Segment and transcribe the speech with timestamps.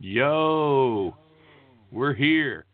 [0.00, 1.16] Yo,
[1.90, 2.64] we're here.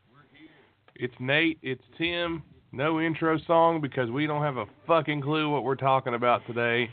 [0.95, 2.43] It's Nate, it's Tim.
[2.71, 6.91] No intro song because we don't have a fucking clue what we're talking about today.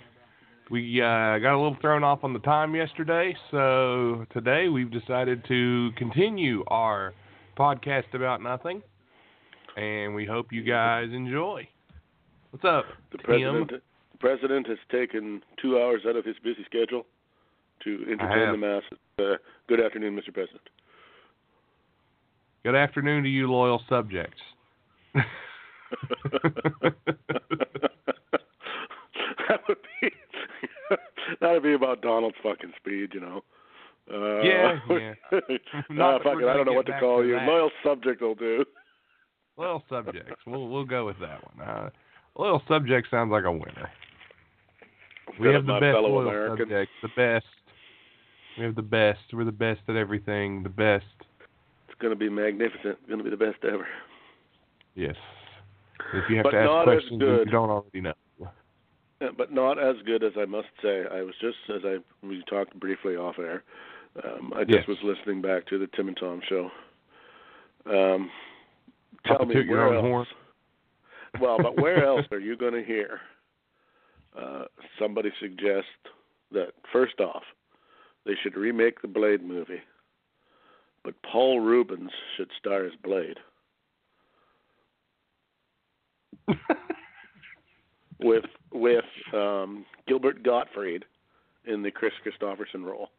[0.70, 5.44] We uh, got a little thrown off on the time yesterday, so today we've decided
[5.50, 7.14] to continue our
[7.58, 8.82] podcast about nothing,
[9.76, 11.68] and we hope you guys enjoy.
[12.52, 13.26] What's up, The Tim?
[13.26, 17.06] president, the president has taken two hours out of his busy schedule
[17.84, 18.98] to entertain the masses.
[19.20, 20.34] Uh, good afternoon, Mr.
[20.34, 20.62] President.
[22.64, 24.42] Good afternoon to you, loyal subjects.
[25.14, 25.24] that
[29.68, 30.12] would be
[31.40, 33.44] that would be about Donald's fucking speed, you know.
[34.12, 35.14] Uh, Yeah, yeah.
[35.90, 37.36] Not that fuck it, I don't know what to call to you.
[37.36, 37.48] that.
[37.48, 38.66] Loyal subject will do.
[39.58, 40.42] Loyal subjects.
[40.46, 41.68] We'll we'll go with that one.
[41.68, 41.90] Uh,
[42.38, 43.90] loyal subject sounds like a winner.
[45.40, 46.60] We have the best loyal Americans.
[46.60, 47.46] subjects, the best.
[48.58, 49.20] We have the best.
[49.34, 50.64] We're the best at everything.
[50.64, 51.06] The best.
[51.88, 53.06] It's going to be magnificent.
[53.08, 53.88] Going to be the best ever.
[54.96, 55.16] Yes.
[56.14, 57.46] If you have But to ask questions good.
[57.46, 58.14] you don't already know.
[59.22, 61.04] Yeah, but not as good as I must say.
[61.12, 63.64] I was just as I we talked briefly off air.
[64.24, 64.88] Um, I just Yes.
[64.88, 66.72] was listening back to the Tim and Tom show.
[67.86, 68.32] Um,
[69.26, 70.02] tell me where else?
[70.02, 70.26] horn.
[71.40, 73.22] Well, but where else are you going to hear
[74.38, 74.66] uh,
[75.00, 75.88] somebody suggest
[76.52, 77.44] that first off
[78.26, 79.82] they should remake the Blade movie,
[81.04, 83.38] but Paul Reubens should star as Blade
[88.20, 91.06] with with um, Gilbert Gottfried
[91.66, 93.10] in the Kris Kristofferson role.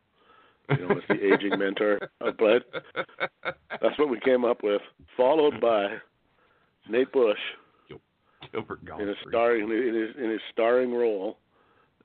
[0.71, 2.63] You know, as the aging mentor of Blade.
[3.45, 4.81] That's what we came up with,
[5.17, 5.97] followed by
[6.89, 7.39] Nate Bush
[8.53, 9.09] Gilbert in Gottfried.
[9.09, 11.39] his starring in his in his starring role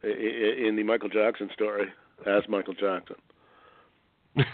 [0.04, 1.88] in the Michael Jackson story
[2.26, 3.16] as Michael Jackson.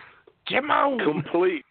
[0.50, 0.98] Jimmo.
[1.04, 1.66] Complete,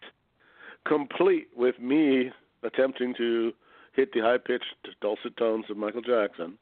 [0.87, 2.31] complete with me
[2.63, 3.51] attempting to
[3.93, 4.65] hit the high pitched
[5.01, 6.57] dulcet tones of Michael Jackson,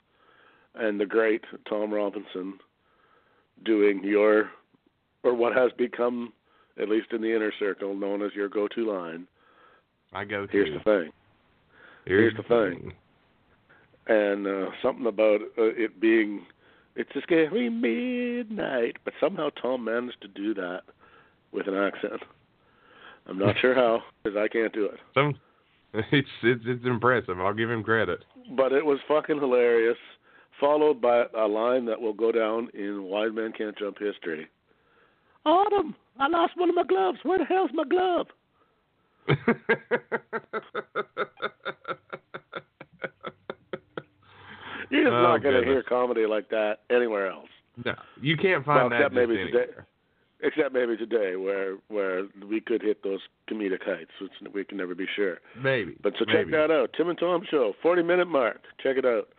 [0.75, 2.59] and the great Tom Robinson
[3.63, 4.49] doing your
[5.23, 6.33] or what has become,
[6.81, 9.27] at least in the inner circle, known as your go to line.
[10.13, 10.51] I go to.
[10.51, 11.11] Here's the thing.
[12.05, 12.93] here's the thing.
[14.07, 16.45] and uh, something about uh, it being
[16.95, 20.81] it's a scary midnight, but somehow Tom managed to do that
[21.51, 22.21] with an accent.
[23.27, 25.35] I'm not sure how because I can't do it, Some,
[26.11, 27.39] it's it's it's impressive.
[27.39, 28.23] I'll give him credit.
[28.55, 29.97] but it was fucking hilarious.
[30.59, 34.47] Followed by a line that will go down in Wise Man Can't Jump history.
[35.43, 37.17] Autumn, I lost one of my gloves.
[37.23, 38.27] Where the hell's my glove?
[44.91, 47.49] You're just Oh, not going to hear comedy like that anywhere else.
[47.85, 49.65] no, you can't find Well, that except maybe anywhere.
[49.67, 49.81] today.
[50.43, 53.19] Except maybe today, where where we could hit those
[53.49, 55.37] comedic heights, which we can never be sure.
[55.61, 55.95] Maybe.
[56.01, 56.51] But so check maybe.
[56.53, 58.59] that out, Tim and Tom Show, forty minute mark.
[58.81, 59.29] Check it out.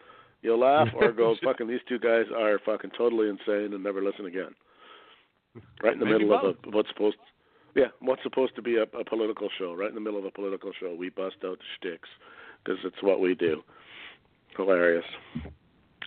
[0.42, 4.26] You'll laugh or go, fucking these two guys are fucking totally insane and never listen
[4.26, 4.54] again.
[5.82, 6.56] Right in the Maybe middle both.
[6.64, 7.16] of a, what's supposed,
[7.74, 9.74] yeah, what's supposed to be a, a political show.
[9.74, 12.08] Right in the middle of a political show, we bust out the shticks
[12.64, 13.62] because it's what we do.
[14.56, 15.04] Hilarious.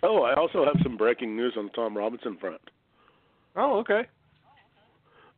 [0.02, 2.60] Oh, I also have some breaking news on the Tom Robinson front.
[3.56, 4.02] Oh, okay.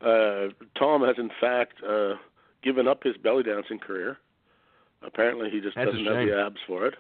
[0.01, 2.15] Uh, Tom has in fact uh,
[2.63, 4.19] given up his belly dancing career.
[5.03, 6.95] Apparently, he just That's doesn't have the abs for it.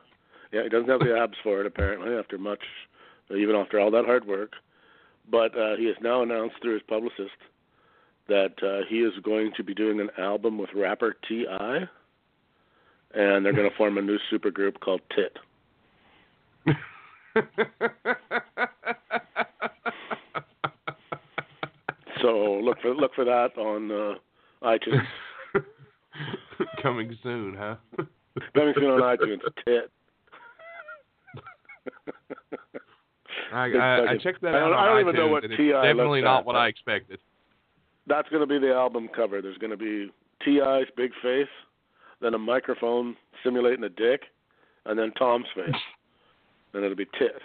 [0.52, 1.66] Yeah, he doesn't have the abs for it.
[1.66, 2.62] Apparently, after much,
[3.30, 4.52] even after all that hard work.
[5.30, 7.36] But uh, he has now announced through his publicist
[8.28, 11.88] that uh, he is going to be doing an album with rapper T.I.
[13.14, 15.36] And they're going to form a new supergroup called Tit.
[22.20, 24.14] So look for look for that on uh,
[24.66, 25.06] iTunes.
[26.82, 27.76] Coming soon, huh?
[28.54, 29.40] Coming soon on iTunes.
[29.64, 29.90] Tit.
[33.52, 34.72] I, I, I checked that I out.
[34.72, 35.82] I don't even know what T.I.
[35.86, 37.18] Definitely not at, what I expected.
[38.06, 39.40] That's going to be the album cover.
[39.40, 40.10] There's going to be
[40.44, 41.48] T.I.'s big face,
[42.20, 44.22] then a microphone simulating a dick,
[44.84, 45.74] and then Tom's face.
[46.74, 47.40] And it'll be tit.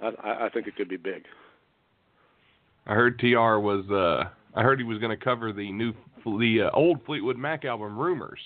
[0.00, 1.24] I, I think it could be big.
[2.86, 3.88] I heard Tr was.
[3.90, 5.92] uh I heard he was going to cover the new,
[6.24, 8.38] the uh, old Fleetwood Mac album, Rumors.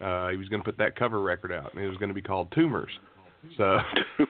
[0.00, 2.14] Uh, he was going to put that cover record out, and it was going to
[2.14, 2.90] be called Tumors.
[3.56, 3.78] So,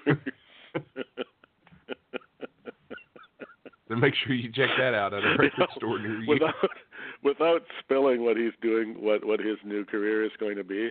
[3.89, 6.29] so make sure you check that out at a record store near you.
[6.29, 6.55] without
[7.23, 10.91] without spilling what he's doing, what what his new career is going to be,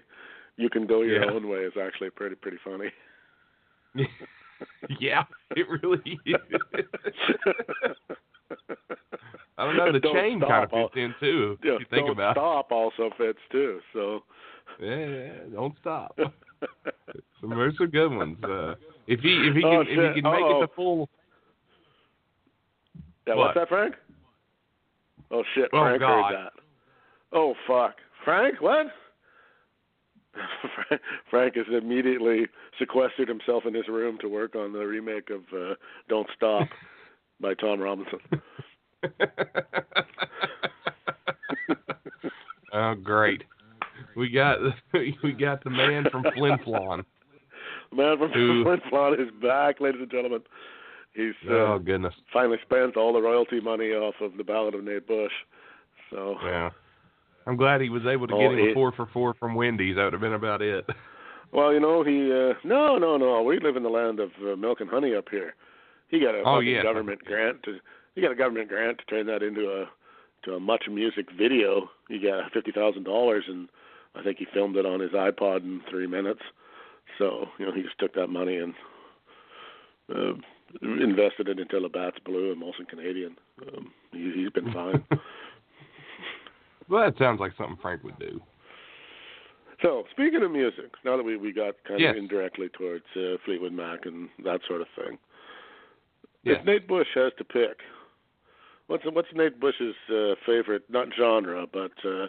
[0.57, 1.31] you can go your Yeah.
[1.31, 1.59] own way.
[1.59, 2.91] Is actually pretty pretty funny.
[4.99, 5.23] yeah,
[5.55, 6.35] it really is.
[9.59, 9.91] I don't know.
[9.91, 11.57] The Don't chain kind of fits in too.
[11.63, 13.79] Yeah, if you think don't about stop also fits too.
[13.93, 14.23] So.
[14.79, 16.17] Yeah, yeah, don't stop.
[17.41, 18.37] Some there's some good ones.
[18.43, 18.75] Uh,
[19.07, 20.57] if he if he can Oh, if he can make Uh-oh.
[20.63, 21.09] it the full.
[23.25, 23.45] yeah, What?
[23.47, 23.95] what's that, Frank?
[25.31, 26.33] Oh shit, Oh, Frank God.
[26.33, 26.53] heard that.
[27.31, 27.95] Oh fuck,
[28.25, 28.87] Frank, what?
[31.29, 32.47] Frank- has immediately
[32.79, 35.75] sequestered himself in his room to work on the remake of uh,
[36.09, 36.67] "Don't Stop"
[37.41, 38.19] by Tom Robinson.
[42.73, 43.43] oh great.
[44.15, 44.59] We got
[45.23, 47.03] we got the man from Flin Flon.
[47.91, 50.41] The man from Who- Flint Flon is back, ladies and gentlemen.
[51.13, 52.13] He's uh, Oh goodness.
[52.31, 55.31] finally spent all the royalty money off of the Ballad of Nate Bush.
[56.11, 56.69] So Yeah.
[57.47, 59.55] I'm glad he was able to Oh, get him it- a four for four from
[59.55, 59.95] Wendy's.
[59.95, 60.85] That would have been about it.
[61.53, 63.41] Well, you know, he uh no, no, no.
[63.41, 65.55] We live in the land of uh, milk and honey up here.
[66.09, 66.83] He got a Oh, yeah.
[66.83, 67.77] government grant to
[68.15, 69.85] he got a government grant to turn that into a
[70.43, 71.89] to a MuchMusic video.
[72.09, 73.69] He got fifty thousand dollars and
[74.13, 76.41] I think he filmed it on his iPod in three minutes.
[77.17, 78.73] So, you know, he just took that money and
[80.13, 80.33] uh
[80.81, 83.37] invested it until Labatt's Blue and Molson Canadian.
[83.71, 85.01] Um he he's been fine.
[86.89, 88.41] well, that sounds like something Frank would do.
[89.81, 92.11] So, speaking of music, now that we, we got kind Yes.
[92.11, 95.17] of indirectly towards uh, Fleetwood Mac and that sort of thing,
[96.43, 96.57] Yes.
[96.59, 97.77] if Nate Bush has to pick,
[98.87, 102.27] what's what's Nate Bush's uh, favorite, not genre, but uh,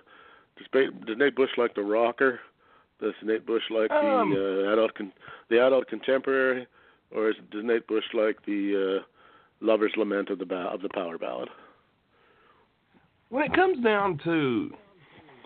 [0.56, 2.40] does, does Nate Bush like the rocker?
[3.00, 4.34] Does Nate Bush like Um.
[4.34, 5.12] the uh, adult con-
[5.48, 6.66] the adult contemporary,
[7.14, 9.04] or is, does Nate Bush like the uh,
[9.64, 11.48] lover's lament of the ba- of the power ballad?
[13.30, 14.70] When it comes down to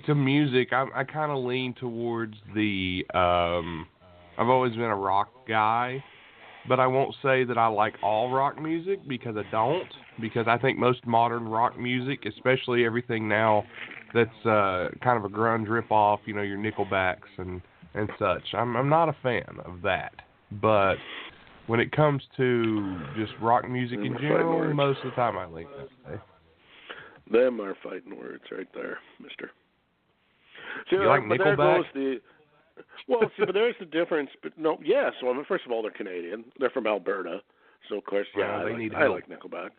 [0.07, 3.87] to music, I I kind of lean towards the um
[4.39, 6.03] I've always been a rock guy,
[6.69, 9.89] but I won't say that I like all rock music because I don't
[10.21, 13.65] because I think most modern rock music, especially everything now
[14.15, 17.61] that's uh kind of a grunge rip off, you know, your Nickelbacks and
[17.95, 18.55] and such.
[18.55, 20.13] I'm I'm not a fan of that.
[20.61, 20.97] But
[21.67, 25.67] when it comes to just rock music in general, most of the time I lean
[25.77, 26.21] that way.
[27.33, 29.51] Them are fighting words right there, Mister.
[30.91, 31.77] See, You like but there Nickelback?
[31.79, 32.21] goes the.
[33.09, 34.31] Well, see, but there's the difference.
[34.43, 35.13] But no, yes.
[35.23, 36.45] Well, I mean, first of all, they're Canadian.
[36.59, 37.41] They're from Alberta,
[37.89, 39.71] so of course, yeah, Well, I, like, I like Nickelback.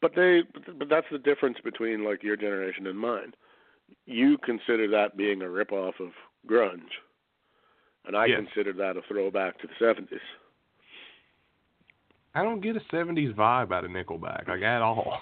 [0.00, 0.42] But they,
[0.78, 3.32] but that's the difference between like your generation and mine.
[4.06, 6.10] You consider that being a rip off of
[6.48, 6.92] grunge,
[8.06, 8.38] and I Yes.
[8.44, 10.20] consider that a throwback to the seventies.
[12.34, 15.20] I don't get a '70s vibe out of Nickelback, like at all.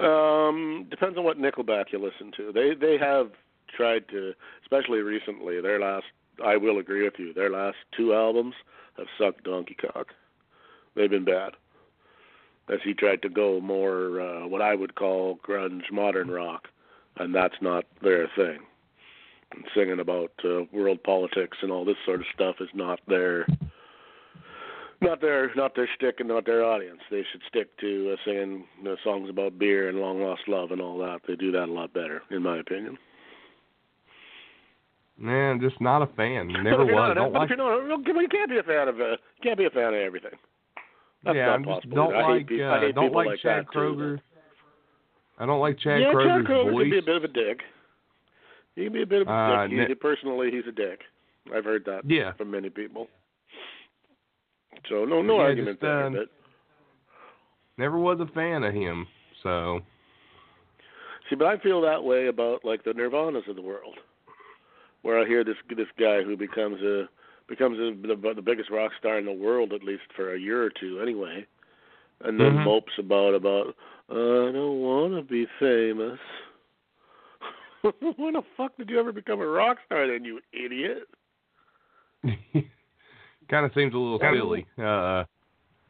[0.00, 2.52] Um, depends on what Nickelback you listen to.
[2.52, 3.30] They they have
[3.76, 5.60] tried to, especially recently.
[5.60, 6.06] Their last,
[6.44, 7.32] I will agree with you.
[7.32, 8.54] Their last two albums
[8.96, 10.08] have sucked donkey cock.
[10.94, 11.52] They've been bad.
[12.68, 16.68] As he tried to go more uh, what I would call grunge modern rock,
[17.16, 18.60] and that's not their thing.
[19.52, 23.46] And singing about uh, world politics and all this sort of stuff is not their
[25.04, 27.00] not their not their stick and not their audience.
[27.10, 30.70] They should stick to uh, singing you know, songs about beer and long lost love
[30.72, 31.20] and all that.
[31.28, 32.98] They do that a lot better, in my opinion.
[35.18, 36.48] Man, just not a fan.
[36.62, 37.08] Never but if you're was.
[37.08, 37.48] Not, Don't but like.
[37.50, 39.94] you're not, you can't be a fan of uh, you can't be a fan of
[39.94, 40.32] everything.
[41.24, 42.48] That's yeah, I'm just don't like.
[42.48, 43.78] people, uh, I don't like, like Chad too.
[43.78, 44.20] Kroeger.
[45.38, 46.82] I don't like Chad yeah, Kroeger's Chad Kroeger voice.
[46.82, 47.60] can be a bit of a dick.
[48.76, 49.88] He can be a bit of a Uh, dick.
[49.88, 51.00] ne- personally, he's a dick.
[51.54, 52.32] I've heard that Yeah.
[52.32, 53.08] from many people.
[54.88, 56.06] So no, no Yeah, argument just, there.
[56.06, 56.28] um, but
[57.76, 59.06] Never was a fan of him.
[59.42, 59.80] So
[61.28, 63.98] See, but I feel that way about like the Nirvanas of the world,
[65.02, 67.08] where I hear this this guy who becomes a
[67.48, 70.62] becomes a, the, the biggest rock star in the world at least for a year
[70.62, 71.46] or two anyway,
[72.20, 72.64] and then Mhm.
[72.64, 73.74] mopes about about
[74.10, 74.14] I
[74.52, 76.20] don't want to be famous.
[78.16, 81.08] when the fuck did you ever become a rock star then, you idiot?
[83.48, 84.66] Kind of seems a little silly.
[84.78, 85.24] Uh,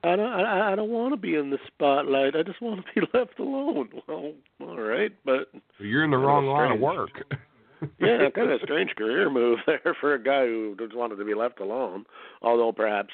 [0.04, 0.20] I don't.
[0.20, 2.36] I, I don't want to be in the spotlight.
[2.36, 3.88] I just want to be left alone.
[4.06, 7.10] Well, all right, but you're in the wrong line of work.
[7.98, 11.24] yeah, kind of a strange career move there for a guy who just wanted to
[11.24, 12.04] be left alone.
[12.42, 13.12] Although perhaps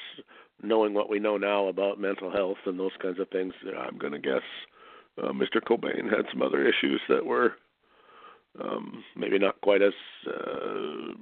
[0.61, 4.13] knowing what we know now about mental health and those kinds of things, I'm going
[4.13, 4.43] to guess
[5.21, 5.61] uh, Mr.
[5.61, 7.53] Cobain had some other issues that were
[8.59, 9.93] um, maybe not quite as
[10.27, 11.13] uh,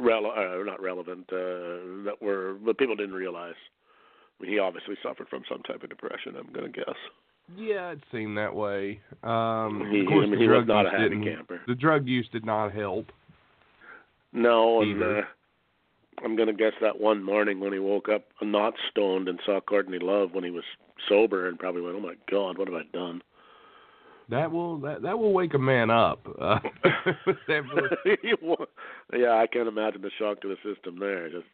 [0.00, 3.54] rele- uh, not relevant uh, that were, but people didn't realize.
[4.38, 6.36] I mean, he obviously suffered from some type of depression.
[6.38, 6.94] I'm going to guess.
[7.56, 9.00] Yeah, it seemed that way.
[9.22, 11.60] Um, He- of course, I mean, he was not a happy camper.
[11.66, 13.12] The drug use did not help.
[14.32, 15.22] No, and uh,
[16.22, 19.98] I'm gonna guess that one morning when he woke up not stoned and saw Courtney
[19.98, 20.64] Love when he was
[21.08, 23.22] sober and probably went, "Oh my God, what have I done?"
[24.28, 26.26] That will that that will wake a man up.
[26.40, 26.58] Uh,
[29.16, 31.30] yeah, I can't imagine the shock to the system there.
[31.30, 31.46] Just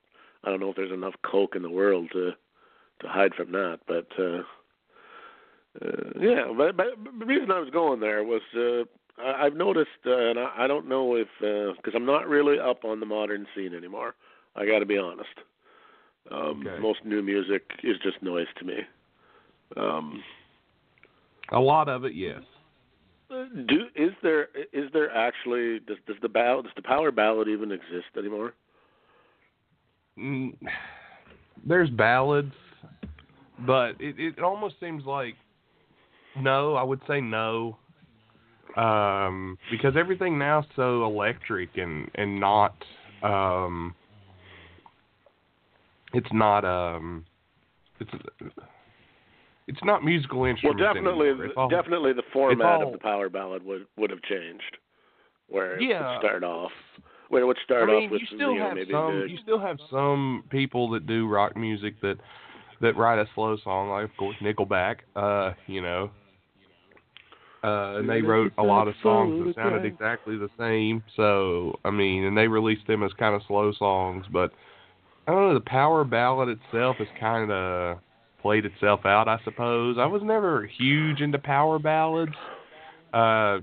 [0.43, 2.33] I don't know if there's enough coke in the world to
[3.01, 4.43] to hide from that, but uh,
[5.85, 6.45] uh yeah.
[6.57, 6.87] But, but
[7.19, 8.85] the reason I was going there was uh,
[9.23, 12.85] I, I've noticed, uh, and I, I don't know if because I'm not really up
[12.85, 14.15] on the modern scene anymore.
[14.57, 15.29] I got to be honest.
[16.31, 16.81] Um, Okay.
[16.81, 18.79] Most new music is just noise to me.
[19.77, 20.23] Um,
[21.51, 22.43] a lot of it, yes.
[23.67, 28.17] Do is there is there actually does does the does the power ballad even exist
[28.17, 28.55] anymore?
[30.19, 30.57] Mm,
[31.67, 32.53] there's ballads,
[33.67, 35.35] but it it almost seems like
[36.37, 36.75] no.
[36.75, 37.79] I would say no,
[38.77, 42.75] um, because everything now is so electric and and not
[43.23, 43.95] um,
[46.13, 47.25] it's not um,
[48.01, 48.11] it's
[49.69, 50.83] it's not musical instruments.
[50.83, 51.69] Well, definitely, anymore.
[51.71, 54.77] Definitely the format all- of the power ballad would would have changed,
[55.49, 56.11] where it Yeah.
[56.11, 56.73] would start off,
[57.29, 59.29] where it would start I mean, off with you still you know, have some.
[59.29, 62.19] You still have some people that do rock music that
[62.81, 64.97] that write a slow song, like of course Nickelback.
[65.15, 66.11] Uh, you know,
[67.65, 71.03] uh, and they wrote a lot of songs that sounded exactly the same.
[71.17, 74.53] So I mean, and they released them as kind of slow songs, but
[75.27, 75.55] I don't know.
[75.55, 77.99] The power ballad itself is kind of
[78.43, 79.97] played itself out, I suppose.
[79.99, 82.33] I was never huge into power ballads.
[83.15, 83.59] Uh,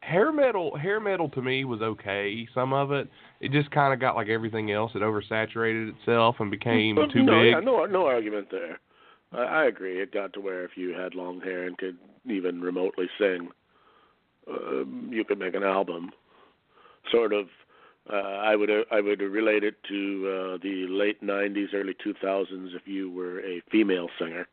[0.00, 2.46] hair metal, hair metal to me was okay.
[2.54, 3.08] Some of it,
[3.40, 4.92] it just kind of got like everything else.
[4.94, 7.52] It oversaturated itself and became Well, too no, big.
[7.52, 8.78] Yeah, no, no argument there.
[9.32, 10.00] I, I agree.
[10.00, 13.48] It got to where if you had long hair and could even remotely sing,
[14.50, 16.10] um, you could make an album.
[17.10, 17.46] Sort of.
[18.10, 22.74] Uh, I would uh, I would relate it to uh, the late '90s, early 2000s.
[22.74, 24.46] If you were a female singer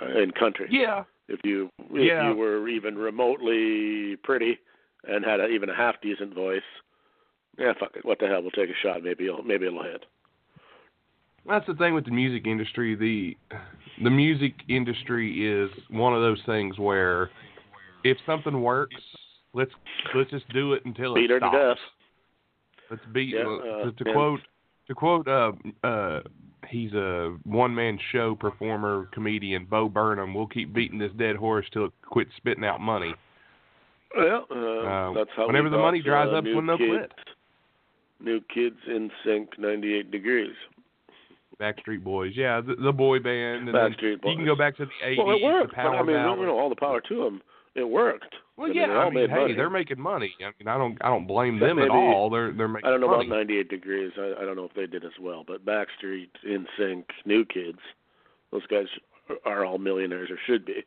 [0.00, 2.30] uh, in country, Yeah, if you if Yeah.
[2.30, 4.58] you were even remotely pretty
[5.06, 6.62] and had a, even a half decent voice,
[7.58, 8.04] yeah, fuck it.
[8.04, 8.40] What the hell?
[8.40, 9.02] We'll take a shot.
[9.02, 10.06] Maybe it'll maybe it'll hit.
[11.46, 12.94] that's the thing with the music industry.
[12.94, 13.36] The
[14.02, 17.30] the music industry is one of those things where
[18.04, 18.96] if something works,
[19.52, 19.72] let's
[20.14, 21.80] let's just do it until Beat it her to stops.
[22.90, 24.40] Let's beat Yeah, uh, uh, to, to quote
[24.86, 25.52] to quote uh
[25.84, 26.20] uh
[26.68, 30.34] he's a one man show performer comedian Bo Burnham.
[30.34, 33.14] We'll keep beating this dead horse till it quits spitting out money.
[34.16, 37.12] Well, uh, Uh, that's how whenever the got, money dries uh, up, when they'll quit.
[38.20, 40.54] New kids in sync, 98 degrees.
[41.60, 43.68] Backstreet Boys, yeah, the, the boy band.
[43.68, 45.18] And Backstreet You can go back to the eighties.
[45.24, 45.70] Well, it worked.
[45.70, 47.42] The But I mean, you know, all the power to them.
[47.74, 48.34] It worked.
[48.58, 49.54] Well, I mean, yeah, I mean, hey, money.
[49.54, 50.34] they're making money.
[50.40, 52.28] I mean, I don't, I don't blame them at all.
[52.28, 53.26] They're, they're making I don't know money.
[53.28, 54.10] about 98 degrees.
[54.18, 55.44] I, I don't know if they did as well.
[55.46, 57.78] But Backstreet, In Sync, New Kids,
[58.50, 58.86] those guys
[59.44, 60.84] are all millionaires or should be.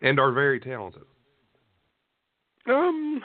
[0.00, 1.02] and are very talented.
[2.66, 3.20] Um,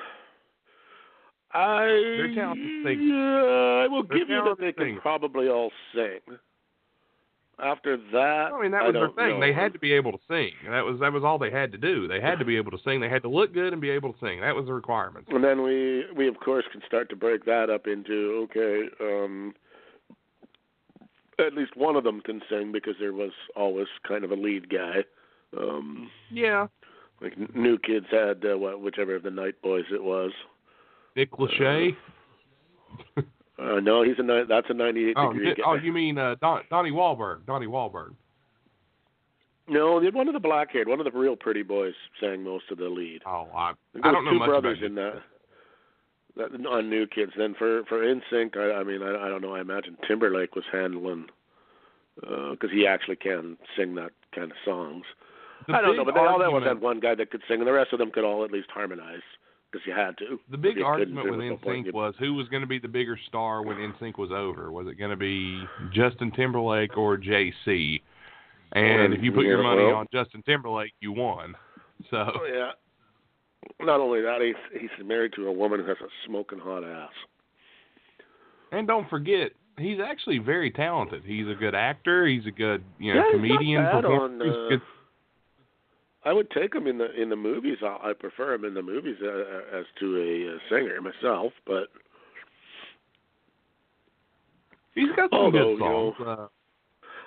[1.54, 3.06] I They're talented singers.
[3.10, 5.02] yeah, I will They're give you that they can singers.
[5.02, 6.20] probably all sing.
[7.58, 9.40] After that, I mean, that was their thing.
[9.40, 9.46] know.
[9.46, 10.52] They had to be able to sing.
[10.70, 12.06] That was that was all they had to do.
[12.06, 13.00] They had to be able to sing.
[13.00, 14.42] They had to look good and be able to sing.
[14.42, 15.28] That was the requirement.
[15.30, 19.54] And then we we of course can start to break that up into okay, um
[21.40, 24.70] at least one of them can sing because there was always kind of a lead
[24.70, 25.06] guy.
[25.58, 26.68] Um Yeah,
[27.22, 30.32] like New Kids had uh, what whichever of the Knight Boys it was.
[31.16, 31.96] Nick Lachey.
[33.16, 33.22] Uh
[33.58, 35.64] no, he's a that's a 98 oh, degree guy.
[35.66, 37.46] oh, you mean uh, Don, Donnie Wahlberg?
[37.46, 38.14] Donnie Wahlberg.
[39.68, 42.66] No, the- one of the black haired, one of the real pretty boys sang most
[42.72, 43.22] of the lead.
[43.26, 43.72] Oh, I,
[44.04, 45.22] I don't know two much brothers about in that.
[46.38, 47.32] That on New Kids.
[47.38, 49.56] Then for for NSYNC, I, I mean, I, I don't know.
[49.56, 51.28] I imagine Timberlake was handling
[52.20, 55.04] because he actually can sing that kind of songs.
[55.68, 57.60] The I don't know, but they all that was that one guy that could sing,
[57.60, 59.24] and the rest of them could all at least harmonize
[59.72, 60.40] because you had to.
[60.52, 61.62] The big argument with it.
[61.62, 64.72] NSYNC was who was going to be the bigger star when NSYNC was over.
[64.72, 68.02] Was it going to be Justin Timberlake or JC?
[68.72, 71.56] And if you put your money well- on Justin Timberlake, you won.
[72.12, 72.72] So Oh yeah.
[73.82, 77.10] Not only that, he's he's married to a woman who has a smoking hot ass.
[78.72, 81.24] And don't forget, he's actually very talented.
[81.26, 82.28] He's a good actor.
[82.28, 83.84] He's a good, you know, Yeah, he's not comedian.
[83.84, 84.24] bad performer.
[84.26, 84.82] on, He's uh, good.
[86.26, 87.78] I would take him in the in the movies.
[87.84, 91.88] I, I prefer him in the movies uh, as to a, uh singer myself, but
[94.96, 96.48] He's got some although, good you know, uh,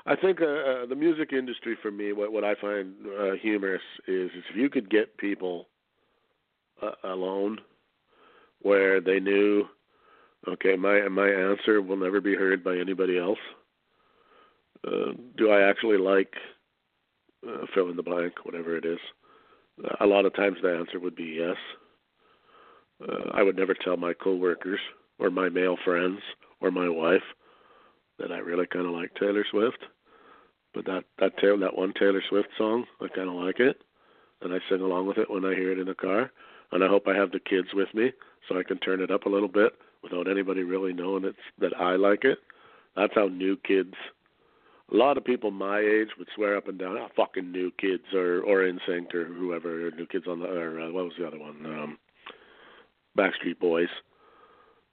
[0.07, 3.83] I think uh, uh, the music industry for me, what what I find uh, humorous
[4.07, 5.69] is, is if you could get people
[6.83, 7.59] uh, alone
[8.63, 9.67] where they knew,
[10.49, 13.39] okay, my my answer will never be heard by anybody else.
[14.87, 16.33] Uh, do I actually like
[17.47, 18.99] uh, fill in the blank, whatever it is?
[19.83, 21.57] Uh, a lot of times the answer would be yes.
[23.03, 24.81] Uh, I would never tell my coworkers
[25.19, 26.21] or my male friends
[26.61, 27.23] or my wife
[28.19, 29.79] that I really kind of like Taylor Swift.
[30.75, 33.83] But that that Taylor, that one Taylor Swift song, I kind of like it,
[34.43, 36.31] and I sing along with it when I hear it in the car.
[36.73, 38.13] And I hope I have the kids with me
[38.47, 41.75] so I can turn it up a little bit without anybody really knowing it's that
[41.79, 42.39] I like it.
[42.95, 43.95] That's how new kids.
[44.91, 48.05] A lot of people my age would swear up and down, "Ah, fucking new kids,"
[48.15, 51.27] or or NSYNC or whoever, or new kids on the or uh, what was the
[51.27, 51.65] other one?
[51.67, 51.99] Um,
[53.17, 53.89] Backstreet Boys.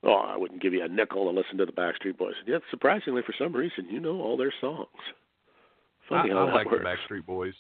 [0.04, 2.36] Oh, I wouldn't give you a nickel to listen to the Backstreet Boys.
[2.46, 4.88] Yet, surprisingly, for some reason, you know all their songs.
[6.10, 6.84] Funny I, how I that like works.
[6.84, 7.54] the Backstreet Boys.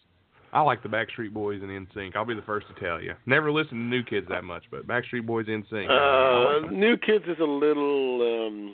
[0.54, 2.16] I like the Backstreet Boys and NSYNC.
[2.16, 3.14] I'll be the first to tell you.
[3.26, 5.90] Never listened to New Kids that much, but Backstreet Boys, NSYNC.
[5.90, 6.72] I like Uh.
[6.72, 8.74] New Kids is a little, um,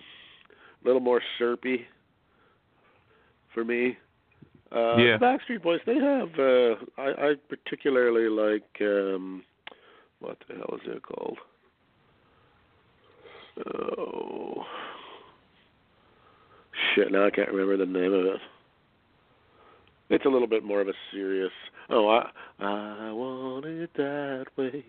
[0.84, 1.88] little more syrupy
[3.54, 3.98] for me.
[4.72, 5.18] Uh, Yeah.
[5.18, 6.30] Backstreet Boys, they have.
[6.40, 8.82] Uh, I, I particularly like.
[8.82, 9.44] Um,
[10.20, 11.38] what the hell is it called?
[13.68, 14.64] Oh,
[16.96, 17.12] shit!
[17.12, 18.40] Now I can't remember the name of it.
[20.10, 21.52] It's a little bit more of a serious.
[21.90, 24.86] Oh, I I want it that way.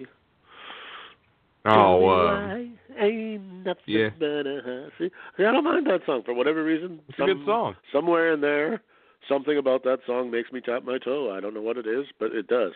[1.67, 2.57] Oh, uh,
[2.99, 4.09] ain't nothing yeah.
[4.11, 4.91] better.
[4.99, 7.01] See, see, I don't mind that song for whatever reason.
[7.09, 7.77] it's a good song.
[7.93, 8.83] Somewhere in there,
[9.29, 11.33] something about that song makes me tap my toe.
[11.37, 12.73] I don't know what it is, but it does.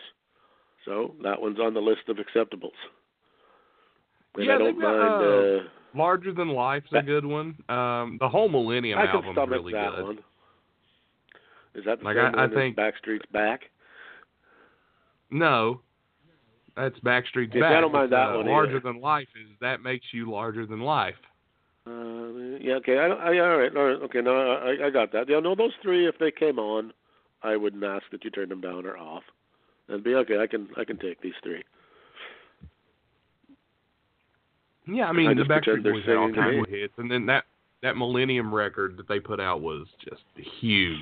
[0.85, 2.71] So that one's on the list of acceptables.
[4.35, 5.01] And Yeah, I don't mind.
[5.01, 5.63] uh, Uh,
[5.95, 7.55] Larger Than Life's a good one.
[7.69, 10.03] Um, the whole Millennium I album's really that good.
[10.05, 10.19] one.
[11.75, 13.69] Is that the Like, same I- I think- Backstreet's Back?
[15.29, 15.81] No,
[16.77, 17.81] that's Backstreet's Yeah, I Back.
[17.81, 18.79] don't mind that uh, one Larger either.
[18.81, 21.15] Than Life is that makes you larger than life.
[21.85, 22.97] Uh, yeah, okay.
[22.97, 24.01] I, I, all right, all right.
[24.03, 25.27] Okay, no, I, I got that.
[25.29, 26.93] Yeah, no, those three, if they came on,
[27.43, 29.23] I wouldn't ask that you turn them down or off.
[29.89, 30.37] And be okay.
[30.41, 31.63] I can, I can take these three.
[34.85, 37.43] Yeah, I mean I the Backstreet Boys had all kinds of hits, and then that
[37.83, 40.21] that Millennium record that they put out was just
[40.61, 40.97] huge.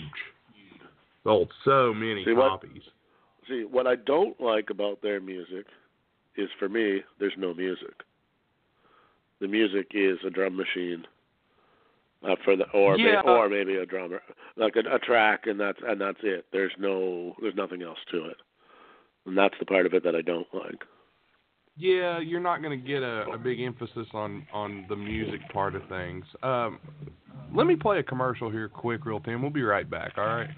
[1.24, 2.82] Sold so many See, what- copies.
[3.48, 5.66] See, what I don't like about their music
[6.36, 7.94] is, for me, there's no music.
[9.40, 11.06] The music is a drum machine,
[12.24, 13.22] uh, for the or Yeah.
[13.22, 14.22] may, or maybe a drummer,
[14.56, 16.46] like a, a track, and that's and that's it.
[16.52, 18.38] There's no, there's nothing else to it,
[19.26, 20.84] and that's the part of it that I don't like.
[21.78, 25.76] Yeah, you're not going to get a, a big emphasis on on the music part
[25.76, 26.24] of things.
[26.42, 26.80] Um,
[27.54, 29.42] let me play a commercial here, quick, real Tim.
[29.42, 30.14] We'll be right back.
[30.18, 30.50] All right.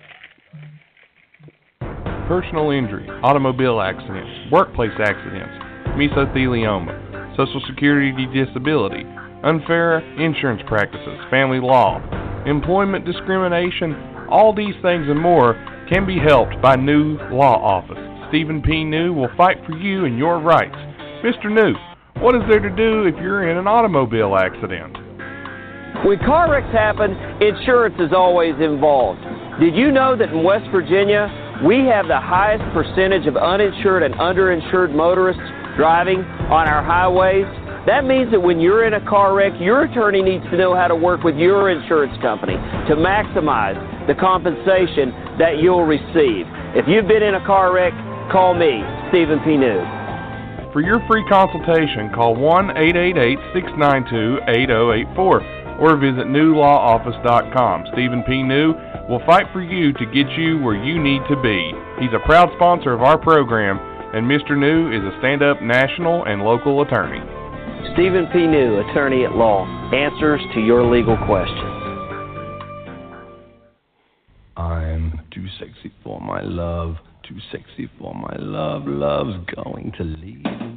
[2.28, 5.56] Personal injury, automobile accidents, workplace accidents,
[5.96, 9.06] mesothelioma, Social Security disability,
[9.44, 12.04] unfair insurance practices, family law,
[12.46, 13.96] employment discrimination,
[14.30, 15.54] all these things and more
[15.88, 17.98] can be helped by New Law Office.
[18.28, 18.84] Stephen P.
[18.84, 20.76] New will fight for you and your rights.
[21.24, 21.48] Mr.
[21.48, 21.76] New,
[22.22, 24.98] what is there to do if you're in an automobile accident?
[26.04, 27.12] When car wrecks happen,
[27.42, 29.22] insurance is always involved.
[29.62, 31.32] Did you know that in West Virginia,
[31.66, 35.42] we have the highest percentage of uninsured and underinsured motorists
[35.76, 36.22] driving
[36.54, 37.46] on our highways?
[37.88, 40.88] That means that when you're in a car wreck, your attorney needs to know how
[40.88, 42.54] to work with your insurance company
[42.90, 46.46] to maximize the compensation that you'll receive.
[46.76, 47.94] If you've been in a car wreck,
[48.30, 49.56] call me, Stephen P.
[49.56, 49.80] New.
[50.74, 57.86] For your free consultation, call 1 888 692 8084 or visit newlawoffice.com.
[57.94, 58.44] Stephen P.
[58.44, 58.74] New
[59.10, 61.72] will fight for you to get you where you need to be.
[62.00, 63.80] He's a proud sponsor of our program,
[64.14, 64.58] and Mr.
[64.58, 67.22] New is a stand up national and local attorney.
[67.94, 68.46] Stephen P.
[68.46, 71.78] New, attorney at law, answers to your legal questions.
[74.58, 78.84] I'm too sexy for my love, too sexy for my love.
[78.88, 80.77] Love's going to leave me.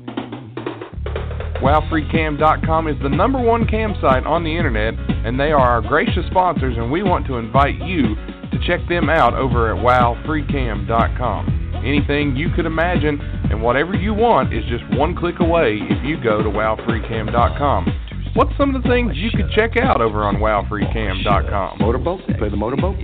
[1.61, 6.25] WowFreeCam.com is the number one cam site on the internet, and they are our gracious
[6.31, 11.83] sponsors, and we want to invite you to check them out over at WowFreeCam.com.
[11.85, 13.21] Anything you could imagine
[13.51, 18.33] and whatever you want is just one click away if you go to WowFreeCam.com.
[18.35, 21.79] What's some of the things you could check out over on WowFreeCam.com?
[21.79, 22.23] Motorboat?
[22.39, 22.97] Play the motorboat?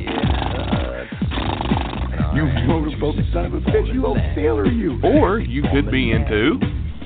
[2.34, 4.98] You motorboat son of a bitch, you old sailor, you.
[5.02, 6.58] Or you could be into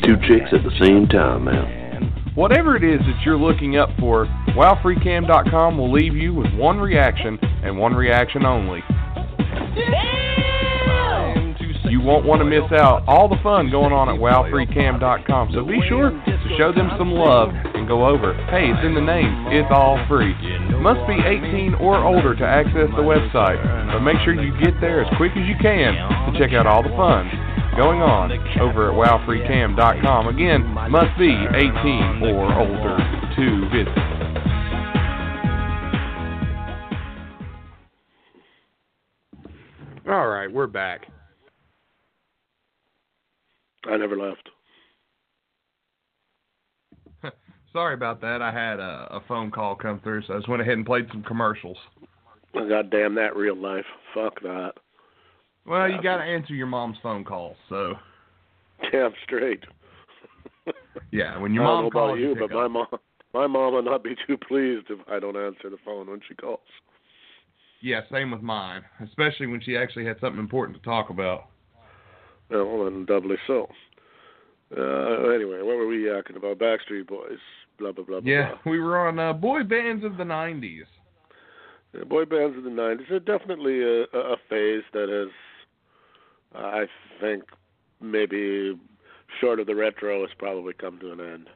[0.04, 2.32] Two chicks at the same time, man.
[2.34, 4.26] whatever it is that you're looking up for.
[4.56, 8.82] WowFreeCam.com will leave you with one reaction and one reaction only.
[11.90, 15.50] You won't want to miss out all the fun going on at WowFreeCam.com.
[15.52, 18.30] So be sure to show them some love and go over.
[18.46, 19.50] Hey, it's in the name.
[19.50, 20.30] It's all free.
[20.78, 23.58] Must be 18 or older to access the website,
[23.90, 25.98] but make sure you get there as quick as you can
[26.30, 27.26] to check out all the fun
[27.74, 28.30] going on
[28.62, 30.28] over at WowFreeCam.com.
[30.28, 30.62] Again,
[30.94, 33.02] must be 18 or older
[33.34, 34.20] to visit.
[40.08, 41.06] All right, we're back.
[43.86, 44.48] I never left.
[47.72, 48.42] Sorry about that.
[48.42, 51.06] I had a, a phone call come through, so I just went ahead and played
[51.10, 51.78] some commercials.
[52.54, 53.84] God damn that real life.
[54.14, 54.72] Fuck that.
[55.66, 57.94] Well, you got to answer your mom's phone calls, so
[58.90, 59.64] Damn straight.
[61.12, 61.38] yeah.
[61.38, 62.86] When your mom calls, about you, pick but my mom,
[63.34, 66.34] my mom will not be too pleased if I don't answer the phone when she
[66.34, 66.60] calls.
[67.82, 71.46] yeah, same with mine, especially when she actually had something important to talk about.
[72.50, 73.68] Well, and doubly so.
[74.76, 76.58] Uh, anyway, what were we yakking about?
[76.58, 77.38] Backstreet Boys.
[77.78, 78.20] Blah blah blah.
[78.20, 78.72] blah Yeah, blah.
[78.72, 80.82] we were on uh, boy bands of the '90s.
[81.94, 85.28] Yeah, boy bands of the '90s are definitely a, a phase that has,
[86.54, 86.86] I
[87.20, 87.44] think,
[88.00, 88.78] maybe
[89.40, 91.48] short of the retro, has probably come to an end,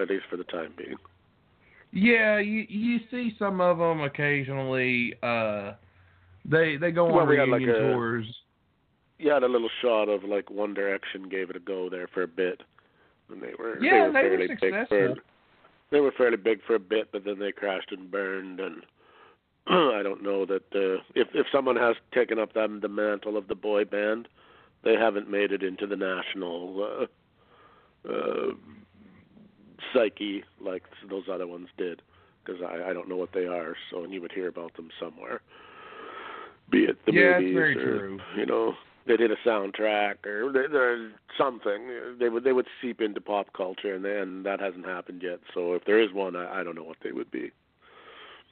[0.00, 0.96] at least for the time being.
[1.92, 5.14] Yeah, you you see some of them occasionally.
[5.22, 5.72] Uh,
[6.44, 8.26] they they go Well, on had, like, reunion a- tours.
[9.18, 12.22] You had a little shot of like One Direction gave it a go there for
[12.22, 12.62] a bit,
[13.30, 15.14] and they were Yeah, they were they were fairly big for
[15.90, 18.82] they were fairly big for a bit, but then they crashed and burned, and
[19.66, 23.46] I don't know that uh, if if someone has taken up them the mantle of
[23.46, 24.26] the boy band,
[24.82, 27.08] they haven't made it into the national
[28.08, 28.52] uh, uh,
[29.92, 32.02] psyche like those other ones did,
[32.44, 34.88] because I I don't know what they are, so and you would hear about them
[34.98, 35.42] somewhere,
[36.70, 38.20] be it the Yeah, movies very or true.
[38.36, 38.74] you know
[39.06, 41.88] they did a soundtrack or they, there's something
[42.18, 45.74] they would they would seep into pop culture and then that hasn't happened yet so
[45.74, 47.50] if there is one I, I don't know what they would be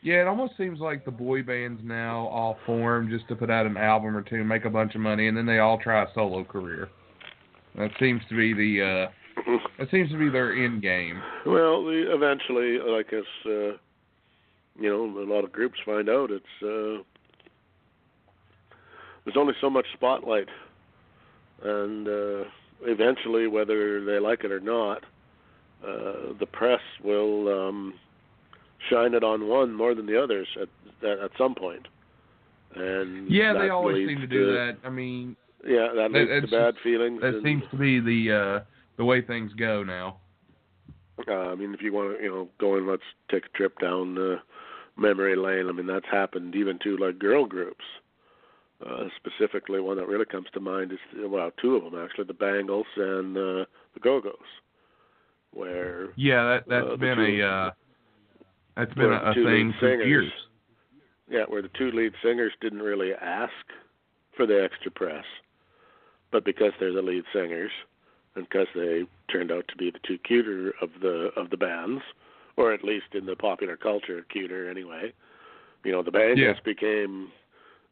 [0.03, 3.67] Yeah, it almost seems like the boy bands now all form just to put out
[3.67, 6.07] an album or two, make a bunch of money, and then they all try a
[6.15, 6.89] solo career.
[7.77, 9.11] That seems to be the uh
[9.79, 11.21] that seems to be their end game.
[11.47, 13.77] well the, eventually like as uh
[14.79, 17.03] you know a lot of groups find out it's uh
[19.25, 20.49] there's only so much spotlight
[21.63, 22.45] and uh
[22.83, 25.03] eventually whether they like it or not
[25.87, 27.95] uh the press will um
[28.89, 30.69] shine it on one more than the others at
[31.09, 31.87] at, at some point
[32.75, 34.77] and Yeah, they always seem to do that.
[34.85, 37.21] I mean, Yeah, that That- leads to bad feelings.
[37.21, 38.61] that and, seems to be the uh
[38.97, 40.19] the way things go now.
[41.27, 43.79] Uh, I mean, if you want to, you know, go and let's take a trip
[43.79, 44.37] down uh,
[44.97, 45.69] memory lane.
[45.69, 47.85] I mean, that's happened even to like girl groups.
[48.85, 52.33] Uh, specifically, one that really comes to mind is well, two of them actually, the
[52.33, 53.65] Bangles and uh,
[53.95, 54.35] the Go Go's,
[55.53, 57.71] where Yeah, that that's Uh, been two- a uh
[58.77, 60.33] that's been a, a thing for singers- years.
[61.29, 63.53] Yeah, where the two lead singers didn't really ask
[64.37, 65.25] for the extra press,
[66.33, 67.71] but because they're the lead singers,
[68.35, 72.03] and because they turned out to be the two cuter of the of the bands,
[72.57, 75.13] or at least in the popular culture, cuter anyway.
[75.85, 76.55] You know, the Bangles Yeah.
[76.65, 77.31] became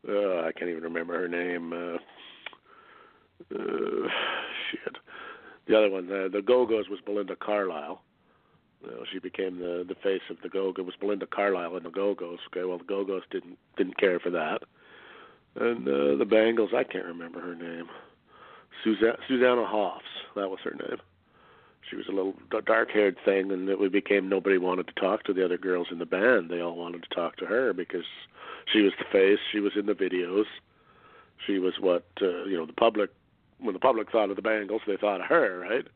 [0.07, 1.73] uh, I can't even remember her name.
[1.73, 1.99] Uh,
[3.55, 4.09] uh,
[4.71, 4.97] shit.
[5.67, 8.03] The other one, uh, the Go Go's, was Belinda Carlisle.
[8.83, 10.83] You she became the the face of the Go Go.
[10.85, 12.39] Was Belinda Carlisle and the Go Go's?
[12.49, 14.63] Okay, well the Go Go's didn't didn't care for that,
[15.57, 16.71] and uh, the Bangles.
[16.77, 17.89] I can't remember her name.
[18.85, 20.05] Susanna Hoffs.
[20.37, 20.99] That was her name.
[21.91, 22.35] She was a little
[22.67, 26.07] dark-haired thing, and it became nobody wanted to talk to the other girls in the
[26.07, 26.51] band.
[26.51, 28.05] They all wanted to talk to her because
[28.73, 29.39] she was the face.
[29.53, 30.45] She was in the videos.
[31.47, 32.67] She was what uh, you know.
[32.67, 33.11] The public,
[33.59, 35.87] when the public thought of the Bangles, they thought of her, right?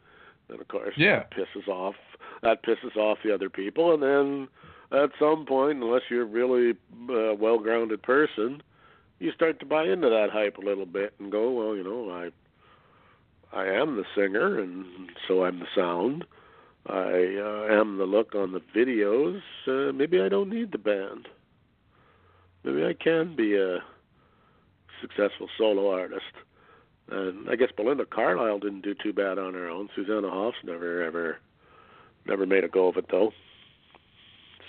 [0.48, 1.20] And of course, Yeah.
[1.20, 1.96] that pisses off.
[2.42, 4.48] That pisses off the other people, and then
[4.92, 6.72] at some point, unless you're a really
[7.08, 8.62] uh, well-grounded person,
[9.20, 12.10] you start to buy into that hype a little bit and go, well, you know,
[12.10, 12.30] I
[13.56, 14.84] I am the singer, and
[15.28, 16.24] so I'm the sound,
[16.86, 21.28] I uh, am the look on the videos, uh, maybe I don't need the band.
[22.64, 23.78] Maybe I can be a
[25.00, 26.32] successful solo artist.
[27.10, 29.88] And I guess Belinda Carlisle didn't do too bad on her own.
[29.94, 31.38] Susanna Hoffs never ever
[32.26, 33.32] never made a go of it though.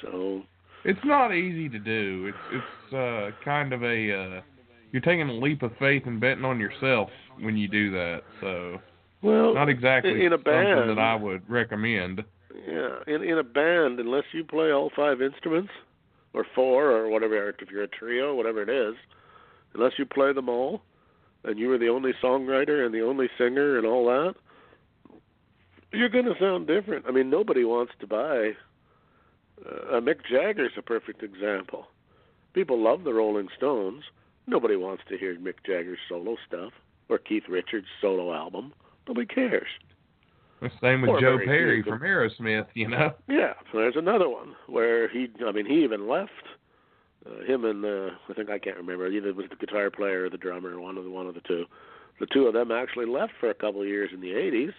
[0.01, 0.41] So
[0.83, 2.31] It's not easy to do.
[2.31, 4.41] It's it's uh, kind of a uh,
[4.91, 8.23] you're taking a leap of faith and betting on yourself when you do that.
[8.41, 8.79] So
[9.21, 12.23] well, not exactly in a something band, that I would recommend.
[12.67, 15.71] Yeah, in in a band, unless you play all five instruments,
[16.33, 18.95] or four, or whatever, if you're a trio, whatever it is,
[19.73, 20.81] unless you play them all,
[21.43, 24.35] and you are the only songwriter and the only singer and all that,
[25.91, 27.05] you're going to sound different.
[27.07, 28.53] I mean, nobody wants to buy.
[29.63, 31.87] Uh, Mick Jagger's a perfect example.
[32.53, 34.03] People love the Rolling Stones.
[34.47, 36.73] Nobody wants to hear Mick Jagger's solo stuff
[37.09, 38.73] or Keith Richards' solo album.
[39.07, 39.67] Nobody cares.
[40.81, 43.13] Same with Or Joe Perry from Aerosmith, you know.
[43.27, 46.31] Yeah, so there's another one where he, I mean, he even left.
[47.25, 50.25] Uh, him and uh, I think I can't remember either it was the guitar player
[50.25, 51.65] or the drummer, one of the one of the two.
[52.19, 54.73] The two of them actually left for a couple of years in the '80s,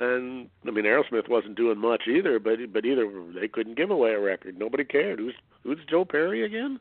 [0.00, 4.12] and I mean Aerosmith wasn't doing much either, but but either they couldn't give away
[4.12, 4.56] a record.
[4.56, 5.18] Nobody cared.
[5.18, 6.78] Who's who's Joe Perry again?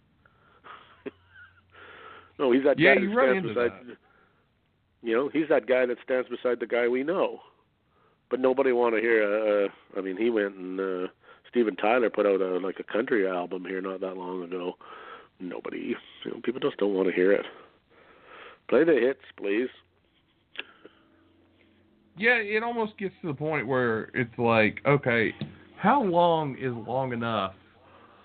[2.39, 3.71] no, he's that Yeah, guy that stands beside.
[5.01, 7.39] You know, he's that guy that stands beside the guy we know.
[8.29, 9.65] But nobody want to hear.
[9.65, 11.07] Uh, I mean, he went and uh,
[11.49, 14.73] Steven Tyler put out a like a country album here not that long ago.
[15.39, 17.45] Nobody, you know, people just don't want to hear it.
[18.69, 19.69] Play the hits, please.
[22.17, 25.33] Yeah, it almost gets to the point where it's like, okay,
[25.77, 27.53] how long is long enough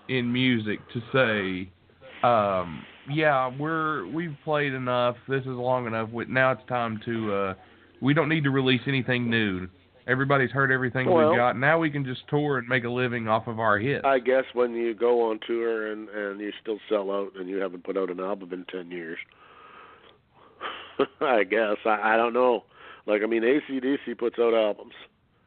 [0.07, 5.15] in music to say, um, yeah, we're we've played enough.
[5.27, 6.09] This is long enough.
[6.27, 7.33] Now it's time to.
[7.33, 7.53] Uh,
[8.01, 9.67] we don't need to release anything new.
[10.11, 11.57] Everybody's heard everything Well- we've got.
[11.57, 14.03] Now we can just tour and make a living off of our hits.
[14.05, 17.57] I guess when you go on tour and and you still sell out and you
[17.57, 19.17] haven't put out an album in ten years.
[21.21, 22.65] I guess I, I don't know.
[23.07, 24.93] Like I mean, ACDC puts out albums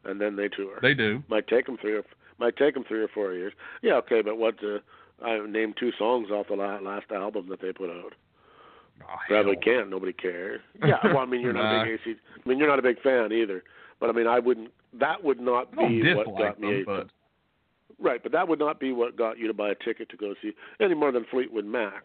[0.05, 0.79] and then they tour.
[0.83, 1.22] they do.
[1.29, 2.03] might take them three or
[2.38, 3.53] might take them three or four years.
[3.83, 4.57] Yeah, okay, but what?
[4.64, 4.79] Uh,
[5.24, 8.14] I named two songs off the last album that they put out.
[9.03, 9.90] Oh, Probably can't.
[9.90, 10.61] Nobody cares.
[10.85, 11.83] Yeah, well, I mean, you're not Nah.
[11.83, 12.14] a big AC.
[12.44, 13.62] I mean, you're not a big fan either.
[14.00, 14.70] But I mean, I wouldn't.
[14.98, 16.83] That would not be what got me.
[16.83, 17.09] them, but
[18.00, 20.35] Right, but that would not be what got you to buy a ticket to go
[20.42, 22.04] see any more than Fleetwood Mac.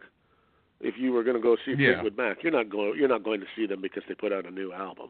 [0.82, 1.94] If you were going to go see Yeah.
[2.02, 2.94] Fleetwood Mac, you're not going.
[2.98, 5.10] You're not going to see them because they put out a new album.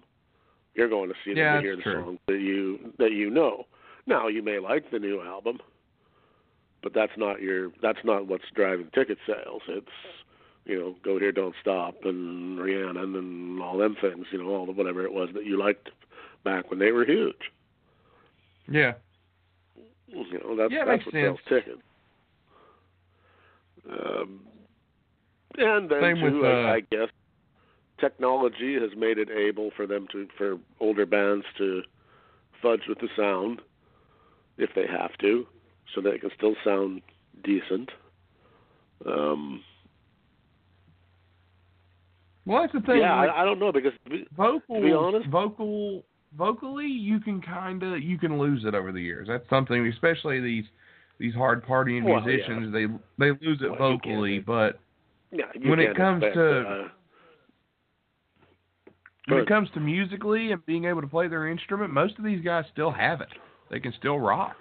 [0.76, 2.04] You're going to see them Yeah, to hear the true.
[2.04, 3.66] songs that you that you know.
[4.08, 5.60] Now you may like the new album,
[6.82, 7.72] but that's not your.
[7.82, 9.62] That's not what's driving ticket sales.
[9.68, 9.88] It's
[10.66, 14.28] you know, go here, don't stop, and Rhiannon and all them things.
[14.32, 15.90] You know, all the whatever it was that you liked
[16.44, 17.36] back when they were huge.
[18.72, 18.94] yeah,
[20.08, 21.26] You know, that's Yeah, that's makes what sense.
[21.26, 21.82] sells tickets.
[23.90, 24.42] Um,
[25.58, 27.10] and then Same too, with, I, uh, I guess
[28.00, 31.82] technology has made it able for them to for older bands to
[32.62, 33.62] fudge with the sound
[34.58, 35.48] if they have to,
[35.96, 37.02] so that it can still sound
[37.44, 37.90] decent.
[39.06, 39.64] Um,
[42.46, 43.00] well, that's the thing.
[43.00, 43.94] yeah, like, I, I don't know because
[44.36, 46.04] vocal, to be honest- vocal,
[46.38, 49.28] vocally, you can kind of you can lose it over the years.
[49.28, 50.66] That's something, especially these
[51.20, 52.26] these hard partying Well, yeah.
[52.26, 52.74] musicians.
[52.74, 52.86] They
[53.18, 54.80] they lose it Well, vocally, but
[55.32, 56.88] yeah, When it comes expect, to- uh,
[59.28, 62.44] when it comes to musically and being able to play their instrument, most of these
[62.44, 63.30] guys still have it.
[63.70, 64.56] They can still rock.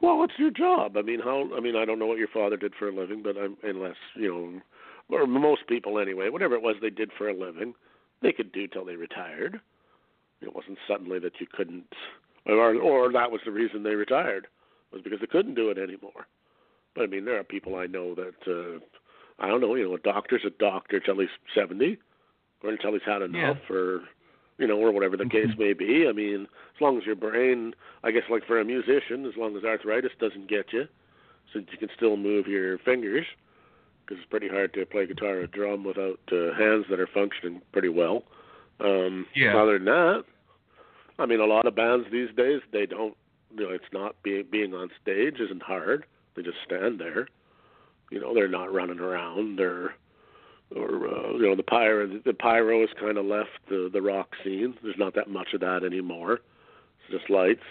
[0.00, 0.96] Well, it's your job.
[0.96, 1.50] I mean, how?
[1.54, 3.96] I mean, I don't know what your father did for a living, but I'm, unless
[4.14, 4.62] you
[5.10, 7.74] know, or most people anyway, whatever it was they did for a living,
[8.22, 9.60] they could do till they retired.
[10.40, 11.92] It wasn't suddenly that you couldn't,
[12.46, 14.46] or or that was the reason they retired
[14.92, 16.26] was because they couldn't do it anymore.
[16.94, 18.78] But I mean, there are people I know that uh,
[19.42, 19.74] I don't know.
[19.74, 21.98] You know, a doctor's a doctor till he's seventy,
[22.62, 24.02] or until he's had enough, or
[24.58, 26.06] you know, or whatever the case may be.
[26.08, 26.42] I mean,
[26.74, 30.12] as long as your brain, I guess, like for a musician, as long as arthritis
[30.18, 30.86] doesn't get you,
[31.54, 33.26] that you can still move your fingers,
[34.04, 37.60] because it's pretty hard to play guitar or drum without uh, hands that are functioning
[37.72, 38.24] pretty well.
[38.80, 39.56] Um, Yeah.
[39.56, 40.24] Other than that,
[41.18, 43.16] I mean, a lot of bands these days they don't.
[43.56, 46.04] You know, it's not being being on stage isn't hard.
[46.34, 47.28] They just stand there.
[48.10, 49.58] You know, they're not running around.
[49.58, 49.94] They're
[50.74, 54.34] or uh, you know the pyro the pyro has kind of left the the rock
[54.44, 54.74] scene.
[54.82, 56.40] There's not that much of that anymore.
[57.00, 57.64] It's just lights.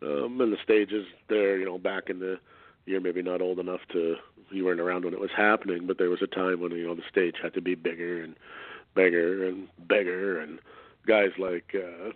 [0.00, 2.38] Um, and the stages there, you know, back in the
[2.86, 4.16] you're maybe not old enough to
[4.50, 6.94] you weren't around when it was happening, but there was a time when you know
[6.94, 8.36] the stage had to be bigger and
[8.98, 10.58] bigger and bigger and
[11.06, 12.10] guys like uh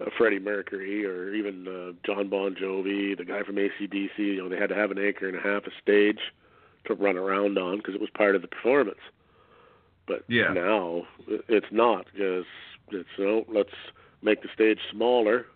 [0.00, 4.16] uh, Freddie Mercury or even uh, Jon Bon Jovi, the guy from ACDC.
[4.18, 6.20] You know, they had to have an acre and a half a stage
[6.86, 9.04] to run around on because it was part of the performance.
[10.06, 10.52] But Yeah.
[10.52, 12.46] now it's not because
[12.90, 13.76] it's you know, let's
[14.22, 15.46] make the stage smaller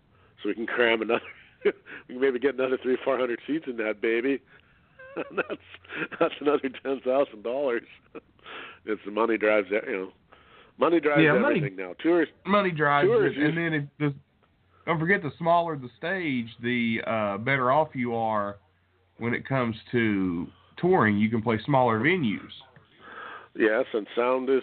[0.43, 1.25] so we can cram another.
[1.65, 1.73] we
[2.15, 4.41] can maybe get another three, four hundred seats in that baby.
[5.35, 5.67] That's
[6.21, 7.89] that's another ten thousand dollars.
[8.89, 10.13] It's the money drives that you know.
[10.79, 11.95] Money drives Yeah, money- everything now.
[12.03, 14.15] Tours Money drives Tours it, and then if the
[14.87, 18.57] don't forget the smaller the stage, the uh, better off you are
[19.19, 21.17] when it comes to touring.
[21.17, 22.53] You can play smaller venues.
[23.55, 24.63] Yes, and sound is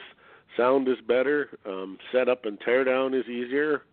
[0.56, 1.50] sound is better.
[1.66, 3.84] Um, setup and tear down is easier.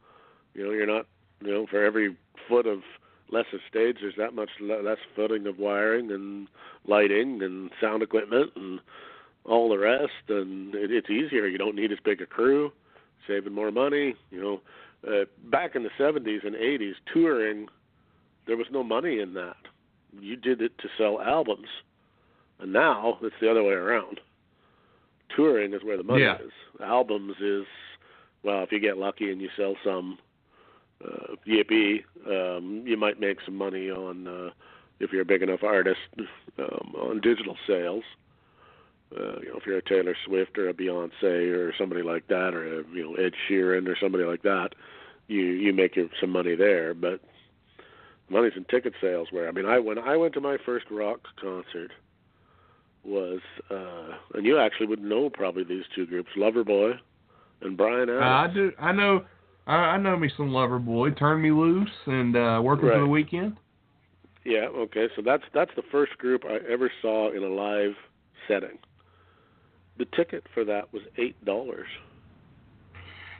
[0.54, 1.06] You know, you're not
[1.40, 2.16] you know for every
[2.48, 2.80] foot of
[3.32, 6.48] less of stage, there's that much le- less footing of wiring and
[6.86, 8.80] lighting and sound equipment and
[9.44, 10.12] all the rest.
[10.28, 11.46] And it, it's easier.
[11.46, 12.72] You don't need as big a crew,
[13.26, 14.14] saving more money.
[14.30, 14.60] You know,
[15.08, 17.66] uh, back in the 70s and 80s, touring
[18.46, 19.56] there was no money in that.
[20.18, 21.68] You did it to sell albums,
[22.58, 24.20] and now it's the other way around
[25.34, 26.38] touring is where the money Yeah.
[26.38, 26.52] is.
[26.80, 27.66] Albums is
[28.42, 30.18] well, if you get lucky and you sell some
[31.04, 34.50] uh yippee, um, you might make some money on uh
[34.98, 36.00] if you're a big enough artist
[36.58, 38.04] um on digital sales.
[38.16, 38.29] Uh,
[39.16, 42.80] you know, if you're a Taylor Swift or a Beyonce or somebody like that, or
[42.80, 44.70] a, you know Ed Sheeran or somebody like that,
[45.28, 46.94] you you make your, some money there.
[46.94, 47.20] But
[48.28, 49.28] money's in ticket sales.
[49.30, 51.90] Where I mean, I when I went to my first rock concert,
[53.04, 56.92] was uh and you actually would know probably these two groups Loverboy
[57.62, 58.50] and Bryan Uh, Adams.
[58.50, 58.72] I do.
[58.78, 59.24] I know.
[59.66, 61.18] I, I know me some Loverboy.
[61.18, 63.56] Turn me loose and uh, working for the weekend.
[64.44, 65.08] yeah, okay.
[65.16, 67.92] So that's that's the first group I ever saw in a live
[68.48, 68.78] setting.
[70.00, 71.86] The ticket for that was eight dollars.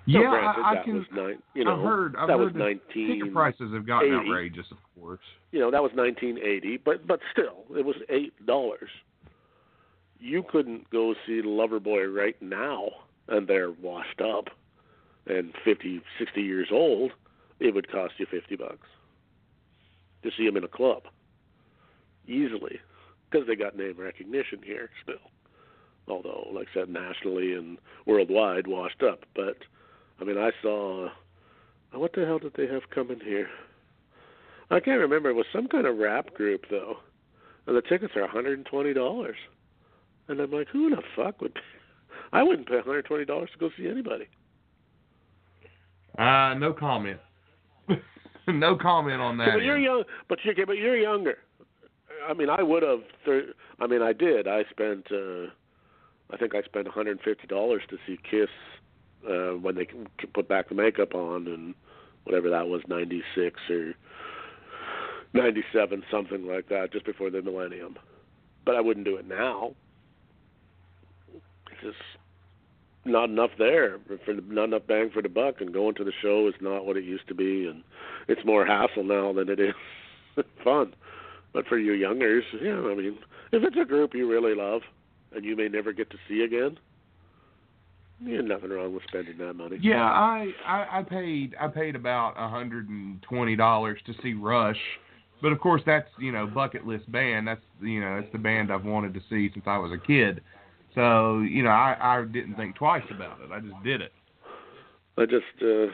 [0.04, 0.94] Yeah, granted, I, I that can.
[0.96, 1.38] was nine.
[1.54, 2.16] You know, I've heard.
[2.16, 3.18] I've that heard was nineteen.
[3.18, 4.16] ticket prices have gotten 80.
[4.28, 5.20] outrageous, of course.
[5.52, 8.90] You know, that was nineteen eighty, but but still, it was eight dollars.
[10.18, 12.90] You couldn't go see Loverboy right now,
[13.28, 14.48] and they're washed up
[15.26, 17.12] and fifty, sixty years old.
[17.58, 18.86] It would cost you fifty bucks
[20.24, 21.04] to see them in a club,
[22.28, 22.80] easily,
[23.30, 25.30] because they got name recognition here still.
[26.08, 29.20] Although, like I said, nationally and worldwide, washed up.
[29.34, 29.56] But
[30.20, 31.08] I mean, I saw.
[31.92, 33.48] What the hell did they have coming here?
[34.70, 35.30] I can't remember.
[35.30, 36.98] It was some kind of rap group though,
[37.66, 39.36] and the tickets are one hundred and twenty dollars.
[40.28, 41.54] And I'm like, who the fuck would?
[41.54, 41.60] Pay?
[42.32, 44.28] I wouldn't pay one hundred twenty dollars to go see anybody.
[46.18, 47.18] Uh, no comment.
[48.48, 49.50] no comment on that.
[49.54, 50.04] but you're young.
[50.28, 51.38] But you're, but you're younger.
[52.28, 53.00] I mean, I would have.
[53.24, 54.46] Thir- I mean, I did.
[54.46, 55.06] I spent.
[55.12, 55.50] uh
[56.32, 58.48] I think I spent one hundred and fifty dollars to see Kiss
[59.28, 59.86] uh when they
[60.32, 61.74] put back the makeup on and
[62.24, 63.94] whatever that was, ninety six or
[65.32, 67.96] ninety seven, something like that, just before the millennium.
[68.64, 69.74] But I wouldn't do it now.
[71.34, 71.96] It's just
[73.04, 76.12] not enough there for the, not enough bang for the buck, and going to the
[76.20, 77.82] show is not what it used to be, and
[78.28, 79.74] it's more hassle now than it is
[80.64, 80.94] fun.
[81.52, 83.18] But for you youngers, yeah, I mean,
[83.52, 84.82] if it's a group you really love
[85.34, 86.78] and you may never get to see again,
[88.22, 89.78] there's nothing wrong with spending that money.
[89.80, 94.34] Yeah, I, I I paid I paid about a hundred and twenty dollars to see
[94.34, 94.76] Rush,
[95.40, 97.48] but of course that's you know bucket list band.
[97.48, 100.42] That's you know that's the band I've wanted to see since I was a kid.
[100.94, 103.50] So you know I I didn't think twice about it.
[103.50, 104.12] I just did it.
[105.16, 105.92] I just uh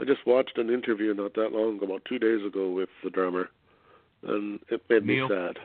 [0.00, 3.10] I just watched an interview not that long ago, about two days ago, with the
[3.10, 3.50] drummer,
[4.22, 5.28] and it made Neil?
[5.28, 5.58] me sad.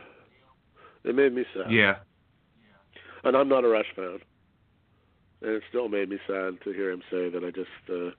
[1.03, 1.71] It made me sad.
[1.71, 1.95] Yeah.
[3.25, 4.19] And I'm not a Rush fan,
[5.41, 8.11] and it still made me sad to hear him say that I just uh,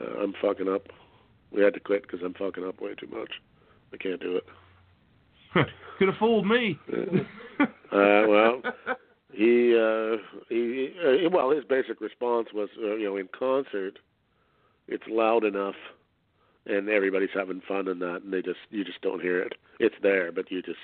[0.00, 0.88] uh I'm fucking up.
[1.52, 3.30] We had to quit because I'm fucking up way too much.
[3.94, 4.46] I can't do it.
[5.98, 6.78] Could have fooled me.
[7.60, 8.60] uh, well,
[9.32, 10.16] he uh
[10.48, 13.98] he uh, well his basic response was uh, you know in concert
[14.88, 15.74] it's loud enough
[16.64, 19.94] and everybody's having fun and that and they just you just don't hear it it's
[20.02, 20.78] there but you just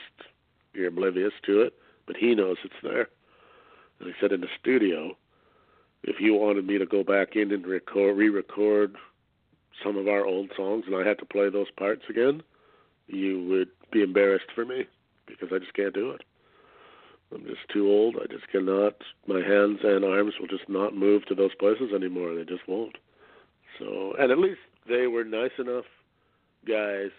[0.75, 1.73] you're oblivious to it
[2.07, 3.09] but he knows it's there
[4.03, 5.17] and he said in the studio
[6.05, 8.97] if you wanted me to go back in and record re-record
[9.83, 12.43] some of our old songs and I had to play those parts again
[13.07, 14.87] you would be embarrassed for me
[15.27, 16.23] because I just can't do it
[17.35, 18.17] I'm just too old.
[18.17, 18.95] I just cannot.
[19.27, 22.35] My hands and arms will just not move to those places anymore.
[22.35, 22.99] They just won't.
[23.79, 25.85] So, and at least they were nice enough
[26.67, 27.11] guys,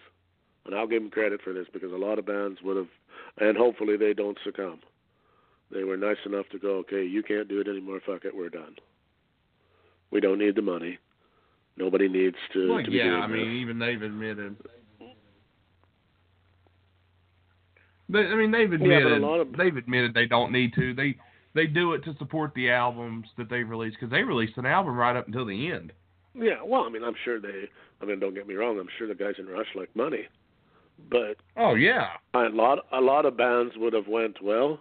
[0.64, 2.88] and I'll give them credit for this because a lot of bands would have,
[3.38, 4.80] and hopefully they don't succumb.
[5.70, 8.00] They were nice enough to go, okay, you can't do it anymore.
[8.06, 8.76] Fuck it, we're done.
[10.10, 10.98] We don't need the money.
[11.76, 13.60] Nobody needs to, Well, to be yeah, I mean, this.
[13.60, 14.56] even they've admitted.
[18.08, 20.94] They, I mean, they've Yeah, admitted lot of- they've admitted they don't need to.
[20.94, 21.16] They
[21.54, 24.96] they do it to support the albums that they've released because they released an album
[24.96, 25.92] right up until the end.
[26.34, 27.68] Yeah, well, I mean, I'm sure they.
[28.02, 28.78] I mean, don't get me wrong.
[28.78, 30.26] I'm sure the guys in Rush like money,
[31.10, 34.80] but Oh yeah, a lot a lot of bands would have went well.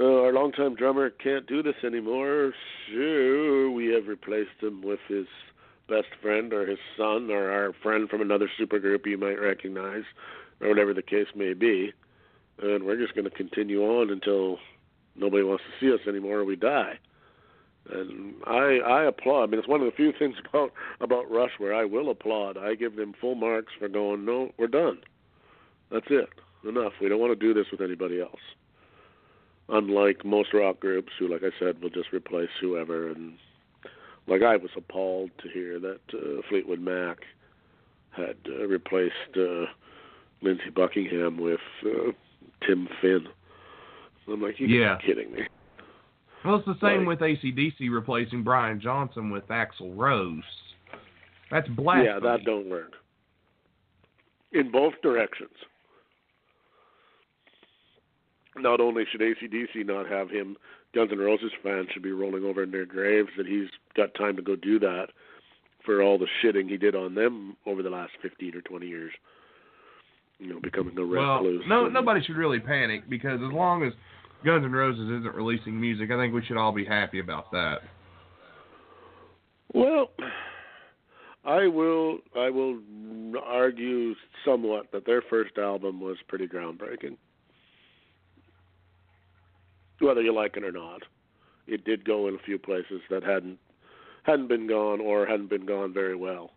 [0.00, 2.52] Uh, our longtime drummer can't do this anymore.
[2.88, 5.26] Sure, we have replaced him with his
[5.88, 10.04] best friend or his son or our friend from another supergroup you might recognize,
[10.60, 11.92] or whatever the case may be.
[12.62, 14.58] And we're just going to continue on until
[15.16, 16.98] nobody wants to see us anymore or we die.
[17.90, 19.44] And I I applaud.
[19.44, 22.56] I mean, it's one of the few things about about Rush where I will applaud.
[22.56, 24.24] I give them full marks for going.
[24.24, 24.98] No, we're done.
[25.90, 26.28] That's it.
[26.68, 26.92] Enough.
[27.00, 28.40] We don't want to do this with anybody else.
[29.70, 33.08] Unlike most rock groups, who, like I said, will just replace whoever.
[33.10, 33.34] And
[34.26, 37.18] like I was appalled to hear that uh, Fleetwood Mac
[38.10, 39.66] had uh, replaced uh,
[40.42, 42.12] Lindsey Buckingham with uh,
[42.66, 43.26] Tim Finn.
[44.26, 44.98] I'm like, you Yeah.
[45.04, 45.40] kidding me.
[46.44, 50.42] well it's the same Like- with ACDC replacing Brian Johnson with Axl Rose.
[51.50, 52.06] That's blasphemy.
[52.08, 52.92] Yeah, that don't work.
[54.52, 55.50] In both directions.
[58.60, 60.56] Not only should ACDC not have him,
[60.94, 64.36] Guns N' Roses fans should be rolling over in their graves that he's got time
[64.36, 65.08] to go do that
[65.84, 69.12] for all the shitting he did on them over the last 15 or 20 years.
[70.38, 73.92] You know, becoming a well, no, and- nobody should really panic because as long as
[74.44, 77.80] Guns N' Roses isn't releasing music, I think we should all be happy about that.
[79.74, 80.10] Well,
[81.44, 82.18] I will.
[82.36, 82.78] I will
[83.44, 87.16] argue somewhat that their first album was pretty groundbreaking.
[90.00, 91.02] Whether you like it or not,
[91.66, 93.58] it did go in a few places that hadn't
[94.22, 96.52] hadn't been gone or hadn't been gone very well.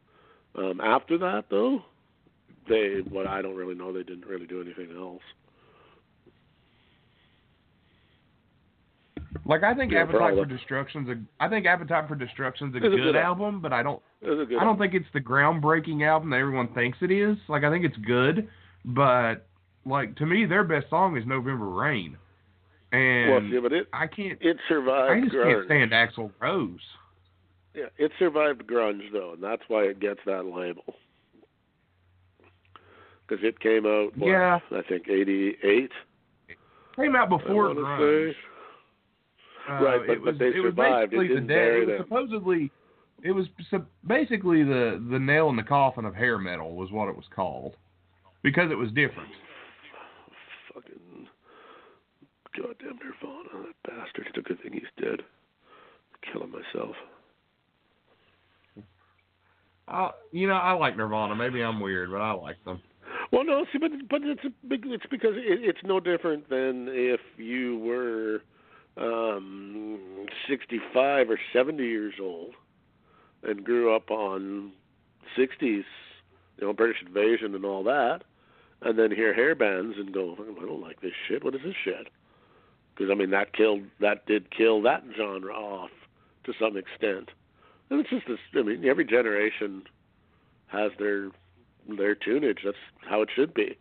[0.56, 1.84] Um, after that, though,
[2.68, 3.94] they what I don't really know.
[3.94, 5.22] They didn't really do anything else.
[9.46, 12.78] Like I think Yeah, Appetite all for Destruction's a I think Appetite for Destruction's a
[12.78, 16.08] It's a good, good album, but I don't good I don't think it's the groundbreaking
[16.08, 17.38] album that everyone thinks it is.
[17.48, 18.48] Like I think it's good,
[18.86, 19.48] but
[19.86, 22.18] like to me their best song is November Rain.
[22.92, 23.02] Well,
[23.38, 25.12] And see, but it I can't it survived.
[25.12, 26.80] I just can't stand Axl Rose.
[27.74, 30.84] Yeah, it survived grunge though, and that's why it gets that label.
[33.28, 34.60] Because it came out, what, Yeah.
[34.72, 35.92] I think '88.
[36.98, 38.32] Came out before grunge.
[39.70, 41.14] Uh, Right, but- it but they it was survived.
[41.14, 41.56] It basically the didn't dead.
[41.56, 42.06] bury It was them.
[42.08, 42.72] supposedly,
[43.24, 43.48] it was
[44.06, 47.78] basically the the nail in the coffin of hair metal was what it was called,
[48.42, 49.30] because it was different.
[50.74, 51.28] Fucking
[52.72, 54.28] goddamn Nirvana, that bastard.
[54.30, 55.22] It's a good thing he's dead.
[56.32, 56.96] Killing myself.
[59.88, 61.36] I, you know, I like Nirvana.
[61.36, 62.82] Maybe I'm weird, but I like them.
[63.32, 64.84] Well, no, see, but but it's a big.
[64.86, 68.42] It's because it, it's no different than if you were
[68.98, 72.54] um 65 or 70 years old
[73.44, 74.72] and grew up on
[75.38, 75.84] 60s, you
[76.62, 78.20] know, British Invasion and all that,
[78.82, 81.44] and then hear hair bands and go, I don't like this shit.
[81.44, 82.10] What is this shit?
[82.96, 83.84] Because I mean, that killed.
[84.00, 85.92] That did kill that genre off
[86.46, 87.30] to some extent.
[87.90, 88.40] And it's just this.
[88.56, 89.84] I mean, every generation
[90.68, 91.30] has their
[91.88, 92.60] their tunage.
[92.64, 92.78] That's
[93.10, 93.78] how it should be.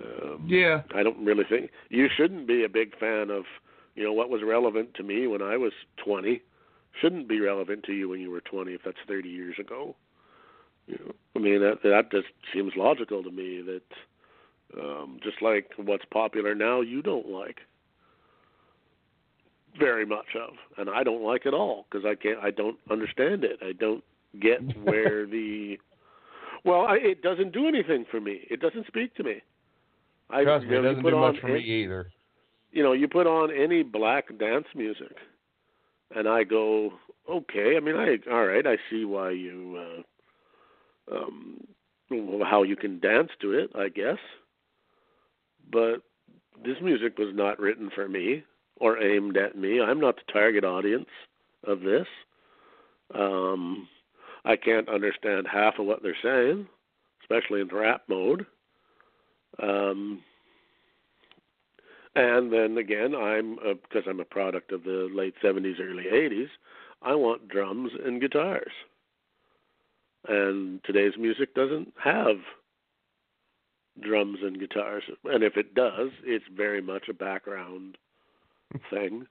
[0.00, 3.44] Um, Yeah, I don't really think you shouldn't be a big fan of,
[3.94, 6.40] you know, what was relevant to me when I was 20
[7.00, 9.94] shouldn't be relevant to you when you were 20 if that's 30 years ago.
[10.86, 15.70] You know, I mean that that just seems logical to me that um just like
[15.76, 17.60] what's popular now you don't like
[19.78, 23.44] very much of and I don't like it all because I can't I don't understand
[23.44, 23.58] it.
[23.62, 24.04] I don't
[24.40, 25.78] get where the
[26.64, 28.42] well, I, it doesn't do anything for me.
[28.48, 29.42] It doesn't speak to me.
[30.30, 32.12] I, trust me, it doesn't put do much for an- me either.
[32.70, 35.16] you know, you put on any black dance music,
[36.14, 36.92] and I go,
[37.30, 37.76] okay.
[37.76, 38.66] I mean, I all right.
[38.66, 40.02] I see why you,
[41.10, 41.66] uh, um,
[42.44, 44.18] how you can dance to it, I guess.
[45.70, 46.02] But
[46.64, 48.44] this music was not written for me
[48.82, 49.80] or aimed at me.
[49.80, 51.08] I'm not the target audience
[51.64, 52.06] of this.
[53.14, 53.86] Um,
[54.44, 56.66] I can't understand half of what they're saying,
[57.22, 58.44] especially in rap mode.
[59.62, 60.20] Um,
[62.16, 66.48] and then again, I'm because I'm a product of the late '70s, early '80s.
[67.02, 68.72] I want drums and guitars,
[70.26, 72.38] and today's music doesn't have
[74.00, 75.04] drums and guitars.
[75.24, 77.96] And if it does, it's very much a background
[78.90, 79.26] thing.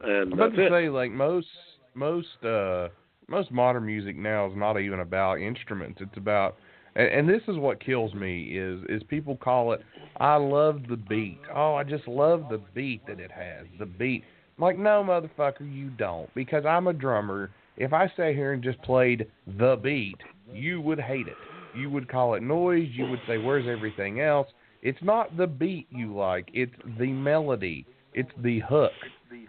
[0.00, 0.70] And I'm about to it.
[0.70, 1.46] say, like most
[1.94, 2.88] most uh
[3.28, 6.00] most modern music now is not even about instruments.
[6.00, 6.56] It's about
[6.96, 9.80] and, and this is what kills me is is people call it
[10.16, 11.40] I love the beat.
[11.54, 13.66] Oh, I just love the beat that it has.
[13.78, 14.24] The beat.
[14.56, 16.32] I'm like, no, motherfucker, you don't.
[16.34, 17.50] Because I'm a drummer.
[17.76, 19.26] If I sat here and just played
[19.58, 20.18] the beat,
[20.52, 21.36] you would hate it.
[21.76, 22.88] You would call it noise.
[22.92, 24.46] You would say, where's everything else?
[24.82, 26.48] It's not the beat you like.
[26.52, 27.86] It's the melody.
[28.14, 28.92] It's the hook.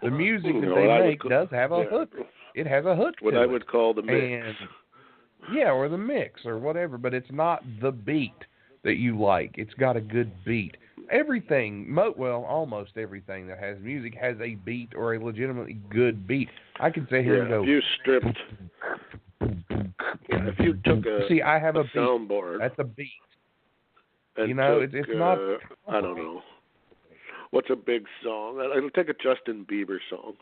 [0.02, 1.84] The music that they what I would make ca- does have a yeah.
[1.98, 2.10] hook.
[2.54, 3.50] It has a hook What to I it.
[3.50, 4.20] would call the mix.
[4.20, 4.68] And
[5.56, 8.32] yeah, or the mix or whatever, but it's not the beat
[8.82, 9.54] that you like.
[9.56, 10.76] It's got a good beat.
[11.10, 16.26] Everything, mo- well, almost everything that has music has a beat or a legitimately good
[16.26, 16.48] beat.
[16.80, 17.62] I can sit here and go.
[17.62, 18.38] if you stripped,
[19.40, 21.94] yeah, if you took a, See, I have a beat.
[21.94, 23.10] soundboard, That's a beat.
[24.38, 25.58] you know, took, it's- it's not- uh,
[25.88, 26.42] I don't know.
[27.50, 28.60] What's a big song?
[28.60, 30.36] I- I'll take a Justin Bieber song.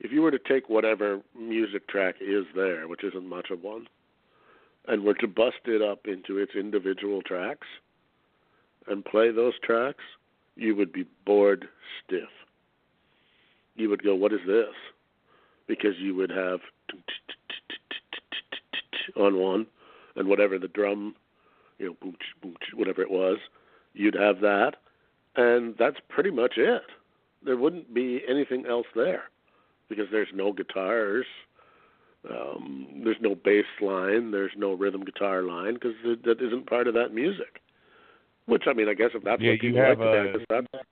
[0.00, 3.88] If you were to take whatever music track is there, which isn't much of one,
[4.86, 7.66] and were to bust it up into its individual tracks
[8.86, 10.04] and play those tracks,
[10.56, 11.68] you would be bored
[12.04, 12.28] stiff.
[13.76, 14.74] You would go, "What is this?"
[15.66, 16.60] Because you would have
[19.16, 19.66] on one,
[20.16, 21.16] and whatever the drum,
[21.78, 22.14] you know,
[22.74, 23.38] whatever it was,
[23.94, 24.76] you'd have that,
[25.36, 26.82] and that's pretty much it.
[27.44, 29.24] There wouldn't be anything else there
[29.88, 31.26] because there's no guitars,
[32.30, 36.94] um, there's no bass line, there's no rhythm guitar line because that isn't part of
[36.94, 37.60] that music.
[38.46, 40.84] Which I mean, I guess if that's Yeah, what you have like to a- that's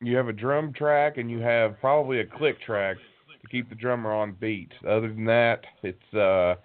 [0.00, 2.96] You have a drum track and you have probably a click track
[3.42, 4.72] to keep the drummer on beat.
[4.86, 6.56] Other than that, it's uh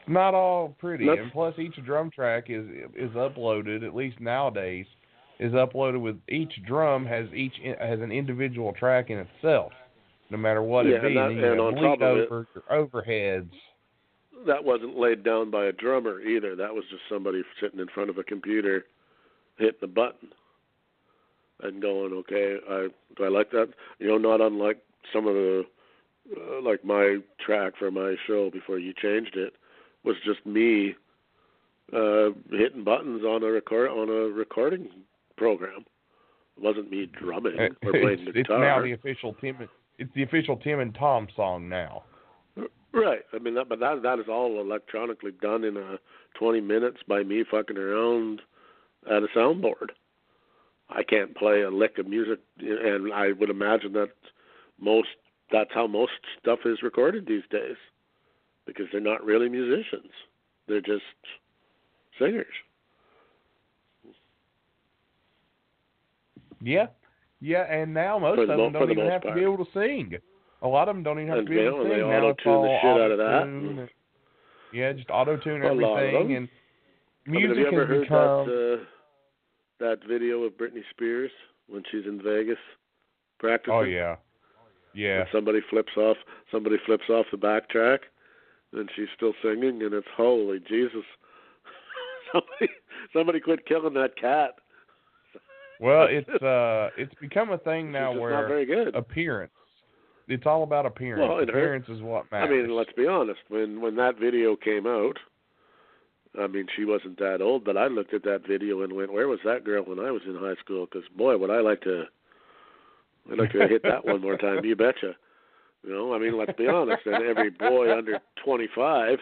[0.00, 1.04] it's not all pretty.
[1.04, 4.86] Let's- and plus each drum track is is uploaded at least nowadays
[5.40, 9.72] is uploaded with each drum has each has an individual track in itself.
[10.30, 12.46] No matter what Yeah, it be, and that- you and on top of it- over
[12.54, 13.50] your overheads.
[14.46, 16.54] that wasn't laid down by a drummer either.
[16.56, 18.86] That was just somebody sitting in front of a computer,
[19.58, 20.32] hitting a button,
[21.62, 24.78] and going, "Okay, I do I like that?" You know, not unlike
[25.12, 25.66] some of the,
[26.36, 29.54] uh, like my track for my show before you changed it,
[30.04, 30.94] was just me
[31.92, 34.88] uh hitting buttons on a record on a recording
[35.40, 35.86] program.
[36.58, 38.60] It wasn't me drumming or playing it's, the it's guitar.
[38.60, 39.56] now the official Tim
[39.98, 42.04] it's the official Tim and Tom song now.
[42.92, 43.20] Right.
[43.32, 45.98] I mean, that, but that that is all electronically done in a
[46.38, 48.42] 20 minutes by me fucking around
[49.06, 49.90] at a soundboard.
[50.90, 54.10] I can't play a lick of music, and I would imagine that
[54.78, 55.08] most
[55.52, 57.76] that's how most stuff is recorded these days,
[58.66, 60.12] because they're not really musicians;
[60.66, 61.02] they're just
[62.18, 62.46] singers.
[66.62, 66.86] Yeah,
[67.40, 69.34] yeah, and now most For of them don't the even have part.
[69.34, 70.16] to be able to sing.
[70.62, 72.10] A lot of them don't even have And to be able they- to they sing.
[72.10, 73.42] Now it's auto-tune the all shit out of that.
[73.44, 73.90] and-
[74.72, 76.48] Yeah, just auto tune A lot of everything, and
[77.26, 78.46] I mean, music have you ever has heard become.
[78.46, 78.84] that uh,
[79.78, 81.30] that video of Britney Spears
[81.68, 82.58] when she's in Vegas
[83.38, 83.72] practicing?
[83.74, 84.16] oh yeah,
[84.94, 85.20] yeah.
[85.20, 86.18] And somebody flips off
[86.52, 88.00] somebody flips off the backtrack
[88.72, 91.04] and she's still singing and it's holy Jesus.
[92.32, 92.70] somebody
[93.12, 94.50] somebody quit killing that cat.
[95.80, 98.94] Well, it's uh, it's become a thing now where not very good.
[98.94, 99.52] appearance.
[100.28, 101.28] It's all about appearance.
[101.28, 102.50] Well, appearance is what matters.
[102.64, 103.40] I mean, let's be honest.
[103.48, 105.16] When when that video came out,
[106.38, 109.26] I mean, she wasn't that old, but I looked at that video and went, "Where
[109.26, 112.04] was that girl when I was in high school?" Because boy, would I like to,
[113.32, 114.64] I'd like to hit that one more time.
[114.64, 115.16] You betcha.
[115.82, 117.06] You know, I mean, let's be honest.
[117.06, 119.18] And every boy under 25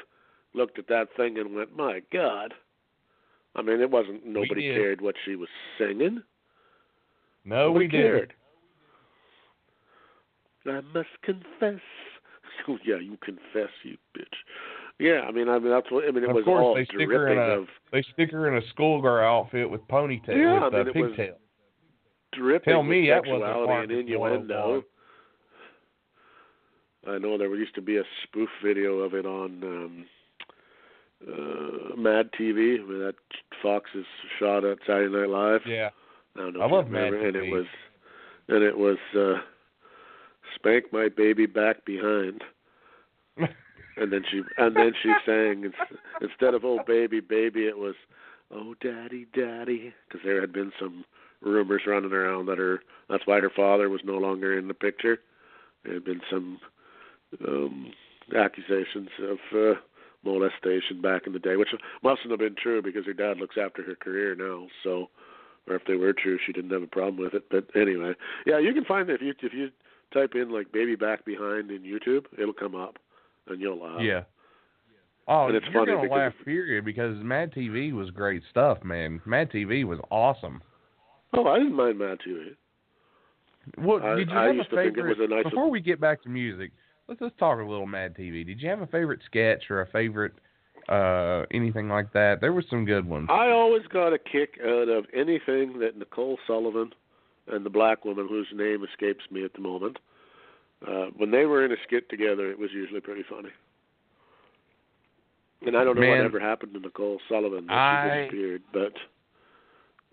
[0.54, 2.52] looked at that thing and went, "My God."
[3.56, 5.48] I mean, it wasn't nobody cared what she was
[5.78, 6.22] singing.
[7.48, 8.30] No, we didn't.
[10.66, 11.80] I must confess.
[12.66, 14.24] Oh yeah, you confess, you bitch.
[14.98, 16.24] Yeah, I mean, I mean that's what I mean.
[16.24, 18.60] It Of was course, all they stick her in a- of They stick her in
[18.62, 21.38] a schoolgirl outfit with ponytail Yeah, with I uh, mean, it was- pigtail.
[22.32, 24.82] dripping Tell me that wasn't Marcus and innuendo.
[27.06, 30.06] I know there used to be a spoof video of it on um
[31.26, 33.14] uh Mad TV where that
[33.62, 34.04] Fox is
[34.38, 35.60] shot at Saturday Night Live.
[35.64, 35.90] Yeah,
[36.38, 37.66] I don't know I love Mad remember, and it was
[38.48, 39.42] and it was uh
[40.54, 42.42] Spank My Baby Back Behind.
[44.00, 45.72] And then she and then she sang
[46.20, 47.96] instead of "Oh baby, baby," it was
[48.50, 51.04] "Oh daddy, daddy," because there had been some
[51.40, 55.18] rumors running around that her that's why her father was no longer in the picture.
[55.84, 56.60] There had been some
[57.46, 57.92] um
[58.36, 59.80] accusations of uh,
[60.24, 61.70] molestation back in the day, which
[62.02, 64.68] mustn't have been true because her dad looks after her career now.
[64.84, 65.08] So,
[65.68, 67.44] or if they were true, she didn't have a problem with it.
[67.50, 68.12] But anyway,
[68.46, 69.70] yeah, you can find if you if you
[70.12, 72.98] type in like "baby back behind" in YouTube, it'll come up
[73.48, 74.00] and you'll laugh.
[74.00, 74.22] Yeah.
[75.30, 78.82] Oh, And it's you're funny gonna because laugh, period, because Mad TV was great stuff,
[78.82, 79.20] man.
[79.26, 80.62] Mad TV was awesome.
[81.34, 82.54] Oh, I didn't mind Mad TV.
[83.76, 85.18] What I- did you I have a to think it favorite?
[85.18, 86.72] was a nice- Before we get back to music,
[87.06, 88.42] let's just talk a little Mad TV.
[88.44, 90.32] Did you have a favorite sketch or a favorite
[90.88, 92.40] uh anything like that?
[92.40, 93.28] There were some good ones.
[93.30, 96.92] I always got a kick out of anything that Nicole Sullivan
[97.46, 99.98] and the black woman whose name escapes me at the moment.
[100.86, 103.48] Uh, when they were in a skit together, it was usually pretty funny.
[105.66, 106.10] And I don't know Man.
[106.18, 107.66] what ever happened to Nicole Sullivan.
[107.66, 108.92] That I- she disappeared, but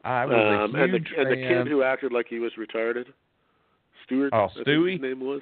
[0.04, 2.52] I was um, a and the huge and the kid who acted like he was
[2.60, 3.06] retarded,
[4.06, 4.32] Stewart.
[4.34, 4.92] Oh, I think Stewie?
[4.94, 5.42] his name was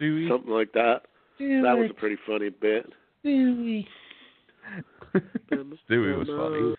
[0.00, 0.28] Stewie.
[0.28, 1.02] something like that.
[1.38, 2.90] That was a pretty funny bit.
[3.24, 3.86] Stewie.
[5.88, 6.76] Stewie was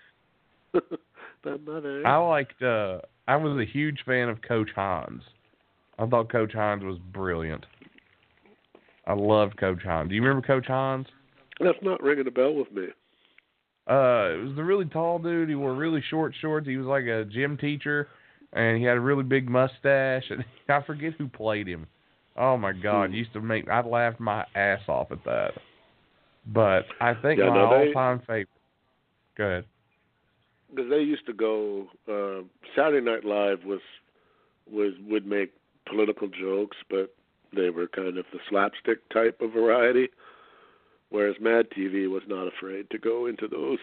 [0.74, 0.98] funny.
[2.06, 2.62] I liked.
[2.62, 5.24] uh I was a huge fan of Coach Hans.
[5.98, 7.66] I thought Coach Hans was brilliant.
[9.08, 10.10] I loved Coach Hans.
[10.10, 11.08] Do you remember Coach Hans?
[11.60, 12.88] That's not ringing a bell with me.
[13.88, 15.48] Uh, it was the really tall dude.
[15.48, 16.68] He wore really short shorts.
[16.68, 18.08] He was like a gym teacher,
[18.54, 20.24] and he had a really big mustache.
[20.30, 21.88] And I forget who played him.
[22.36, 23.12] Oh my God!
[23.12, 23.16] Hmm.
[23.16, 25.52] Used to make I laughed my ass off at that.
[26.48, 28.50] But I think Yeah, my no, they- all-time favorite.
[29.36, 29.66] Go ahead.
[30.70, 32.44] because they used to go uh
[32.76, 33.82] Saturday Night Live was
[34.70, 35.54] was would make
[35.86, 37.14] political jokes, but
[37.54, 40.10] they were kind of the slapstick type of variety.
[41.10, 43.80] Whereas Mad TV was not afraid to go into those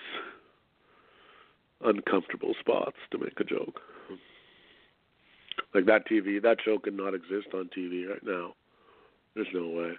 [1.84, 3.80] uncomfortable spots to make a joke.
[5.74, 8.54] Like that TV, that show could not exist on TV right now.
[9.34, 9.92] There's no way.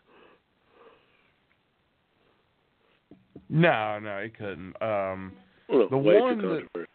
[3.54, 4.74] No, no, he couldn't.
[4.82, 5.32] Um,
[5.70, 6.88] Well, The one that-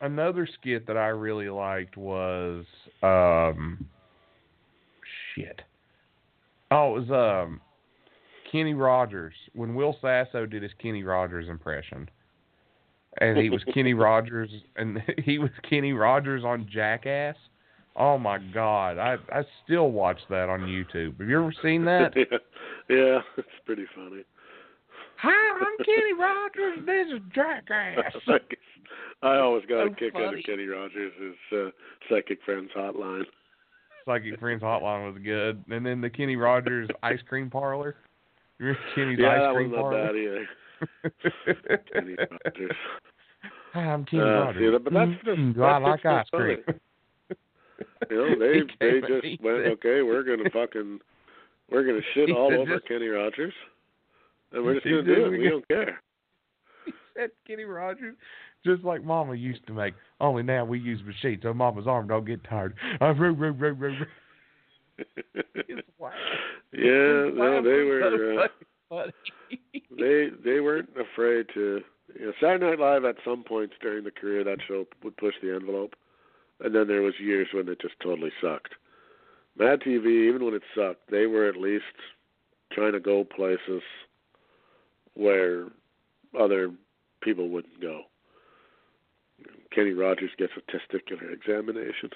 [0.00, 2.64] another skit that I really liked was
[3.02, 3.86] um
[5.34, 5.62] shit.
[6.72, 7.10] Oh, it was
[7.46, 7.60] um
[8.50, 12.10] Kenny Rogers when Will Sasso did his Kenny Rogers impression.
[13.20, 17.36] And he was Kenny Rogers and he was Kenny Rogers on Jackass.
[17.94, 18.98] Oh my god.
[18.98, 21.18] I I still watch that on YouTube.
[21.20, 22.12] Have you ever seen that?
[22.16, 22.24] yeah,
[22.88, 24.24] yeah, it's pretty funny.
[25.20, 26.78] Hi, I'm Kenny Rogers.
[26.86, 28.14] This is Jackass.
[29.22, 31.12] I always got a So kick out of Kenny Rogers'
[31.52, 31.70] uh,
[32.08, 33.24] Psychic Friends Hotline.
[34.06, 37.96] Psychic Friends Hotline was good, and then the Kenny Rogers ice cream parlor.
[38.58, 40.06] You remember Kenny's yeah, ice that cream was not parlor.
[40.06, 41.82] bad either.
[41.92, 42.76] Kenny Rogers.
[43.74, 44.72] Hi, I'm Kenny Uh, Rogers.
[44.72, 46.58] see, but that's just- Mm, I that's like just ice so cream.
[48.10, 51.00] You know, they they just went, said- okay, we're gonna fucking
[51.70, 53.77] we're gonna shit He all over just- Kenny Rogers, and
[54.52, 55.30] we're just He gonna do it.
[55.30, 56.00] we don't care.
[56.86, 58.14] He said Kenny Rogers,
[58.64, 59.92] just like Mama used to make.
[60.20, 62.76] Only now we use machines, so Mama's arm don't get tired.
[63.00, 64.06] Uh, roo, roo, roo, roo, roo.
[66.72, 68.48] Yeah, no, they were.
[68.90, 69.02] Uh,
[69.98, 71.80] they they weren't afraid to
[72.18, 75.16] you know Saturday Night Live at some points during the career of that show would
[75.16, 75.94] push the envelope
[76.60, 78.74] and then there was years when it just totally sucked.
[79.58, 81.84] Mad TV, even when it sucked, they were at least
[82.72, 83.82] trying to go places
[85.18, 85.66] where
[86.38, 86.70] other
[87.20, 88.02] people wouldn't go.
[89.74, 92.10] Kenny Rogers gets a testicular examination.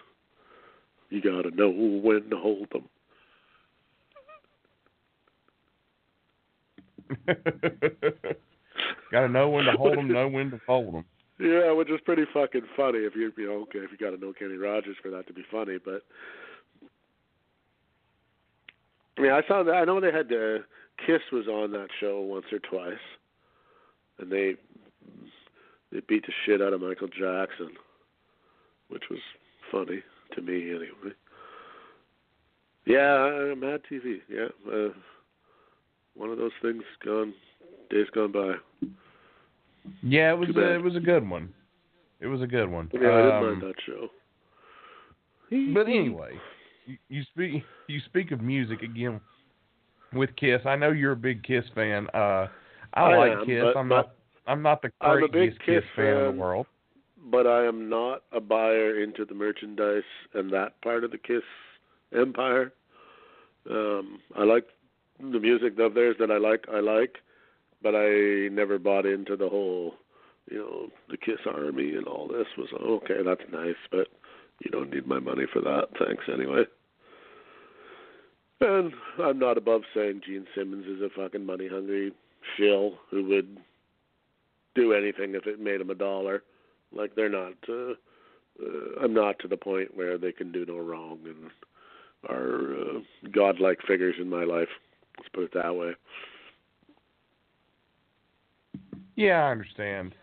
[1.10, 2.88] You gotta know when to hold them.
[9.12, 11.04] Got to know when to hold them, know when to fold them.
[11.38, 14.24] Yeah, which is pretty fucking funny if you you know okay if you got to
[14.24, 16.02] know Kenny Rogers for that to be funny, but
[19.18, 20.62] I mean I saw that I know they had uh,
[21.06, 23.00] Kiss was on that show once or twice,
[24.18, 24.54] and they
[25.90, 27.70] they beat the shit out of Michael Jackson,
[28.88, 29.18] which was
[29.70, 30.02] funny
[30.34, 31.14] to me anyway.
[32.84, 34.20] Yeah, uh, Mad TV.
[34.28, 34.88] Yeah, uh,
[36.14, 37.34] one of those things gone
[37.90, 38.54] days gone by.
[40.02, 41.52] Yeah, it was a, it was a good one.
[42.20, 42.88] It was a good one.
[42.92, 44.08] Yeah, I didn't Um, mind that show.
[45.74, 46.32] But anyway,
[46.86, 49.20] you, you speak you speak of music again
[50.12, 50.60] with Kiss.
[50.64, 52.06] I know you're a big Kiss fan.
[52.14, 52.46] Uh,
[52.94, 53.64] I, I like am, Kiss.
[53.76, 54.14] I'm not
[54.46, 56.66] I'm not the I'm a craziest big Kiss fan in the world.
[57.30, 60.02] but I am not a buyer into the merchandise
[60.34, 61.42] and that part of the Kiss
[62.16, 62.72] empire.
[63.70, 64.66] Um, I like
[65.20, 66.64] the music of theirs that I like.
[66.72, 67.18] I like,
[67.82, 69.94] but I never bought into the whole,
[70.50, 72.46] you know, the Kiss Army and all this.
[72.58, 72.68] Was
[73.02, 74.08] okay, that's nice, but
[74.64, 75.88] you don't need my money for that.
[76.04, 76.64] Thanks anyway.
[78.62, 82.12] And I'm not above saying Gene Simmons is a fucking money hungry
[82.56, 83.58] shill who would
[84.76, 86.44] do anything if it made him a dollar.
[86.94, 87.54] Like they're not.
[87.68, 87.94] Uh,
[88.62, 91.50] uh, I'm not to the point where they can do no wrong and
[92.28, 93.00] are uh,
[93.32, 94.68] godlike figures in my life.
[95.18, 95.92] Let's put it that way.
[99.16, 100.14] Yeah, I understand.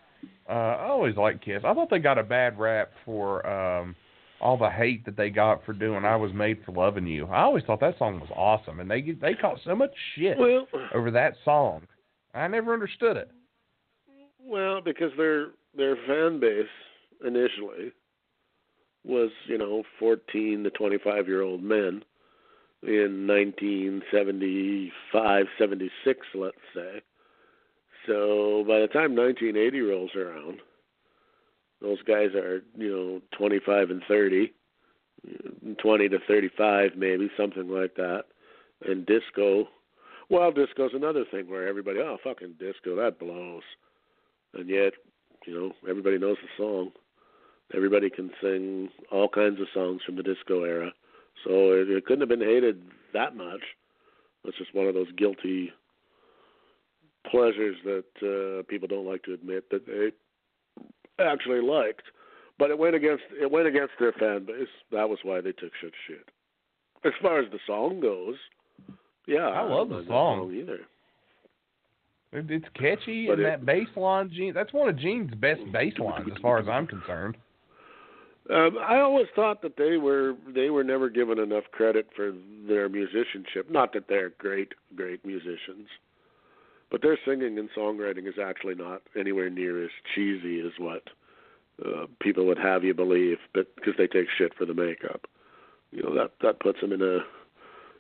[0.48, 1.64] Uh, I always liked Kiss.
[1.66, 3.96] I thought they got a bad rap for um,
[4.42, 7.42] all the hate that they got for doing "I Was Made for Loving You." I
[7.42, 11.12] always thought that song was awesome, and they they caught so much shit Well, over
[11.12, 11.82] that song.
[12.34, 13.30] I never understood it.
[14.44, 16.68] well, because their their fan base
[17.26, 17.92] initially
[19.06, 22.04] was you know 14 to 25 year old men
[22.84, 27.02] in 1975 76 let's say
[28.08, 30.60] so by the time 1980 rolls around
[31.82, 34.52] those guys are you know 25 and 30
[35.82, 38.24] 20 to 35 maybe something like that.
[38.86, 39.68] And disco
[40.30, 43.64] well disco's another thing where everybody oh fucking disco that blows.
[44.54, 44.94] And yet
[45.46, 46.92] you know everybody knows the song.
[47.76, 50.92] Everybody can sing all kinds of songs from the disco era.
[51.44, 52.82] So it, it couldn't have been hated
[53.14, 53.62] that much.
[54.44, 55.72] It's just one of those guilty
[57.30, 60.12] pleasures that uh, people don't like to admit that they
[61.20, 62.04] actually liked
[62.58, 65.72] but it went against it went against their fan base that was why they took
[65.84, 66.28] such shit
[67.06, 68.36] as far as the song goes
[69.28, 70.54] yeah I love the that song.
[70.54, 70.80] either
[72.32, 75.62] It- It's catchy, But and it- that bass line, Gene, that's one of Gene's best
[75.72, 77.36] bass lines as far as I'm concerned.
[78.52, 82.34] Um, I always thought that they were they were never given enough credit for
[82.68, 83.70] their musicianship.
[83.70, 85.88] Not that they're great great musicians,
[86.92, 91.04] but their singing and songwriting is actually not anywhere near as cheesy as what
[91.86, 93.38] uh, people would have you believe.
[93.54, 95.28] But because they take shit for the makeup,
[95.92, 97.20] you know that that puts them in a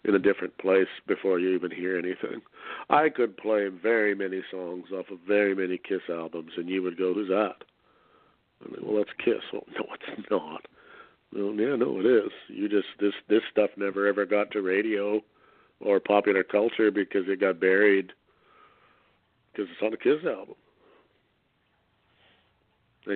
[0.07, 2.41] in a different place before you even hear anything.
[2.89, 6.97] I could play very many songs off of very many Kiss albums, and you would
[6.97, 7.63] go, "Who's that?"
[8.63, 9.43] I mean, well, that's Kiss.
[9.53, 10.65] Well, no, it's not.
[11.33, 12.31] Well, yeah, no, it is.
[12.47, 15.21] You just this this stuff never ever got to radio
[15.79, 18.11] or popular culture because it got buried
[19.60, 20.55] because it's on the Kiss album.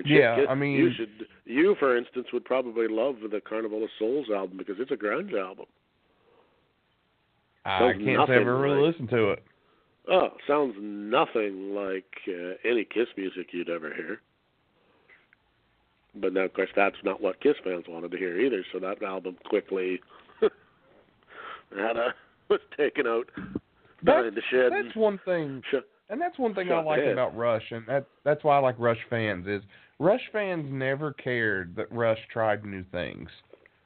[0.05, 4.27] Yeah, I mean- you should you for instance would probably love the Carnival of Souls
[4.33, 5.65] album because it's a grunge album.
[7.65, 9.43] I sounds can't say I've ever really like- listened to it.
[10.09, 14.21] Oh, sounds nothing like uh, any Kiss music you'd ever hear.
[16.15, 18.65] But now, of course, that's not what Kiss fans wanted to hear either.
[18.73, 20.01] So that album quickly
[20.41, 22.13] had a,
[22.49, 23.29] was taken out
[24.03, 24.71] behind the shed.
[24.73, 25.75] That's and one thing, sh-
[26.09, 27.13] and that's one thing I like ahead.
[27.13, 29.61] about Rush, and that that's why I like Rush fans is
[29.99, 33.29] Rush fans never cared that Rush tried new things.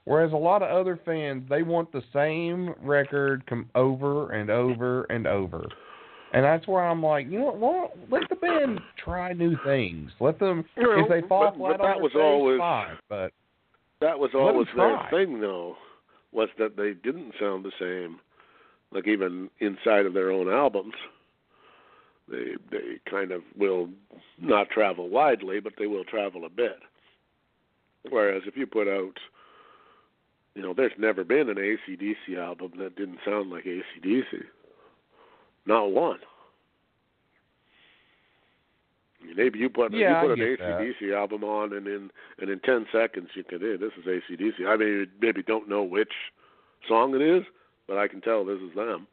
[0.06, 5.04] Whereas a lot of other fans, they want the same record come over and over
[5.10, 5.66] and over.
[6.34, 7.94] And that's where I'm like, you know what?
[8.10, 10.12] Let the band try new things.
[10.22, 12.60] Let them, Well, if they fall but- flat but that on was their face, always-
[12.60, 12.98] fine.
[13.10, 13.32] But
[14.00, 15.76] that was always their thing, though,
[16.32, 18.20] was that they didn't sound the same.
[18.92, 20.94] Like even inside of their own albums,
[22.30, 23.90] they they kind of will
[24.40, 26.80] not travel widely, but they will travel a bit.
[28.10, 29.18] Whereas if you put out,
[30.56, 34.44] you know, there's never been an ACDC album that didn't sound like ACDC.
[35.66, 36.20] Not one.
[39.22, 40.82] I mean, Maybe you put Yeah, you put an get that.
[40.82, 42.10] ACDC album on, and in
[42.40, 44.66] and in ten seconds you can, hey, this is ACDC.
[44.68, 46.14] I mean, maybe don't know which
[46.88, 47.44] song it is,
[47.88, 49.08] but I can tell this is them.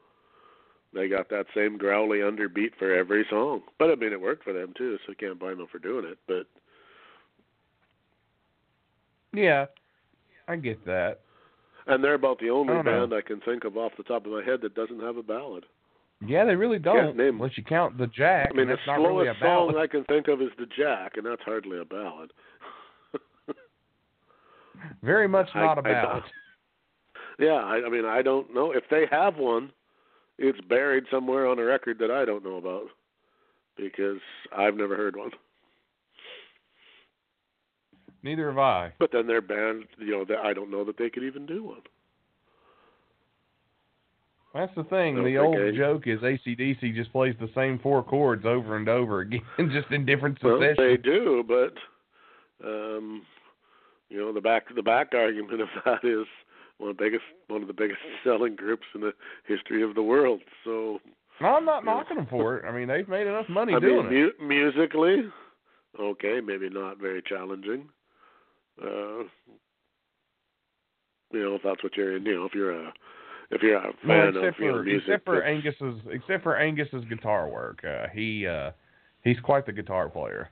[0.94, 4.52] They got that same growly underbeat for every song, but I mean, it worked for
[4.52, 6.18] them too, so you can't blame them for doing it.
[6.28, 6.46] But
[9.32, 9.66] yeah,
[10.46, 11.20] I get that.
[11.86, 13.06] and they're about the only I don't know.
[13.06, 15.22] band I can think of off the top of my head that doesn't have a
[15.22, 15.64] ballad.
[16.24, 17.16] Yeah, they really don't.
[17.16, 20.04] name- Unless you count the Jack, I mean, the not really slowest song I can
[20.04, 22.30] think of is the Jack, and that's hardly a ballad.
[25.02, 26.22] Very much not a I ballad.
[26.22, 26.32] don't-
[27.48, 29.72] yeah, I, I mean, I don't know if they have one.
[30.38, 32.88] It's buried somewhere on a record that I don't know about
[33.76, 34.20] because
[34.56, 35.30] I've never heard one.
[38.22, 38.92] Neither have I.
[38.98, 41.62] But then their band, you know, that I don't know that they could even do
[41.62, 41.82] one.
[44.54, 45.22] That's the thing.
[45.22, 49.20] The old I- joke is ACDC just plays the same four chords over and over
[49.22, 51.74] again, just in different Well, they do, but
[52.66, 53.22] um,
[54.08, 56.26] you know, the back the back argument of that is
[56.78, 59.12] one of the biggest one of the biggest selling groups in the
[59.46, 60.40] history of the world.
[60.64, 61.00] So
[61.40, 62.64] No, I'm not knocking them for it.
[62.68, 64.34] I mean, they've made enough money I doing mean, it.
[64.40, 65.24] mu- musically,
[66.00, 67.88] okay, maybe not very challenging.
[68.82, 69.24] Uh,
[71.32, 72.92] you know, if that's what you're in, you know, if you're a
[73.50, 76.42] if you're a Well, fan of except you know, for music, except for Angus's except
[76.42, 78.70] for Angus's guitar work, uh, he uh,
[79.22, 80.50] he's quite the guitar player.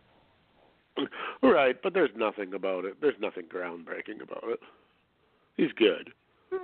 [1.42, 2.96] right, but there's nothing about it.
[3.00, 4.60] There's nothing groundbreaking about it.
[5.56, 6.12] He's good.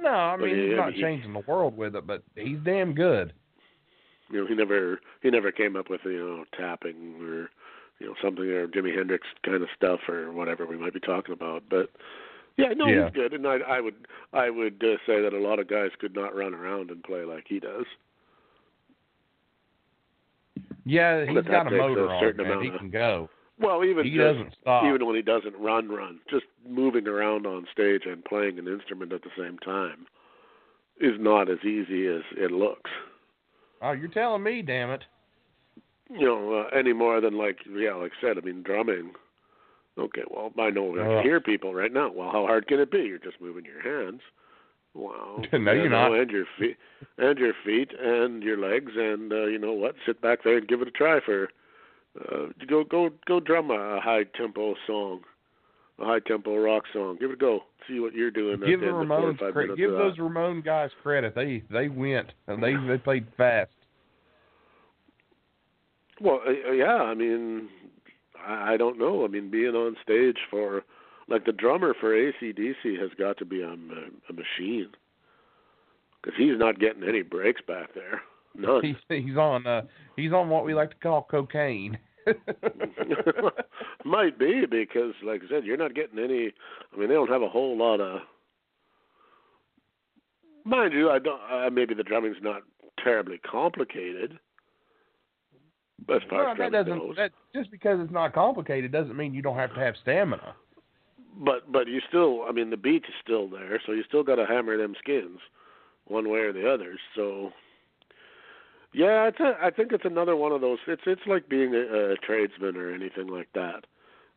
[0.02, 3.32] No, I mean he's not he- changing the world with it, but he's damn good.
[4.30, 7.48] You know, he never he never came up with you know tapping or
[7.98, 11.32] you know something or Jimi Hendrix kind of stuff or whatever we might be talking
[11.32, 11.62] about.
[11.70, 11.90] But
[12.56, 13.04] yeah, no, Yeah.
[13.06, 13.94] he's good, and I I would
[14.32, 17.24] I would uh, say that a lot of guys could not run around and play
[17.24, 17.86] like he does.
[20.84, 22.62] Yeah, he's got a takes a motor on, man.
[22.62, 23.28] He of- can go.
[23.60, 24.84] Well, even He just, doesn't stop.
[24.84, 29.12] even when he doesn't run, run, just moving around on stage and playing an instrument
[29.12, 30.06] at the same time
[31.00, 32.90] is not as easy as it looks.
[33.82, 35.04] Oh, you're telling me, damn it.
[36.10, 38.38] You know, uh, any more than like yeah, like I said.
[38.38, 39.12] I mean, drumming.
[39.98, 42.10] Okay, well, I know I can hear people right now.
[42.12, 42.98] Well, how hard can it be?
[43.00, 44.20] You're just moving your hands.
[44.94, 45.42] Wow.
[45.52, 46.18] No, you you're know, not.
[46.18, 46.76] And your feet,
[47.18, 49.96] and your feet, and your legs, and uh, you know what?
[50.06, 51.48] Sit back there and give it a try for.
[52.20, 55.20] Uh, go go go drum a high tempo song,
[55.98, 57.16] a high tempo rock song.
[57.20, 57.60] Give it a go.
[57.86, 58.60] See what you're doing.
[58.60, 60.22] Give the the end of four or Ramones five cre- give those that.
[60.22, 61.34] Ramone guys credit.
[61.34, 63.70] They they went and they they played fast.
[66.20, 67.68] Well, uh, yeah, I mean,
[68.44, 69.24] I, I don't know.
[69.24, 70.82] I mean, being on stage for,
[71.28, 74.88] like, the drummer for ACDC has got to be a, a machine.
[76.20, 78.22] Because he's not getting any breaks back there.
[78.56, 78.82] None.
[79.08, 79.82] He's he's on uh
[80.16, 81.96] he's on what we like to call cocaine.
[84.04, 86.52] Might be, because, like I said, you're not getting any.
[86.92, 88.20] I mean, they don't have a whole lot of.
[90.64, 91.40] Mind you, I don't.
[91.50, 92.62] Uh, maybe the drumming's not
[93.02, 94.38] terribly complicated.
[96.10, 97.16] As far Well, as that doesn't goes.
[97.16, 100.54] that just because it's not complicated doesn't mean you don't have to have stamina.
[101.38, 104.36] But but you still, I mean, the beat is still there, so you still got
[104.36, 105.38] to hammer them skins,
[106.06, 106.98] one way or the other.
[107.14, 107.50] So,
[108.92, 110.78] yeah, it's a, I think it's another one of those.
[110.86, 113.84] It's it's like being a, a tradesman or anything like that.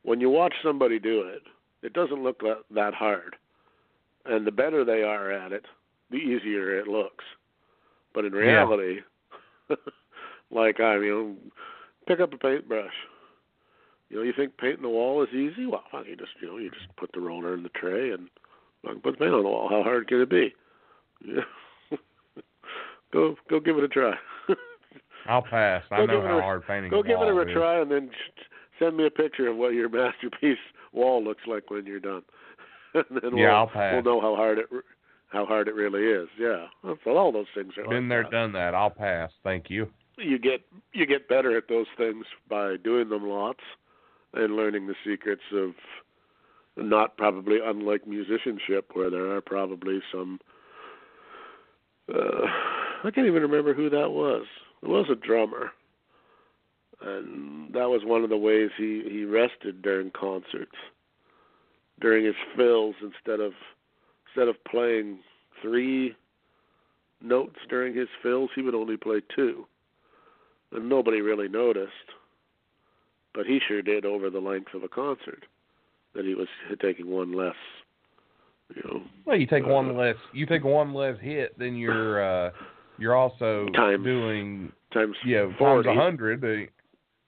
[0.03, 1.43] When you watch somebody do it,
[1.83, 3.35] it doesn't look that, that hard,
[4.25, 5.65] and the better they are at it,
[6.09, 7.23] the easier it looks.
[8.13, 8.99] But in reality,
[10.51, 11.37] like I mean,
[12.07, 12.93] pick up a paintbrush.
[14.09, 15.65] You know, you think painting the wall is easy?
[15.65, 18.27] Well, you just you know, you just put the roller in the tray and
[18.83, 19.69] fucking put the paint on the wall.
[19.69, 20.53] How hard can it be?
[21.25, 21.43] Yeah.
[23.13, 24.15] go go give it a try.
[25.27, 25.83] I'll pass.
[25.91, 26.91] I know how a- hard painting is.
[26.91, 28.09] go give it a try and then
[28.79, 30.57] send me a picture of what your masterpiece
[30.93, 32.23] wall looks like when you're done.
[32.93, 33.93] and then Yeah, we'll, I'll pass.
[33.93, 34.65] we'll know how hard it
[35.29, 36.27] how hard it really is.
[36.37, 36.65] Yeah.
[37.05, 38.31] Well, all those things are Been like there, that.
[38.31, 38.75] done that.
[38.75, 39.31] I'll pass.
[39.43, 39.87] Thank you.
[40.17, 40.61] you get
[40.93, 43.61] you get better at those things by doing them lots
[44.33, 45.71] and learning the secrets of
[46.77, 50.39] not probably unlike musicianship where there are probably some
[52.13, 52.45] uh
[53.03, 54.45] I can't even remember who that was.
[54.83, 55.71] Was a drummer.
[57.01, 60.75] And that was one of the ways he he rested during concerts.
[61.99, 63.53] During his fills instead of
[64.27, 65.19] instead of playing
[65.61, 66.15] 3
[67.21, 69.65] notes during his fills, he would only play 2
[70.71, 71.91] and nobody really noticed.
[73.33, 75.45] But he sure did over the length of a concert
[76.13, 76.47] that he was
[76.81, 77.55] taking one less,
[78.75, 80.17] you know, Well, you take Uh, one less.
[80.33, 82.51] You take one less hit, then you're uh,
[83.01, 86.43] you're also Times doing times you know times a hundred,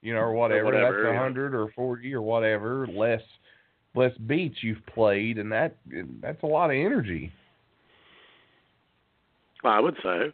[0.01, 0.65] you know, or whatever.
[0.65, 1.19] whatever, That's a yeah.
[1.19, 3.21] hundred or forty or whatever less
[3.95, 5.75] less beats you've played, and that
[6.21, 7.31] that's a lot of energy.
[9.63, 10.31] I would say.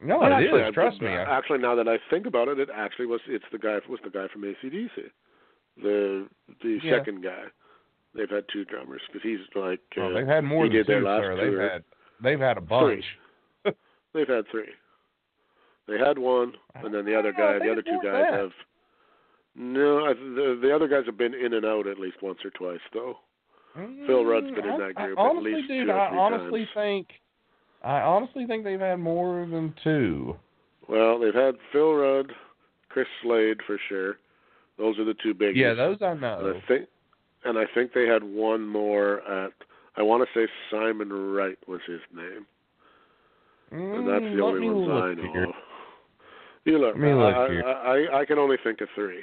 [0.00, 0.66] No, But it actually, is.
[0.68, 1.08] I- Trust me.
[1.08, 3.20] I- Actually, now that I think about it, it actually was.
[3.28, 3.78] It's the guy.
[3.88, 5.10] Was the guy from ACDC,
[5.82, 6.28] the
[6.62, 6.98] the Yeah.
[6.98, 7.44] second guy.
[8.14, 9.80] They've had two drummers because he's like.
[9.96, 11.36] well, uh, they've had more he than did their two, last sir.
[11.36, 11.84] They've had
[12.20, 13.04] they've had a bunch.
[14.14, 14.68] They've had three.
[15.86, 18.32] They had one, and then the other guy, the other two guys that.
[18.40, 18.50] have.
[19.56, 22.50] No, I, the the other guys have been in and out at least once or
[22.50, 23.16] twice though.
[24.06, 26.18] Phil Rudd's been in mm, I- that I group at least dude, two or three
[26.18, 26.70] I honestly times.
[26.74, 27.06] think,
[27.82, 30.36] I honestly think they've had more than two.
[30.88, 32.32] Well, they've had Phil Rudd,
[32.88, 34.16] Chris Slade for sure.
[34.78, 35.56] Those are the two biggies.
[35.56, 36.54] Yeah, those I And know.
[36.56, 36.88] I think,
[37.44, 39.52] and I think they had one more at.
[39.96, 42.46] I want to say Simon Wright was his name,
[43.70, 44.88] and that's Mm, the only me ones
[45.20, 45.32] I know.
[45.32, 45.46] here.
[46.66, 46.96] You look.
[46.96, 47.62] Me look I, here.
[47.64, 47.70] I,
[48.16, 49.22] I I can only think of three,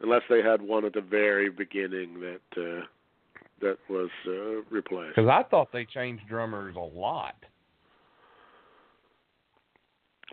[0.00, 2.84] unless they had one at the very beginning that uh,
[3.60, 5.16] that was uh, replaced.
[5.16, 7.34] Because I thought they changed drummers a lot.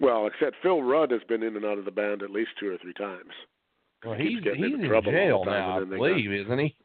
[0.01, 2.69] Well, except Phil Rudd has been in and out of the band at least two
[2.73, 3.31] or three times.
[4.05, 6.75] Well, He he's he's in trouble jail now, I they got- believe, isn't he?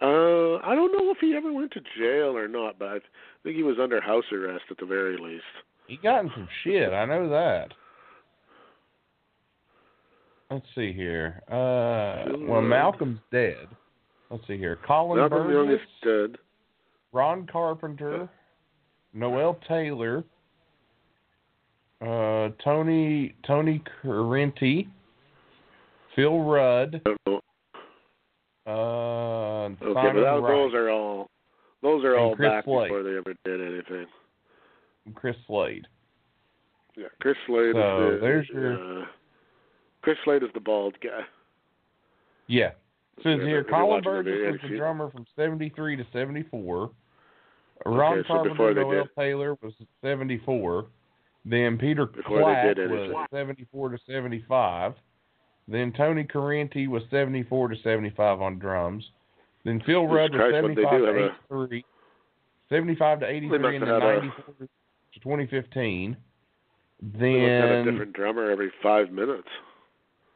[0.00, 2.98] Uh, I don't know if he ever went to jail or not, but I
[3.42, 5.44] think he was under house arrest at the very least.
[5.86, 6.92] He got in some shit.
[6.92, 7.68] I know that.
[10.50, 11.42] Let's see here.
[11.48, 13.66] Uh, well, Malcolm's dead.
[14.30, 14.78] Let's see here.
[14.86, 16.38] Colin Malcolm Young is dead.
[17.12, 18.28] Ron Carpenter,
[19.14, 20.24] Noel Taylor,
[22.02, 24.88] uh, Tony Tony Currenti,
[26.14, 27.40] Phil Rudd, I
[29.80, 31.30] uh, Okay, Simon but that, Wright, those are all
[31.82, 32.88] those are And all Chris back Slade.
[32.88, 34.06] before they ever did anything.
[35.14, 35.86] Chris Slade.
[36.96, 39.06] Yeah, Chris Slade So, is the there's your- uh,
[40.02, 41.22] Chris Slade is the bald guy.
[42.46, 42.70] Yeah.
[43.22, 46.90] Says Yeah, here, Colin Burgess was the drummer from 73 to 74.
[47.84, 50.86] Ron Okay, so Carpenter Noel did- Taylor was 74.
[51.44, 54.94] Then Peter Before was 74 to 75.
[55.68, 59.10] Then Tony Currenti was 74 to 75 on drums.
[59.66, 61.84] Then Phil Rudd was Christ, what they 75 do to have a- 83.
[62.68, 64.54] 75 to 83 and have then had a- 94
[65.12, 66.16] to 2015.
[67.02, 69.48] They a different drummer every five minutes.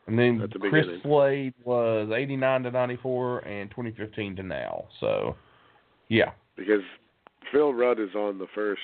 [0.07, 1.01] and then the Chris beginning.
[1.03, 4.87] Slade was 89 to 94 and 2015 to now.
[4.99, 5.37] So,
[6.09, 6.33] yeah.
[6.57, 6.83] because
[7.53, 8.83] Phil Rudd is on the first,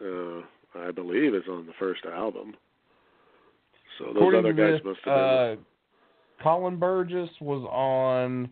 [0.00, 0.42] uh,
[0.78, 2.56] I believe, is on the first album.
[3.98, 5.58] So those According other guys this, must have been.
[5.58, 8.48] uh, Colin Burgess was on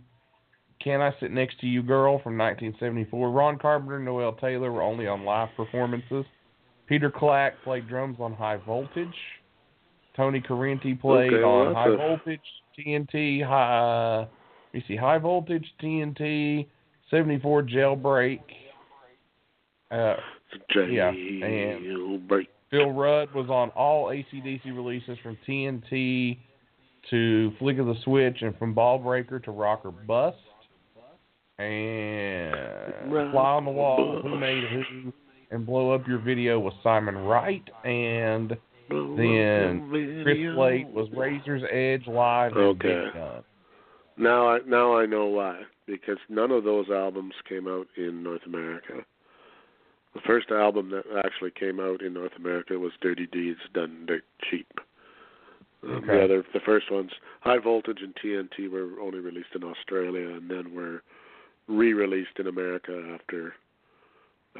[0.83, 3.31] "Can I Sit Next to You, Girl" from 1974.
[3.31, 6.25] Ron Carpenter and Noel Taylor were only on live performances.
[6.87, 9.15] Peter Clack played drums on High Voltage.
[10.17, 12.41] Tony Currenti played Okay, on High a- Voltage,
[12.79, 14.27] TNT, High.
[14.75, 16.67] Me see, High Voltage, TNT,
[17.11, 18.41] 74 Jailbreak.
[19.91, 20.17] Uh,
[20.89, 22.49] yeah, and- Jailbreak.
[22.71, 26.39] Phil Rudd was on all ACDC releases from TNT
[27.11, 30.39] to Flick of the Switch and from Ball Breaker to Rock or Bust.
[31.63, 35.13] And Fly on the Wall, Who Made Who,
[35.51, 37.63] and Blow Up Your Video was Simon Wright.
[37.85, 38.57] And
[38.91, 39.89] then
[40.23, 43.07] Chris Slade was Razor's Edge Live Okay.
[44.19, 48.43] Now I now I know why because none of those albums came out in North
[48.47, 49.05] America.
[50.15, 54.25] The first album that actually came out in North America was Dirty Deeds done dirt
[54.51, 54.69] cheap.
[55.83, 57.11] Um, The other the first ones,
[57.41, 61.03] High Voltage and TNT, were only released in Australia and then were
[61.69, 63.55] re-released in America after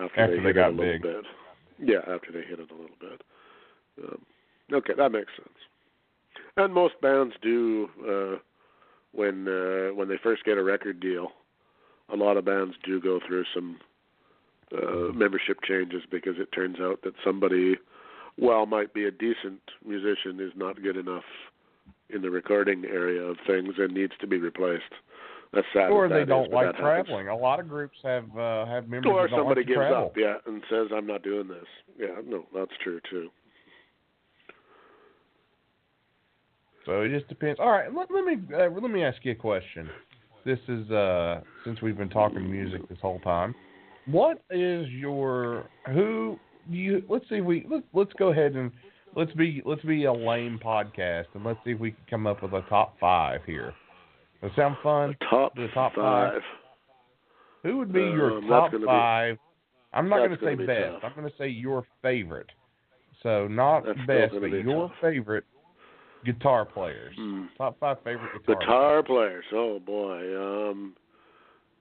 [0.01, 1.03] after, After they, they hit it a little big.
[1.03, 1.25] bit.
[1.79, 3.23] Yeah, after they hit it a little bit.
[4.03, 4.23] Um,
[4.73, 5.59] okay, that makes sense.
[6.57, 8.39] And most bands do uh,
[9.13, 11.33] when uh, when they first get a record deal.
[12.13, 13.79] A lot of bands do go through some
[14.73, 17.77] uh, membership changes because it turns out that somebody,
[18.37, 21.25] while might be a decent musician, is not good enough
[22.11, 24.93] in the recording area of things and needs to be replaced.
[25.53, 25.91] That's sad.
[25.91, 27.07] Or that they don't is, like that happens.
[27.07, 27.29] traveling.
[27.29, 30.07] A lot of groups have uh, have members Or that don't somebody like gives travel.
[30.07, 31.67] up, yeah, and says, "I'm not doing this."
[31.99, 33.29] Yeah, no, that's true too.
[36.87, 37.61] So it just depends.
[37.61, 39.89] All right, let, let me uh, let me ask you a question.
[40.45, 43.55] This is uh since we've been talking music this whole time.
[44.07, 46.39] What is your who
[46.69, 47.03] you?
[47.09, 48.73] Let's see if we let, let's go ahead and
[49.15, 52.43] let's be let's be a lame podcast and let's see if we can come up
[52.43, 53.75] with a top five here.
[54.43, 55.17] That sound fun?
[55.31, 56.33] Top, The top five.
[56.35, 56.43] five.
[57.63, 59.39] Who would be your Um, top gonna be- five?
[59.93, 60.93] I'm not going to say be best.
[61.01, 61.05] tough.
[61.05, 62.51] I'm going to say your favorite.
[63.23, 64.97] So not That's best, but be your tough.
[65.01, 65.45] favorite
[66.25, 67.15] guitar players.
[67.17, 67.45] Hmm.
[67.59, 68.57] Top five favorite guitar.
[68.61, 69.45] Guitar players.
[69.53, 70.71] Oh boy.
[70.71, 70.97] Um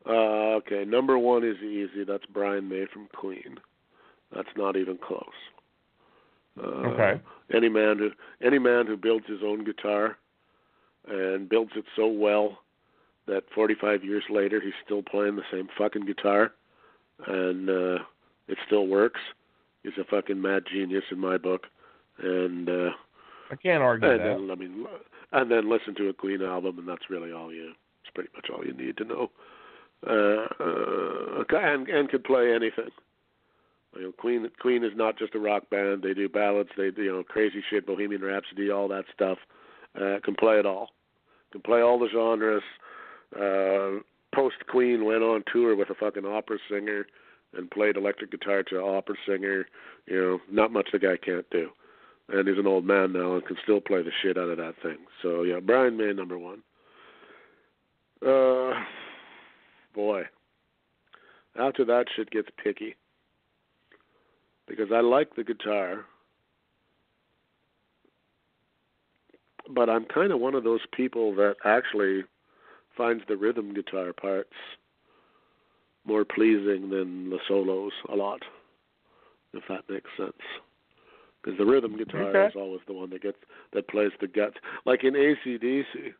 [0.05, 2.03] uh okay, number 1 is easy.
[2.03, 3.57] That's Brian May from Queen.
[4.35, 5.23] That's not even close.
[6.61, 7.21] Uh, Okay.
[7.53, 8.11] Any man who
[8.45, 10.17] any man who builds his own guitar
[11.07, 12.59] and builds it so well
[13.27, 16.51] that 45 years later he's still playing the same fucking guitar
[17.27, 18.03] and uh
[18.47, 19.19] it still works
[19.83, 21.67] He's a fucking mad genius in my book.
[22.19, 22.89] And uh
[23.49, 24.23] I can't argue and that.
[24.23, 24.85] then I mean,
[25.31, 27.73] and then listen to a Queen album, and that's really all you.
[28.03, 29.31] It's pretty much all you need to know.
[30.07, 32.89] Uh, uh, and and could play anything.
[33.95, 36.01] You know, Queen Queen is not just a rock band.
[36.01, 36.69] They do ballads.
[36.77, 39.37] They do you know crazy shit, Bohemian Rhapsody, all that stuff.
[39.39, 39.55] Uh,
[39.95, 40.89] can play it all.
[41.51, 42.63] Can play all the genres.
[43.35, 44.01] Uh,
[44.33, 47.05] Post Queen went on tour with a fucking opera singer
[47.53, 49.65] and played electric guitar to an opera singer.
[50.07, 51.69] You know, not much the guy can't do
[52.31, 54.75] and he's an old man now and can still play the shit out of that
[54.81, 54.97] thing.
[55.21, 56.61] So yeah, Brian May number one.
[58.25, 58.73] Uh,
[59.95, 60.23] boy,
[61.59, 62.95] after that shit gets picky
[64.67, 66.05] because I like the guitar,
[69.73, 72.23] but I'm kind of one of those people that actually
[72.97, 74.53] finds the rhythm guitar parts
[76.05, 78.41] more pleasing than the solos a lot,
[79.53, 80.33] if that makes sense
[81.41, 82.47] because the rhythm guitar Okay.
[82.47, 83.37] is always the one that gets
[83.73, 84.57] that plays the guts.
[84.85, 86.13] Like in ACDC,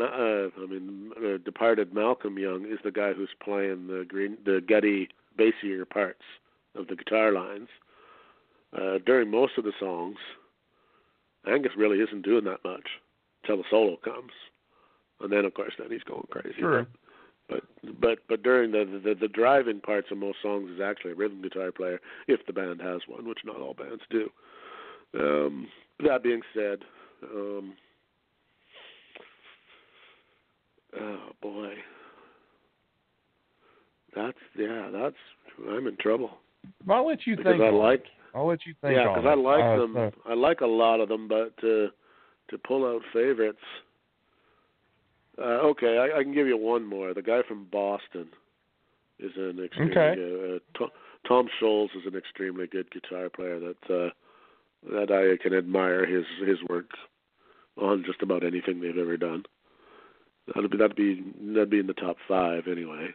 [0.00, 4.60] uh, I mean, uh, departed Malcolm Young is the guy who's playing the green, the
[4.68, 6.22] gutty, bassier parts
[6.74, 7.68] of the guitar lines.
[8.76, 10.16] uh, during most of the songs,
[11.46, 12.86] Angus really isn't doing that much
[13.42, 14.32] until the solo comes,
[15.20, 16.58] and then of course then he's going crazy.
[16.58, 16.86] True.
[17.48, 17.62] But
[18.00, 21.42] but but during the the, the driving parts of most songs is actually a rhythm
[21.42, 24.30] guitar player if the band has one, which not all bands do.
[25.18, 25.68] Um,
[26.00, 26.80] that being said,
[27.32, 27.74] um,
[31.00, 31.74] oh boy,
[34.14, 35.16] that's yeah, that's
[35.70, 36.38] I'm in trouble
[36.88, 37.62] I'll let you because think.
[37.62, 38.04] I like
[38.36, 38.94] I'll let you think.
[38.94, 39.94] yeah, because I like Uh, them.
[39.94, 41.90] so- I like a lot of them, but to
[42.50, 43.58] to pull out favorites.
[45.38, 47.12] Uh, okay, I, I can give you one more.
[47.12, 48.28] The guy from Boston
[49.18, 50.54] is an extremely Okay.
[50.54, 50.90] uh, Tom,
[51.26, 54.10] Tom Scholz is an extremely good guitar player that uh,
[54.92, 56.90] that I can admire his his work
[57.76, 59.44] on just about anything they've ever done.
[60.54, 61.22] That'd be that'd be
[61.54, 63.08] that'd be in the top five anyway.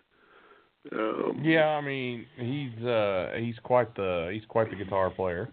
[0.92, 5.50] Um, Yeah, I mean he's uh he's quite the he's quite the guitar player.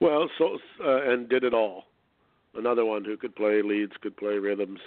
[0.00, 1.84] Well, so uh, and did it all.
[2.54, 4.80] Another one who could play leads, could play rhythms.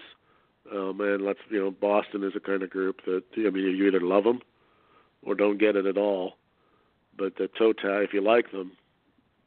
[0.71, 3.87] Um, and let's you know, Boston is a kind of group that I mean, you
[3.87, 4.41] either love them
[5.23, 6.33] or don't get it at all.
[7.17, 8.71] But the Tota, if you like them,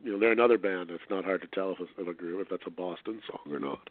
[0.03, 0.91] you know they're another band.
[0.91, 3.53] It's not hard to tell if it's of a group if that's a Boston song
[3.53, 3.89] or not.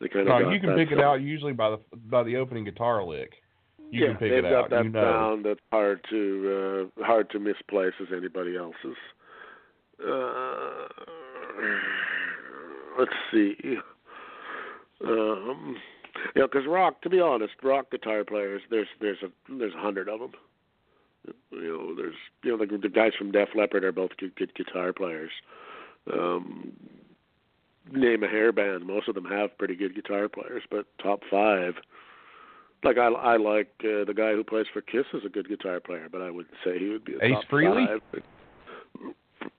[0.00, 1.78] They kind of No, you can pick it out usually by the
[2.10, 3.32] by the opening guitar lick.
[3.90, 4.70] You yeah, can pick they've it got out.
[4.70, 5.02] that you know.
[5.02, 8.96] sound that's hard to uh, hard to misplace as anybody else's.
[10.04, 10.88] Uh,
[12.98, 13.54] let's see.
[15.04, 15.76] Um,
[16.34, 19.28] you know, because rock, to be honest, rock guitar players, there's there's a
[19.58, 20.32] there's a hundred of them.
[21.50, 24.54] You know, there's you know the the guys from Def Leppard are both good, good
[24.54, 25.30] guitar players.
[26.12, 26.72] Um,
[27.92, 31.74] name a hair band, most of them have pretty good guitar players, but top five.
[32.84, 35.80] Like I, I like uh, the guy who plays for Kiss is a good guitar
[35.80, 37.86] player, but I wouldn't say he would be a Ace top Frehley?
[37.86, 38.22] five.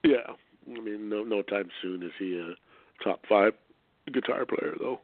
[0.04, 0.16] Yeah,
[0.66, 2.54] I mean, no, no time soon is he a
[3.04, 3.52] top five
[4.12, 5.00] guitar player though.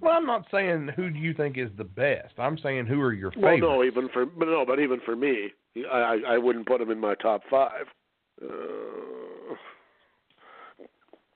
[0.00, 2.34] Well, I'm not saying who do you think is the best.
[2.38, 3.62] I'm saying who are your Well, favorites.
[3.62, 5.48] no, even for but no, but even for me,
[5.90, 7.86] I I, I wouldn't put him in my top five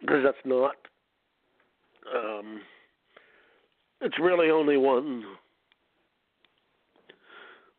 [0.00, 0.76] because that's not.
[2.14, 2.60] Um,
[4.00, 5.24] it's really only one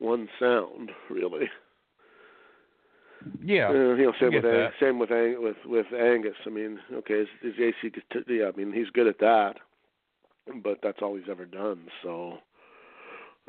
[0.03, 1.49] one sound, really.
[3.41, 6.35] yeah, Uh, you know, same with Ang- same with Ang- with with Angus.
[6.45, 7.91] I mean, okay, his, his AC,
[8.27, 9.57] yeah, I mean, he's good at that,
[10.61, 11.87] but that's all he's ever done.
[12.03, 12.37] So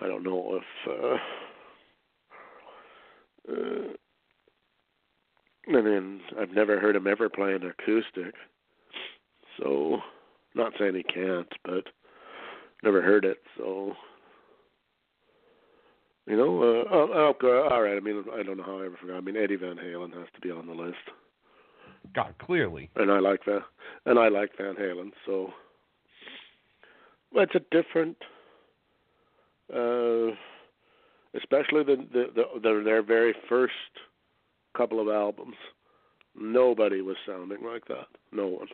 [0.01, 1.19] I don't know if.
[3.49, 3.93] Uh, uh,
[5.67, 8.35] I mean, I've never heard him ever play an acoustic,
[9.59, 9.99] so
[10.55, 11.85] not saying he can't, but
[12.83, 13.39] never heard it.
[13.57, 13.95] So
[16.27, 17.97] you know, uh, oh, all right.
[17.97, 19.17] I mean, I don't know how I ever forgot.
[19.17, 20.97] I mean, Eddie Van Halen has to be on the list,
[22.15, 22.91] God, clearly.
[22.97, 23.63] and I like that,
[24.07, 25.13] and I like Van Halen.
[25.27, 25.53] So,
[27.33, 28.17] well, it's a different,
[29.75, 30.35] uh,
[31.35, 33.73] especially the, the the the their very first
[34.77, 35.57] couple of albums.
[36.37, 38.07] Nobody was sounding like that.
[38.33, 38.69] No one.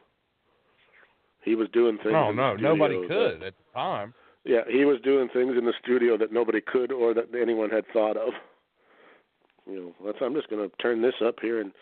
[1.42, 2.12] He was doing things.
[2.12, 4.14] The no, nobody could that- at the time.
[4.45, 7.84] Yeah, he was doing things in the studio that nobody could or that anyone had
[7.93, 8.32] thought of.
[9.66, 11.72] You know, I'm just going to turn this up here and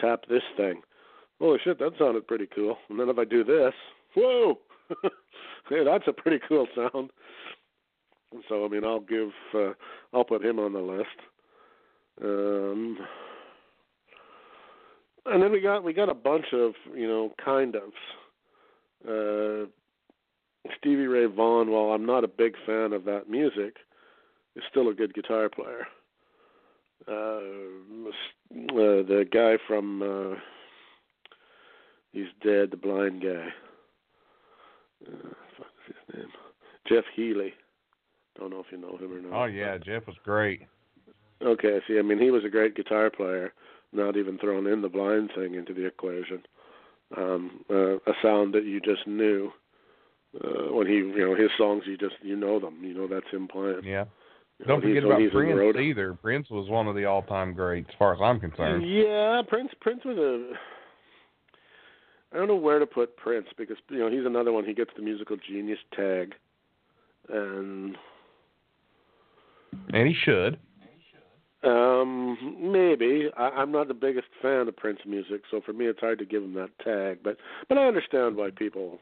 [0.00, 0.80] tap this thing.
[1.38, 2.76] Holy shit, that sounded pretty cool.
[2.88, 3.74] And then if I do this,
[4.16, 4.58] whoa,
[5.68, 7.10] hey, that's a pretty cool sound.
[8.32, 9.72] And so I mean, I'll give, uh,
[10.12, 11.06] I'll put him on the list.
[12.22, 12.98] Um,
[15.26, 17.92] and then we got we got a bunch of you know kind of.
[19.06, 19.66] Uh,
[20.76, 23.76] Stevie Ray Vaughan, while I'm not a big fan of that music,
[24.56, 25.86] is still a good guitar player.
[27.06, 27.40] Uh,
[28.52, 30.38] uh, the guy from uh,
[32.12, 33.48] he's dead, the blind guy.
[35.06, 36.28] Uh, fuck is his name?
[36.88, 37.54] Jeff Healey.
[38.38, 39.42] Don't know if you know him or not.
[39.42, 40.62] Oh yeah, Jeff was great.
[41.42, 43.52] Okay, see, I mean, he was a great guitar player,
[43.92, 46.42] not even throwing in the blind thing into the equation.
[47.16, 49.52] Um, uh, a sound that you just knew uh,
[50.32, 53.48] when he, you know, his songs, you just you know them, you know that's him
[53.48, 53.80] playing.
[53.84, 54.04] Yeah.
[54.58, 56.14] You Don't he's- forget about he's in the Prince either.
[56.14, 58.88] Prince was one of the all-time greats, as far as I'm concerned.
[58.88, 59.70] Yeah, Prince.
[59.80, 60.52] Prince was a.
[62.34, 64.64] I don't know where to put Prince because you know he's another one.
[64.64, 66.34] He gets the musical genius tag,
[67.28, 67.96] and
[69.92, 70.58] And he should.
[71.64, 75.98] Um, maybe I, I'm not the biggest fan of Prince music, so for me it's
[76.00, 77.18] hard to give him that tag.
[77.24, 77.36] But
[77.68, 78.98] but I understand why people.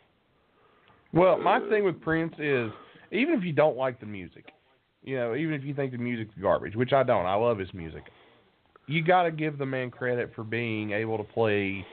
[1.16, 2.70] Well, my thing with Prince is
[3.10, 4.52] even if you don't like the music,
[5.02, 7.72] you know, even if you think the music's garbage, which I don't, I love his
[7.72, 8.02] music.
[8.86, 11.84] you got to give the man credit for being able to play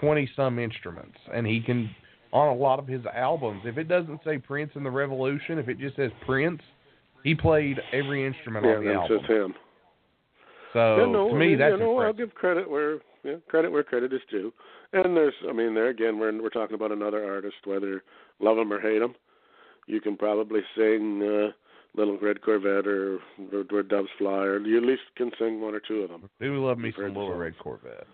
[0.00, 1.94] twenty some instruments, and he can
[2.32, 3.62] on a lot of his albums.
[3.64, 6.60] If it doesn't say Prince and the Revolution, if it just says Prince,
[7.22, 9.08] he played every instrument yeah, on the album.
[9.10, 9.54] Yeah, that's just him.
[10.72, 13.36] So yeah, no, to I me, mean, that's you know, I'll give credit where yeah,
[13.48, 14.52] credit where credit is due.
[14.92, 18.02] And there's, I mean, there again, we're we're talking about another artist, whether
[18.40, 19.14] love him or hate him.
[19.86, 21.52] You can probably sing uh,
[21.98, 23.18] "Little Red Corvette" or
[23.68, 26.28] "Where Doves Fly," or you at least can sing one or two of them.
[26.40, 27.40] Do love me some Little songs.
[27.40, 28.06] Red Corvette.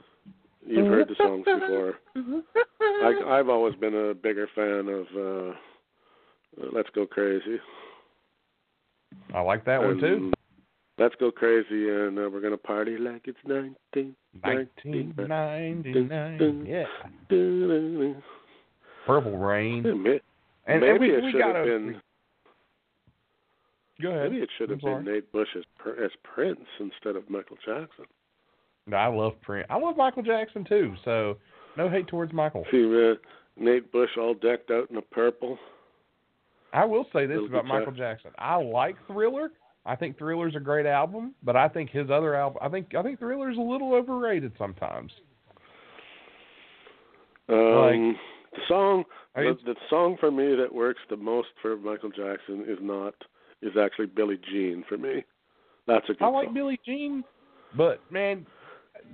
[0.67, 1.95] You've heard the songs before.
[2.81, 5.51] I, I've always been a bigger fan of uh,
[6.61, 7.59] uh, "Let's Go Crazy."
[9.33, 10.33] I like that one too.
[10.99, 14.17] Let's go crazy, and uh, we're gonna party like it's nineteen.
[14.41, 16.67] 1999.
[16.67, 16.85] Yeah.
[19.07, 19.87] Purple Rain.
[19.87, 20.21] And, maybe
[20.67, 22.01] and we, it should have been.
[24.03, 24.31] Go ahead.
[24.31, 25.65] Maybe it should have been Nate Bush as,
[26.05, 28.05] as Prince instead of Michael Jackson.
[28.87, 29.67] No, I love Prince.
[29.71, 30.95] I love Michael Jackson too.
[31.05, 31.39] So
[31.77, 32.65] no hate towards Michael.
[32.71, 33.15] See uh,
[33.57, 35.59] Nate Bush all decked out in a purple.
[36.73, 37.79] I will say this Little about guitar.
[37.79, 38.31] Michael Jackson.
[38.39, 39.51] I like Thriller.
[39.89, 42.59] I think Thriller's a great album, but I think his other album.
[42.61, 45.11] I think I think Thriller's a little overrated sometimes.
[47.49, 48.15] Um,
[48.53, 49.05] the song,
[49.35, 52.79] I mean, the, the song for me that works the most for Michael Jackson is
[52.83, 53.15] not
[53.63, 55.25] is actually Billie Jean for me.
[55.87, 56.55] That's a good I like song.
[56.55, 57.25] Billie Jean,
[57.75, 58.47] but man,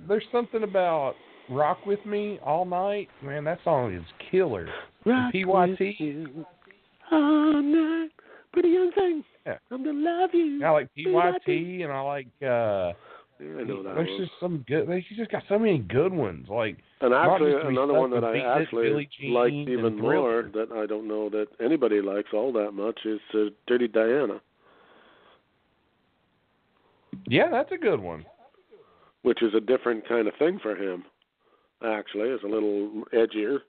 [0.09, 1.13] there's something about
[1.49, 3.07] Rock with Me All Night.
[3.23, 4.67] Man, that song is killer.
[5.05, 5.45] Rock PYT.
[5.45, 6.45] with you
[7.11, 8.09] all night,
[8.55, 9.23] pretty young thing.
[9.45, 9.57] Yeah.
[9.71, 10.63] I'm gonna love you.
[10.65, 11.83] I like PYT PYT.
[11.83, 12.93] and I like uh
[13.39, 14.19] Yeah, I know that there's one.
[14.19, 16.47] just some good he's just got so many good ones.
[16.49, 19.99] Like And actually, just to be another one that I actually Billie Jean, liked even
[19.99, 24.41] more that I don't know that anybody likes all that much is uh, Dirty Diana,
[27.27, 28.25] Yeah, that's a good one.
[29.23, 31.03] which is a different kind of thing for him.
[31.83, 33.59] Actually, it's a little edgier.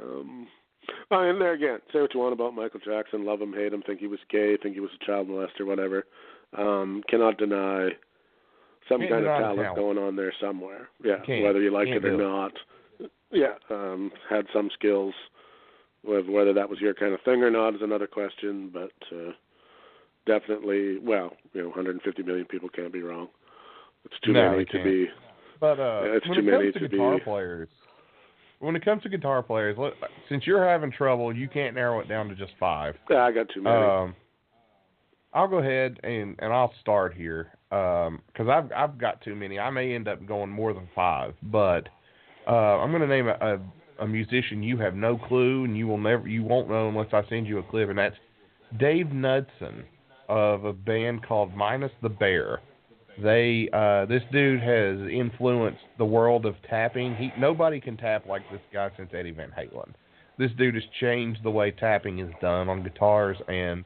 [0.00, 0.46] Um,
[1.10, 3.82] oh, and there again, say what you want about Michael Jackson, love him, hate him,
[3.82, 6.04] think he was gay, think he was a child molester, whatever.
[6.56, 7.90] Um, cannot deny
[8.88, 9.76] some Can't kind deny of talent talent.
[9.76, 10.88] going on there somewhere.
[11.04, 11.42] Yeah, Can't.
[11.44, 12.18] whether you like it or it.
[12.18, 12.52] not.
[13.32, 15.14] Yeah, um, had some skills.
[16.02, 19.32] Whether whether that was your kind of thing or not is another question, but uh,
[20.24, 23.28] definitely, well, you know, 150 million people can't be wrong.
[24.04, 25.06] It's too No, many to be.
[25.58, 27.68] But uh Yeah, it's when too it comes many to, to guitar be- players
[28.58, 29.92] when it comes to guitar players, let,
[30.28, 32.94] since you're having trouble, you can't narrow it down to just five.
[33.10, 33.76] Yeah, I got too many.
[33.76, 34.14] Um,
[35.32, 39.58] I'll go ahead and and I'll start here because I've I've got too many.
[39.58, 41.88] I may end up going more than five, but
[42.46, 45.86] uh, I'm going to name a, a a musician you have no clue and you
[45.86, 48.16] will never you won't know unless I send you a clip, and that's
[48.78, 49.84] Dave Knudson
[50.28, 52.60] of a band called Minus the Bear.
[53.22, 57.14] They uh this dude has influenced the world of tapping.
[57.16, 59.92] He nobody can tap like this guy since Eddie Van Halen.
[60.38, 63.84] This dude has changed the way tapping is done on guitars and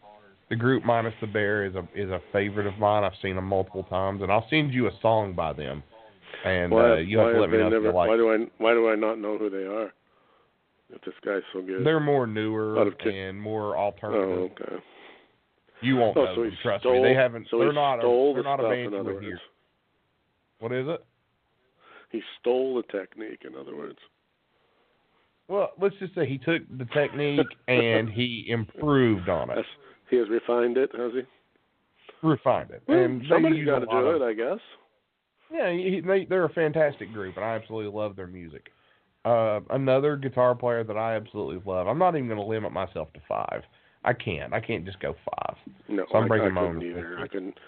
[0.48, 3.05] the group Minus the Bear is a is a favorite of mine.
[3.05, 5.85] I've seen them multiple times and I'll send you a song by them.
[6.44, 8.32] And why uh you have to let me know if never, you like why do
[8.32, 9.93] I why do I not know who they are?
[10.93, 11.86] If this guy's so good.
[11.86, 14.51] They're more newer Out of ki- and more oh, alternative.
[14.61, 14.82] okay.
[15.82, 17.09] You won't Oh, know so them, trust stole, me.
[17.09, 19.40] They haven't so they're not stole a they're the not a band you would hear.
[20.59, 21.05] What is it?
[22.11, 23.98] He stole the technique, in other words.
[25.48, 29.69] Well, let's just say he took the technique and he improved on it, That's,
[30.11, 31.23] he has refined it, has he?
[32.23, 34.61] refined it, Well, and somebody's got to do of- it, I guess.
[35.52, 38.69] Yeah, he, they they're a fantastic group, and I absolutely love their music.
[39.24, 41.89] Uh, another guitar player that I absolutely love.
[41.89, 43.62] I'm not even going to limit myself to five.
[44.05, 44.53] I can't.
[44.53, 45.57] I can't just go five.
[45.89, 47.19] No, So I'm I, bringing I my couldn't own either.
[47.21, 47.59] I couldn't.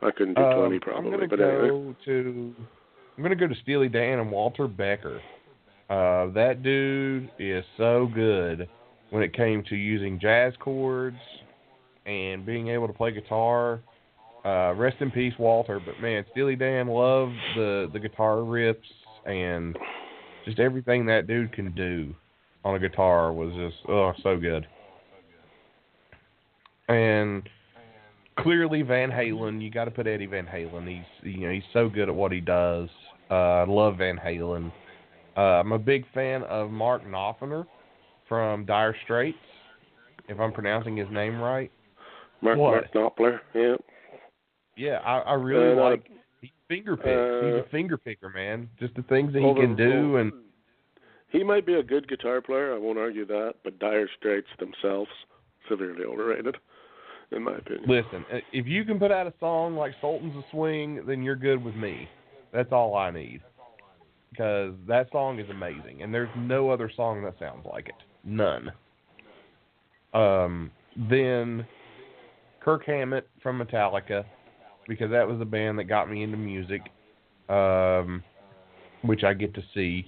[0.00, 1.96] I couldn't do Um, twenty I'm probably, gonna but go anyway.
[2.06, 2.54] to
[3.16, 5.20] I'm gonna go to Steely Dan and Walter Becker.
[5.90, 8.68] Uh, that dude is so good
[9.10, 11.16] when it came to using jazz chords
[12.06, 13.80] and being able to play guitar.
[14.44, 15.78] Uh, rest in peace, Walter.
[15.84, 18.76] But man, Steely Dan loved the the guitar riffs
[19.26, 19.76] and
[20.44, 22.12] just everything that dude can do
[22.64, 24.66] on a guitar was just oh so good.
[26.92, 27.48] And
[28.38, 30.86] clearly Van Halen, you got to put Eddie Van Halen.
[30.88, 32.88] He's you know he's so good at what he does.
[33.30, 34.70] Uh, I love Van Halen.
[35.36, 37.66] Uh, I'm a big fan of Mark Knopfler
[38.28, 39.38] from Dire Straits,
[40.28, 41.70] if I'm pronouncing his name right.
[42.42, 42.94] Mark what?
[42.94, 43.76] Mark Knopfler, yeah.
[44.76, 46.10] Yeah, I, I really Uh, like.
[46.42, 47.06] He finger picks.
[47.06, 48.68] he's uh, a finger picker, man.
[48.78, 50.32] Just the things that he can do, and
[51.30, 52.74] He might be a good guitar player.
[52.74, 55.10] I won't argue that, but Dire Straits themselves
[55.68, 56.56] severely overrated,
[57.32, 57.84] in my opinion.
[57.88, 61.62] listen, if you can put out a song like Sultans a Swing, then you're good
[61.62, 62.08] with me.
[62.52, 63.40] That's all I need.
[64.30, 67.94] Because that song is amazing, and there's no other song that sounds like it.
[68.24, 68.72] None.
[70.14, 70.70] Um,
[71.10, 71.66] then
[72.60, 74.24] Kirk Hammett from Metallica,
[74.88, 76.80] because that was the band that got me into music,
[77.50, 78.22] um,
[79.02, 80.06] which I get to see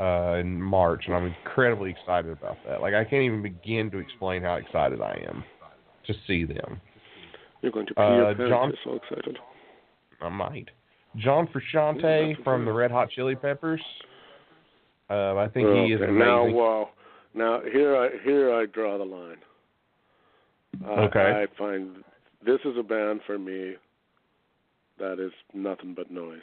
[0.00, 2.82] uh, in March, and I'm incredibly excited about that.
[2.82, 5.44] Like I can't even begin to explain how excited I am
[6.06, 6.80] to see them.
[7.62, 8.48] You're going to pee Uh, your.
[8.48, 9.38] John- so excited.
[10.20, 10.70] I might.
[11.16, 13.80] John Frusciante from the Red Hot Chili Peppers.
[15.08, 16.18] Uh, I think he is amazing.
[16.18, 16.90] Now, wow.
[17.34, 19.36] Now here I here I draw the line.
[20.84, 21.20] I, Okay.
[21.20, 22.02] I find
[22.44, 23.74] this is a band for me
[24.98, 26.40] that is nothing but noise.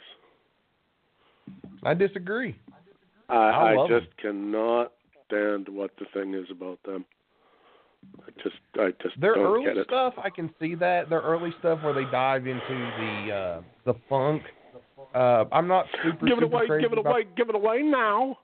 [1.82, 2.56] I disagree.
[3.28, 4.92] I, I I, just cannot
[5.26, 7.04] stand what the thing is about them.
[8.20, 9.86] I just I just Their don't early get it.
[9.86, 11.08] stuff, I can see that.
[11.08, 14.42] Their early stuff where they dive into the uh, the funk.
[15.14, 16.66] Uh, I'm not super Give it super away!
[16.66, 17.24] crazy Give it away!
[17.36, 18.38] Give it away now!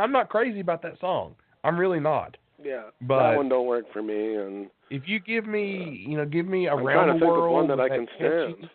[0.00, 1.34] I'm not crazy about that song.
[1.64, 2.36] I'm really not.
[2.62, 4.36] Yeah, But- that one don't work for me.
[4.36, 7.66] And If you give me, you know, give me I'm around to the world one
[7.68, 8.16] that I can catchy-
[8.56, 8.70] stand.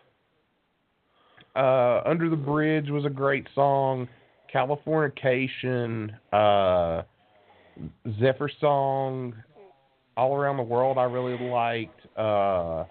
[1.56, 4.06] Uh, Under the Bridge was a great song.
[4.54, 7.02] Californication, uh,
[8.20, 9.34] Zephyr Song,
[10.18, 12.00] All Around the World I really liked.
[12.16, 12.84] Uh,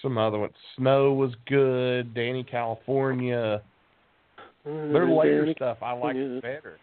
[0.00, 0.54] some other ones.
[0.76, 2.14] Snow was good.
[2.14, 3.60] Dani California.
[4.64, 6.40] Their later stuff I like Yeah.
[6.40, 6.78] better.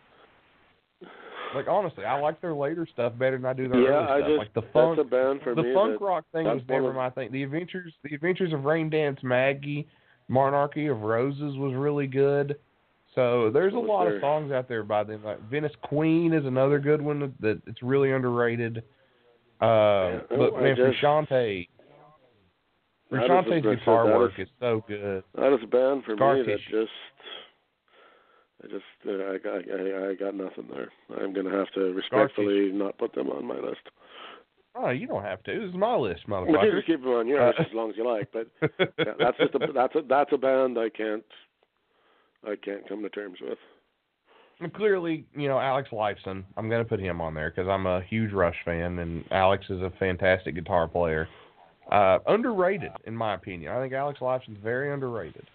[1.55, 4.17] Like honestly, I like their later stuff better than I do their Yeah, early I
[4.19, 4.27] stuff.
[4.27, 7.09] just like the funk, that's a band for the funk rock thing was never my
[7.09, 7.31] thing.
[7.31, 9.87] The Adventures, the Adventures of Rain Dance Maggie,
[10.27, 12.57] Monarchy of Roses was really good.
[13.15, 14.17] So there's a lot there.
[14.17, 15.23] of songs out there by them.
[15.23, 18.83] Like Venice Queen is another good one that, that it's really underrated.
[19.61, 19.65] Uh,
[20.31, 21.67] Yeah, but man, just- Frusciante,
[23.11, 25.23] Frusciante's guitar that work is- is so good.
[25.35, 26.91] That is a band for Scar me that just,
[28.63, 30.89] I just, uh, I got, I, I got nothing there.
[31.19, 33.81] I'm gonna have to respectfully not put them on my list.
[34.75, 35.59] Oh, you don't have to.
[35.59, 36.71] This is my list, But you motherfucker.
[36.75, 38.31] just keep them on yours Uh, as long as you like.
[38.31, 38.47] But
[38.99, 41.25] yeah, that's just a, that's a, that's a band I can't,
[42.45, 43.57] I can't come to terms with.
[44.61, 46.43] And clearly, you know, Alex Lifeson.
[46.57, 49.65] I'm going to put him on there because I'm a huge Rush fan, and Alex
[49.69, 51.27] is a fantastic guitar player.
[51.91, 53.71] Uh, underrated, in my opinion.
[53.71, 55.47] I think Alex Lifeson's very underrated.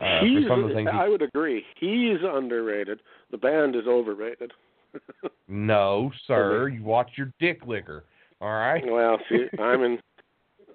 [0.00, 1.64] Uh, He's, some of the things he- I would agree.
[1.78, 3.00] He's underrated.
[3.30, 4.52] The band is overrated.
[5.48, 6.68] No, sir.
[6.68, 8.04] You watch your dick liquor.
[8.40, 8.82] All right.
[8.90, 9.98] well, see, I'm in.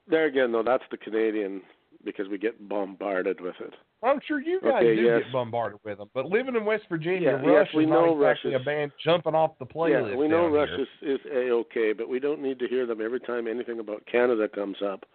[0.07, 1.61] There again, though, that's the Canadian
[2.07, 3.73] because we get bombarded with it.
[4.01, 5.23] I'm sure you guys Okay, do yes.
[5.23, 8.05] get bombarded with them, but living in West Virginia, Yeah, Rush yes, we is know
[8.15, 10.11] not Rush exactly is- a band jumping off the playlist.
[10.11, 10.79] yeah, we know Rush here.
[11.03, 14.05] is is a okay, but we don't need to hear them every time anything about
[14.05, 15.05] Canada comes up.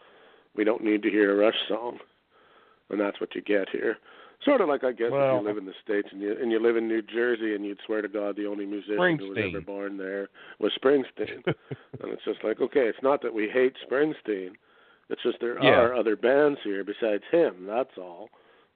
[0.54, 1.98] We don't need to hear a Rush song,
[2.90, 3.96] and that's what you get here.
[4.44, 5.12] Sort of like I guess if
[5.42, 7.78] you live in the states and you and you live in New Jersey and you'd
[7.86, 10.28] swear to God the only musician who was ever born there
[10.58, 14.50] was Springsteen, and it's just like okay, it's not that we hate Springsteen,
[15.12, 15.80] it's just there Yeah.
[15.80, 17.66] are other bands here besides him.
[17.66, 18.28] That's all,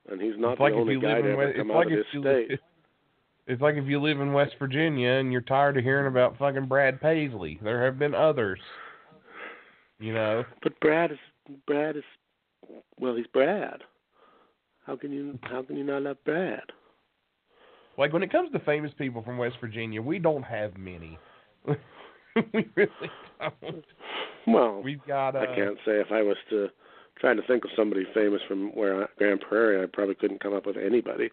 [0.09, 1.71] and he's not it's like the if only you guy live to in ever come
[1.71, 2.51] it's out of this state.
[2.51, 2.59] live,
[3.49, 6.67] it's like if you live in West Virginia and you're tired of hearing about fucking
[6.67, 7.59] Brad Paisley.
[7.63, 8.61] There have been others.
[9.99, 11.19] You know, But Brad is
[11.67, 12.05] Brad is
[12.99, 13.83] well, he's Brad.
[14.85, 16.63] How can you how can you not love Brad?
[17.99, 21.19] like when it comes to famous people from West Virginia, we don't have many.
[21.67, 23.11] we really don't.
[24.47, 25.35] Well, We've got.
[25.35, 26.69] Uh, I can't say if I was to
[27.19, 30.55] try to think of somebody famous from where I, Grande Prairie, I probably couldn't come
[30.55, 31.31] up with anybody.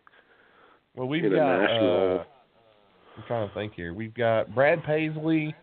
[0.95, 1.59] Well, we've got.
[1.59, 2.23] national- Uh,
[3.15, 3.93] I'm trying to think here.
[3.93, 5.53] We've got Brad Paisley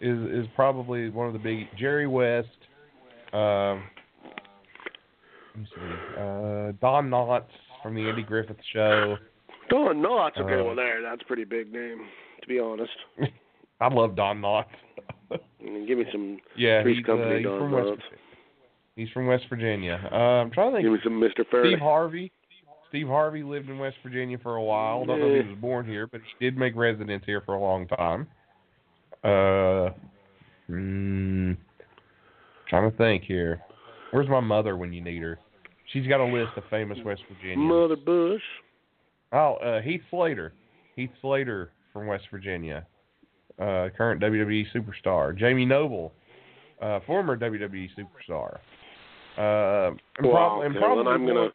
[0.00, 1.68] is is probably one of the big.
[1.78, 2.48] Jerry West.
[3.32, 3.84] Um,
[5.54, 6.20] let me see.
[6.20, 7.44] Uh, Don Knotts
[7.82, 9.16] from the Andy Griffith Show.
[9.70, 10.36] Don Knotts.
[10.38, 12.06] Okay, Uh, well there, that's a pretty big name
[12.42, 12.90] to be honest.
[13.80, 14.66] I love Don Knotts.
[15.30, 17.86] Give me some yeah, he's, Company uh, he's from West.
[17.86, 18.18] Knotts.
[18.96, 20.00] He's from West Virginia.
[20.10, 20.84] Uh, I'm trying to think.
[20.84, 21.48] give me some Mr.
[21.50, 21.70] Fairley.
[21.70, 22.32] Steve Harvey.
[22.88, 25.02] Steve Harvey lived in West Virginia for a while.
[25.02, 27.54] I Don't know if he was born here, but he did make residence here for
[27.54, 28.26] a long time.
[29.22, 29.90] Uh,
[30.70, 31.56] mm,
[32.68, 33.60] trying to think here.
[34.10, 35.38] Where's my mother when you need her?
[35.92, 37.68] She's got a list of famous West Virginians.
[37.68, 38.42] Mother Bush.
[39.32, 40.54] Oh, uh, Heath Slater.
[40.96, 42.86] Heath Slater from West Virginia.
[43.58, 45.36] Uh, current WWE superstar.
[45.36, 46.12] Jamie Noble,
[46.80, 48.58] uh, former WWE superstar.
[49.36, 51.48] Uh, and Wow, prob- and okay, probably then I'm gonna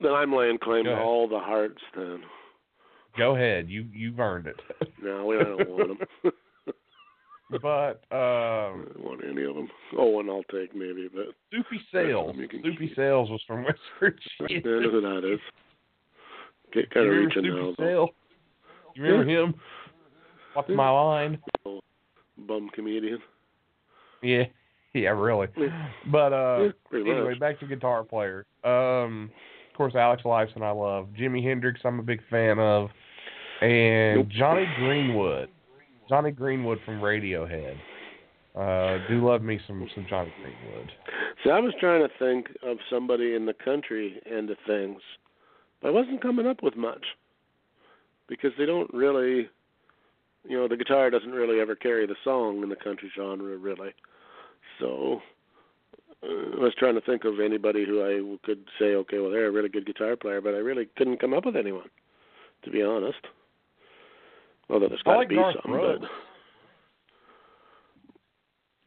[0.00, 1.80] then I'm laying claim to all the hearts.
[1.96, 2.22] Then
[3.16, 3.68] Go ahead.
[3.70, 4.60] You you've earned it.
[5.02, 6.32] no, we don't want them.
[7.62, 9.68] but I um, don't want any of them.
[9.96, 12.34] Oh, one I'll take maybe, but Soupy Sales.
[12.36, 14.10] You Soupy keep- Sales was from West I
[14.48, 14.62] Virginia.
[14.82, 15.40] know who that is.
[16.72, 17.74] Get You kind of reaching now.
[17.78, 18.08] though.
[18.94, 19.54] You remember him?
[20.56, 21.38] What's my line?
[22.38, 23.18] Bum comedian.
[24.22, 24.44] Yeah,
[24.94, 25.48] yeah, really.
[25.56, 25.88] Yeah.
[26.10, 26.58] But uh,
[26.92, 27.40] Yeah, anyway, much.
[27.40, 28.46] back to guitar player.
[28.64, 29.30] Um,
[29.70, 31.08] of course, Alex Lifeson I love.
[31.18, 32.88] Jimi Hendrix I'm a big fan of,
[33.60, 34.28] and Nope.
[34.28, 35.50] Jonny Greenwood.
[36.08, 37.76] Jonny Greenwood from Radiohead.
[38.54, 40.90] Uh, do love me some some Jonny Greenwood.
[41.44, 45.00] See, I was trying to think of somebody in the country end of things,
[45.82, 47.04] but I wasn't coming up with much
[48.28, 49.48] because they don't really,
[50.48, 53.90] you know, the guitar doesn't really ever carry the song in the country genre, really.
[54.80, 55.20] So
[56.22, 59.46] uh, I was trying to think of anybody who I could say, okay, well, they're
[59.48, 61.88] a really good guitar player, but I really couldn't come up with anyone,
[62.64, 63.18] to be honest.
[64.68, 66.06] Although there's got to like be Garth some, Brooks.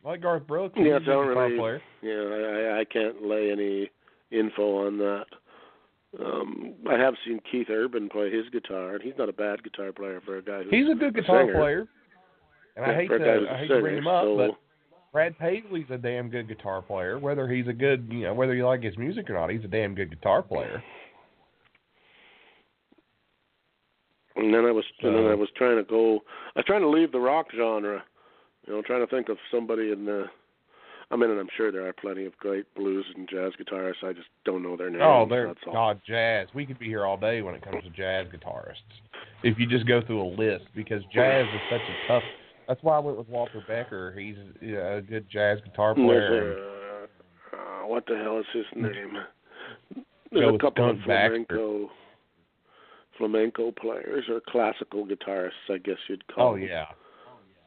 [0.04, 0.76] but I like Garth Brooks.
[0.78, 1.82] Yeah, I don't really- player.
[2.02, 3.90] Yeah, I I can't lay any
[4.32, 5.26] info on that.
[6.18, 9.92] Um, I have seen Keith Urban play his guitar, and he's not a bad guitar
[9.92, 11.54] player for a guy who's He's a good a guitar singer.
[11.54, 11.88] player.
[12.76, 14.52] And I hate to I hate to bring him up, so, but
[15.12, 17.20] Brad Paisley's a damn good guitar player.
[17.20, 19.68] Whether he's a good, you know, whether you like his music or not, he's a
[19.68, 20.82] damn good guitar player.
[24.36, 26.20] and then I was and then I was trying to go.
[26.56, 28.04] I was trying to leave the rock genre.
[28.68, 30.26] You know, trying to think of somebody in the.
[31.12, 34.04] I mean, and I'm sure there are plenty of great blues and jazz guitarists.
[34.04, 35.02] I just don't know their names.
[35.04, 35.54] Oh, they're.
[35.66, 36.48] God jazz.
[36.54, 38.76] We could be here all day when it comes to jazz guitarists.
[39.44, 42.24] If you just go through a list, because jazz is such a tough.
[42.68, 44.14] That's why I went with Walter Becker.
[44.20, 46.54] He's a good jazz guitar player.
[46.54, 47.04] A,
[47.56, 49.18] uh, what the hell is his name?
[50.32, 51.44] There's a couple of Baxter.
[51.48, 51.90] flamenco
[53.18, 56.50] flamenco players or classical guitarists, I guess you'd call.
[56.50, 56.68] Oh them.
[56.68, 56.86] yeah.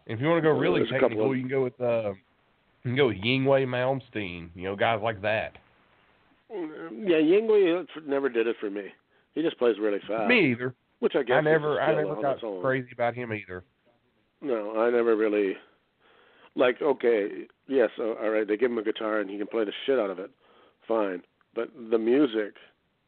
[0.07, 2.13] If you want to go really There's technical, of- you can go with uh,
[2.85, 4.51] you can go with Yngwie Malmsteen.
[4.55, 5.57] You know, guys like that.
[6.51, 8.87] Yeah, Yngwie never did it for me.
[9.35, 10.29] He just plays really fast.
[10.29, 10.75] Me either.
[10.99, 13.65] which I guess I never, I never got crazy about him either.
[14.41, 15.55] No, I never really
[16.55, 16.83] like.
[16.83, 18.47] Okay, yes, all right.
[18.47, 20.31] They give him a guitar and he can play the shit out of it.
[20.87, 21.23] Fine,
[21.55, 22.55] but the music,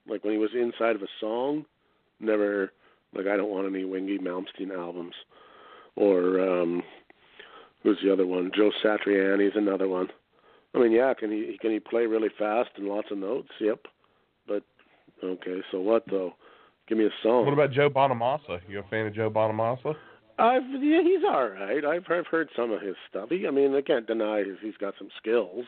[0.08, 1.66] like when he was inside of a song,
[2.20, 2.72] never.
[3.14, 5.14] Like I don't want any Yngwie Malmsteen albums,
[5.94, 6.82] or um
[7.84, 8.50] who's the other one?
[8.56, 10.08] Joe Satriani's another one.
[10.74, 13.50] I mean, yeah, can he can he play really fast and lots of notes?
[13.60, 13.80] Yep,
[14.48, 14.64] but
[15.22, 16.32] okay, so what though?
[16.88, 17.44] Give me a song.
[17.44, 18.60] What about Joe Bonamassa?
[18.68, 19.94] You a fan of Joe Bonamassa?
[20.38, 21.84] I've yeah, he's all right.
[21.84, 23.28] I've I've heard some of his stuff.
[23.30, 25.64] He, I mean, I can't deny he's, he's got some skills.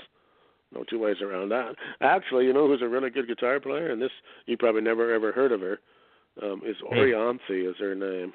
[0.75, 1.77] No two ways around that.
[2.01, 4.11] Actually, you know who's a really good guitar player, and this
[4.47, 5.79] you probably never ever heard of her.
[6.43, 6.77] Um, is.
[6.93, 8.35] Orianthi is her name.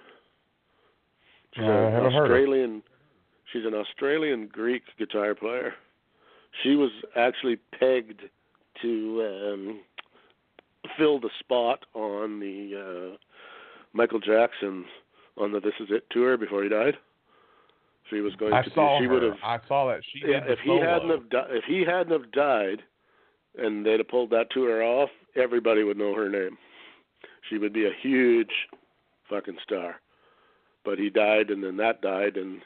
[1.54, 2.32] She's Uh, I an haven't heard.
[2.32, 2.82] Australian.
[3.52, 5.74] She's an Australian Greek guitar player.
[6.64, 8.22] She was actually pegged
[8.82, 9.80] to um,
[10.98, 13.18] fill the spot on the uh,
[13.94, 14.86] Michael Jackson
[15.38, 16.96] on the This Is It tour before he died.
[18.10, 19.04] She was going I to saw be.
[19.04, 19.14] She her.
[19.14, 19.38] would have.
[19.44, 22.82] I saw that she Yeah, if he hadn't have di- if he hadn't have died,
[23.58, 26.58] and they'd have pulled that tour off, everybody would know her name.
[27.50, 28.52] She would be a huge
[29.30, 30.02] fucking star.
[30.84, 32.62] But he died, and then that died, and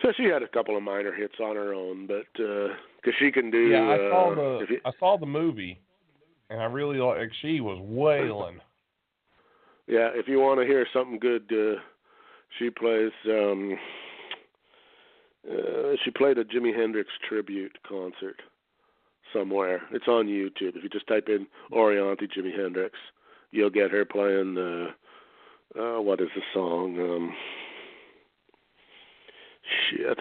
[0.00, 3.50] so she had a couple of minor hits on her own, but because she can
[3.50, 3.68] do.
[3.68, 5.80] yeah, I saw uh, the you, I saw the movie,
[6.50, 7.30] and I really like.
[7.40, 8.60] She was wailing.
[9.86, 11.80] Yeah, if you want to hear something good, uh,
[12.58, 13.12] she plays.
[13.26, 13.76] um
[15.50, 18.40] uh, She played a Jimi Hendrix tribute concert
[19.32, 19.82] somewhere.
[19.92, 20.76] It's on YouTube.
[20.76, 22.96] If you just type in Orianthi Jimi Hendrix,
[23.50, 24.56] you'll get her playing.
[24.56, 24.92] Uh,
[25.78, 26.98] uh, what is the song?
[27.00, 27.34] Um,
[29.90, 30.18] shit.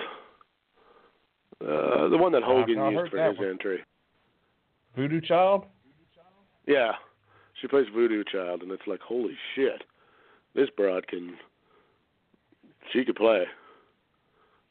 [1.62, 3.48] Uh, the one that Hogan used for his one.
[3.48, 3.80] entry.
[4.96, 5.66] Voodoo Child.
[6.68, 6.92] Yeah,
[7.60, 9.84] she plays Voodoo Child, and it's like, holy shit,
[10.56, 11.36] this broad can.
[12.92, 13.44] She could play.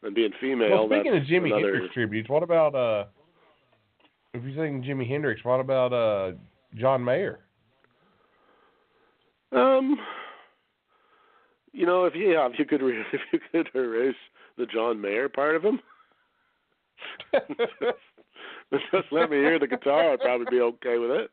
[0.03, 1.73] And being female, well, speaking of Jimi another.
[1.73, 3.05] Hendrix tributes, what about uh?
[4.33, 6.33] If you're saying Jimi Hendrix, what about uh
[6.75, 7.41] John Mayer?
[9.53, 9.99] Um,
[11.73, 14.15] you know, if you yeah, if you could re- if you could erase
[14.57, 15.81] the John Mayer part of him,
[18.93, 21.31] just let me hear the guitar, I'd probably be okay with it.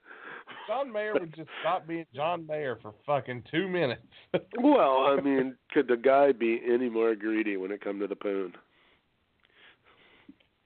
[0.68, 4.02] John Mayer would just stop being John Mayer for fucking two minutes.
[4.60, 8.16] Well, I mean, could the guy be any more greedy when it come to the
[8.16, 8.54] poon?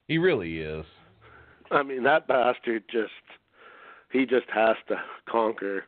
[0.08, 0.86] he really is.
[1.72, 3.12] I mean, that bastard just
[4.12, 4.96] he just has to
[5.30, 5.86] conquer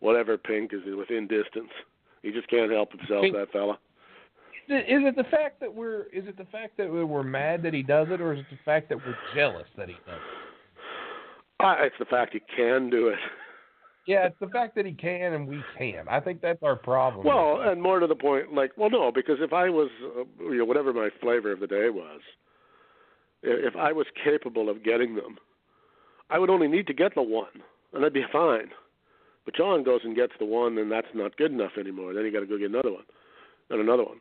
[0.00, 1.70] whatever pink is within distance.
[2.26, 3.78] He just can't help himself, that fella.
[4.68, 7.84] Is it the fact that we're is it the fact that we're mad that he
[7.84, 11.64] does it, or is it the fact that we're jealous that he does it?
[11.64, 13.18] Uh, it's the fact he can do it.
[14.08, 16.08] Yeah, it's the fact that he can and we can.
[16.08, 17.24] I think that's our problem.
[17.24, 20.58] Well, and more to the point, like, well, no, because if I was, uh, you
[20.58, 22.20] know, whatever my flavor of the day was,
[23.44, 25.36] if I was capable of getting them,
[26.28, 27.62] I would only need to get the one,
[27.92, 28.70] and I'd be fine.
[29.46, 32.12] But John goes and gets the one, and that's not good enough anymore.
[32.12, 33.04] Then you got to go get another one,
[33.70, 34.18] and another one,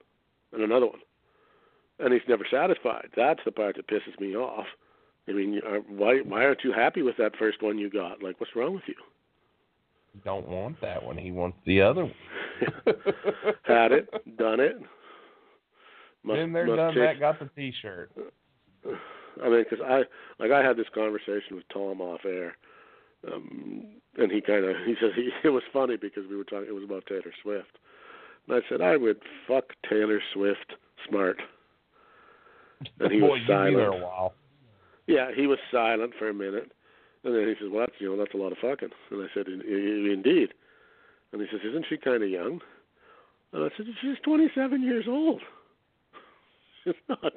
[0.53, 0.99] and another one,
[1.99, 3.09] and he's never satisfied.
[3.17, 4.67] That's the part that pisses me off.
[5.27, 8.23] I mean, uh, why why aren't you happy with that first one you got?
[8.23, 8.95] Like, what's wrong with you?
[10.23, 11.17] don't want that one.
[11.17, 12.13] He wants the other one.
[13.63, 14.77] Had it, done it.
[16.23, 17.19] Must, Been there, done that.
[17.19, 18.11] Got the T-shirt.
[19.43, 20.03] I mean, because I
[20.39, 22.55] like I had this conversation with Tom off air,
[23.31, 23.85] um,
[24.17, 26.67] and he kind of he says he, it was funny because we were talking.
[26.67, 27.77] It was about Taylor Swift,
[28.47, 30.73] and I said I would fuck Taylor Swift
[31.07, 31.41] smart,
[32.99, 34.03] and he Boy, was you'd be there a silent.
[34.03, 34.33] while.
[35.07, 36.71] Yeah, he was silent for a minute,
[37.23, 39.27] and then he says, "Well, that's you know that's a lot of fucking," and I
[39.33, 40.53] said, "In- in- "Indeed,"
[41.31, 42.61] and he says, "Isn't she kind of young?"
[43.53, 45.41] And I said, "She's 27 years old.
[46.83, 47.33] She's not.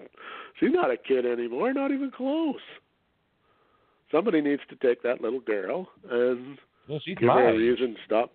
[0.58, 1.72] She's not a kid anymore.
[1.72, 2.60] Not even close.
[4.10, 6.58] Somebody needs to take that little girl and
[6.88, 8.32] Well, give her a reason to stop.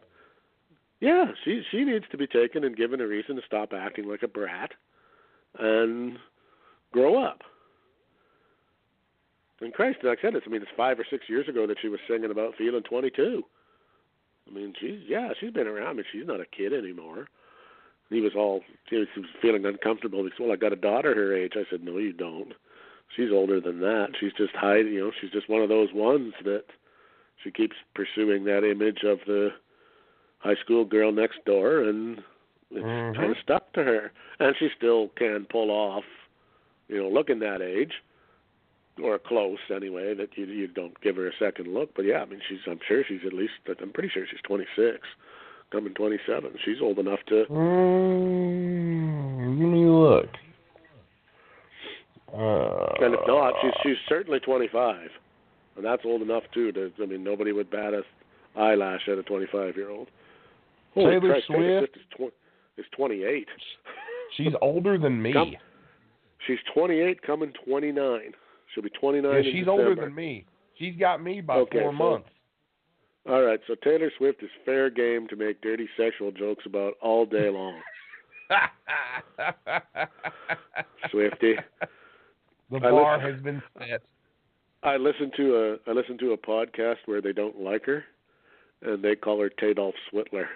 [0.99, 4.23] Yeah, she she needs to be taken and given a reason to stop acting like
[4.23, 4.71] a brat,
[5.59, 6.17] and
[6.91, 7.41] grow up.
[9.59, 11.77] And Christ, like I said, it's I mean it's five or six years ago that
[11.81, 13.43] she was singing about feeling 22.
[14.47, 17.27] I mean, she's yeah, she's been around, but she's not a kid anymore.
[18.09, 20.23] He was all he was, he was feeling uncomfortable.
[20.23, 22.53] He said, "Well, I got a daughter her age." I said, "No, you don't.
[23.15, 24.09] She's older than that.
[24.19, 24.93] She's just hiding.
[24.93, 26.65] You know, she's just one of those ones that
[27.43, 29.51] she keeps pursuing that image of the
[30.39, 32.23] high school girl next door, and
[32.71, 33.15] it's Mhm.
[33.15, 34.11] kind of stuck to her.
[34.39, 36.05] And she still can pull off,
[36.87, 38.01] you know, looking that age,
[39.01, 40.13] or close anyway.
[40.15, 41.93] That you you don't give her a second look.
[41.93, 45.05] But yeah, I mean, she's I'm sure she's at least I'm pretty sure she's 26,
[45.71, 46.57] coming 27.
[46.63, 47.45] She's old enough to.
[47.45, 50.29] Mm, let me look.
[52.33, 52.95] Uh,
[53.61, 55.09] And she's uh, she's certainly 25,
[55.77, 56.71] and that's old enough too.
[56.71, 58.01] To I mean, nobody would bat a
[58.59, 60.07] eyelash at a 25 year old.
[60.93, 61.59] Holy Taylor Christ, Swift?
[61.59, 63.47] Swift is, tw- is 28.
[64.37, 65.33] she's older than me.
[65.33, 65.53] Come-
[66.45, 68.19] She's 28, coming 29.
[68.73, 69.71] She'll be 29 yeah, in she's December.
[69.71, 70.45] older than me.
[70.77, 72.27] She's got me by Okay, four so- months.
[73.29, 77.25] All right, so Taylor Swift is fair game to make dirty sexual jokes about all
[77.25, 77.79] day long.
[81.11, 81.55] Swifty.
[82.73, 84.01] The I bar listen- has been set.
[84.81, 88.03] I listened to a I listened to a podcast where they don't like her,
[88.81, 90.47] and they call her Tadolf Switler.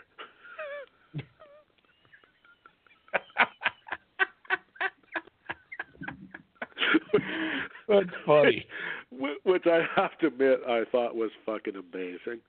[7.87, 8.65] That's funny.
[9.11, 12.41] Wh- Which I have to admit I thought was fucking amazing.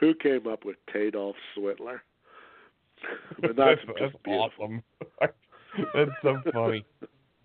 [0.00, 2.00] Who came up with Tadolf Switler?
[3.40, 4.42] But that's, that's just beautiful.
[4.58, 4.82] awesome.
[5.94, 6.84] that's so funny.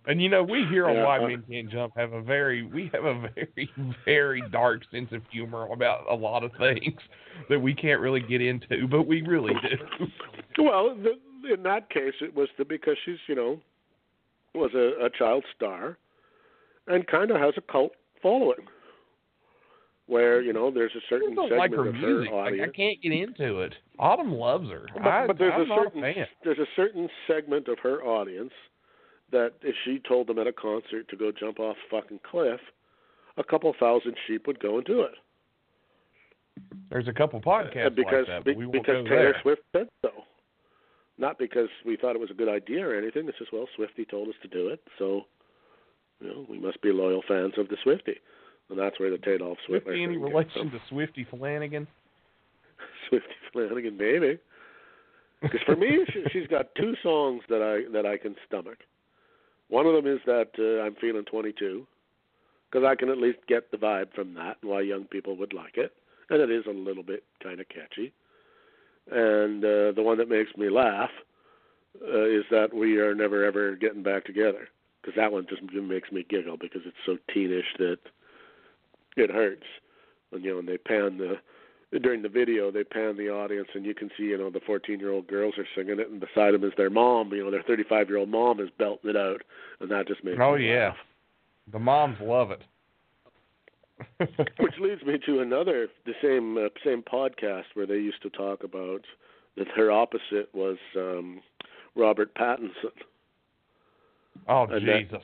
[0.08, 2.64] And you know, we here on Yeah, Why uh, Men Can't Jump have a very
[2.64, 3.70] we have a very
[4.06, 7.00] very dark sense of humor about a lot of things
[7.50, 10.08] that we can't really get into, but we really do.
[10.58, 13.60] Well, the, in that case, it was the, because she's you know
[14.54, 15.98] was a, a child star,
[16.88, 18.68] and kind of has a cult following,
[20.08, 22.30] where you know there's a certain segment like her of music.
[22.30, 23.74] her Like, I can't get into it.
[23.98, 24.88] Autumn loves her.
[24.94, 28.52] But, I, but there's I'm a certain a there's a certain segment of her audience
[29.32, 32.60] that if she told them at a concert to go jump off a fucking cliff,
[33.38, 35.14] a couple thousand sheep would go and do it.
[36.90, 39.36] There's a couple podcasts And because like that, be- but we won't because Taylor there.
[39.42, 40.12] Swift said so.
[41.18, 43.28] Not because we thought it was a good idea or anything.
[43.28, 45.22] It's just well, Swifty told us to do it, so
[46.20, 48.16] you know we must be loyal fans of the Swifty,
[48.70, 49.86] and that's where the Tadolf Swift.
[49.86, 51.88] Swifty any relation to Swifty Flanagan?
[53.10, 54.40] Swifty Flanagan, maybe.
[55.42, 58.80] Because for me, she, she's got two songs that I that I can stomach.
[59.72, 61.88] One of them is that uh, I'm feeling 22,
[62.70, 65.54] because I can at least get the vibe from that and why young people would
[65.54, 65.94] like it,
[66.30, 68.12] and it is a little bit kind of catchy.
[69.10, 71.10] And uh, the one that makes me laugh
[72.02, 74.68] uh, is that we are never ever getting back together,
[75.02, 78.00] because that one just makes me giggle because it's so teenish that
[79.16, 79.66] it hurts.
[80.34, 81.36] And you know, and they pan the
[82.02, 85.00] during the video they pan the audience and you can see you know the 14
[85.00, 87.64] year old girls are singing it and beside them is their mom you know their
[87.64, 89.42] 35 year old mom is belting it out
[89.82, 90.98] and that just makes Oh yeah, laugh.
[91.72, 92.62] the moms love it.
[94.60, 98.64] which leads me to another the same uh, same podcast where they used to talk
[98.64, 99.02] about
[99.58, 101.42] that her opposite was um
[101.96, 102.92] Robert Pattinson
[104.48, 105.24] Oh And that- Jesus.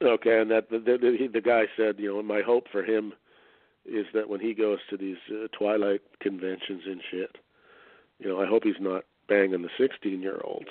[0.00, 3.12] Okay, and that the the, the, the guy said, you know, my hope for him
[3.88, 7.36] is that when he goes to these uh, Twilight conventions and shit,
[8.18, 10.68] you know, I hope he's not banging the 16 year olds,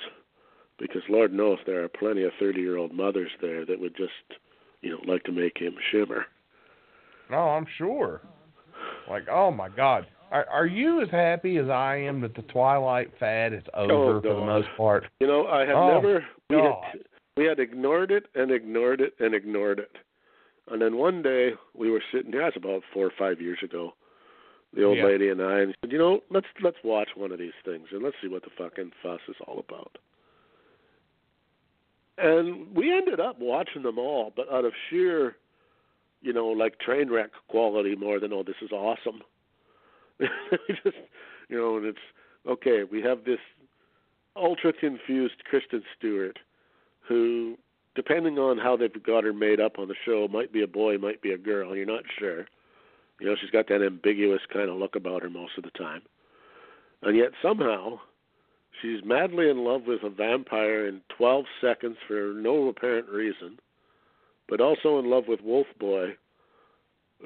[0.78, 4.40] because Lord knows there are plenty of 30 year old mothers there that would just,
[4.82, 6.26] you know, like to make him shimmer.
[7.30, 8.20] No, I'm sure.
[9.10, 10.06] Like, oh my God.
[10.30, 14.20] Are, are you as happy as I am that the Twilight fad is over Oh,
[14.20, 15.06] for the most part?
[15.20, 16.84] You know, I have Oh, never we God.
[16.92, 17.00] had
[17.38, 19.90] we had ignored it and ignored it and ignored it.
[20.70, 23.94] And then one day we were sitting there, that's about four or five years ago,
[24.74, 25.04] the old Yeah.
[25.06, 28.02] lady and I and said, You know, let's let's watch one of these things and
[28.02, 29.96] let's see what the fucking fuss is all about.
[32.18, 35.36] And we ended up watching them all, but out of sheer,
[36.20, 39.22] you know, like train wreck quality more than oh, this is awesome.
[40.18, 40.26] we
[40.84, 40.96] just
[41.48, 41.98] you know, and it's
[42.46, 43.38] okay, we have this
[44.36, 46.38] ultra confused Kristen Stewart
[47.00, 47.47] who
[47.98, 50.96] depending on how they've got her made up on the show might be a boy,
[50.98, 52.46] might be a girl, you're not sure.
[53.18, 56.02] You know, she's got that ambiguous kind of look about her most of the time.
[57.02, 57.98] And yet somehow
[58.80, 63.58] she's madly in love with a vampire in 12 seconds for no apparent reason,
[64.48, 66.10] but also in love with Wolf Boy,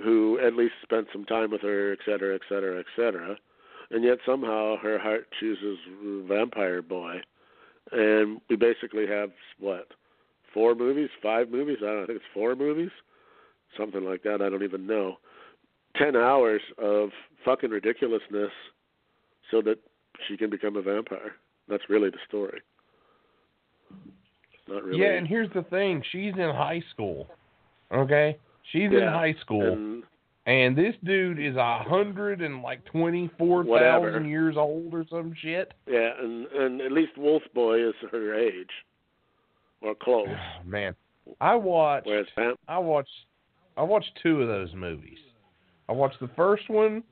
[0.03, 3.37] who at least spent some time with her, et cetera, et cetera, et cetera.
[3.91, 5.77] And yet somehow her heart chooses
[6.27, 7.21] Vampire Boy.
[7.91, 9.89] And we basically have, what,
[10.55, 11.79] four movies, five movies?
[11.83, 12.91] I don't know, I think it's four movies?
[13.77, 15.17] Something like that, I don't even know.
[15.97, 17.11] Ten hours of
[17.45, 18.51] fucking ridiculousness
[19.51, 19.79] so that
[20.29, 21.33] she can become a vampire.
[21.69, 22.61] That's really the story.
[24.69, 25.01] Not really.
[25.03, 27.29] Yeah, and here's the thing: she's in high school.
[27.93, 28.39] Okay,
[28.71, 30.03] she's in high school, and
[30.47, 35.35] and this dude is a hundred and like twenty four thousand years old or some
[35.43, 35.75] shit.
[35.87, 38.71] yeah, and and at least Wolf Boy is her age,
[39.83, 40.29] or close.
[40.29, 40.95] Oh, man,
[41.41, 42.07] I watched.
[42.07, 43.11] Whereas Vamp, I watched.
[43.77, 45.19] I watched two of those movies.
[45.89, 47.03] I watched the first one,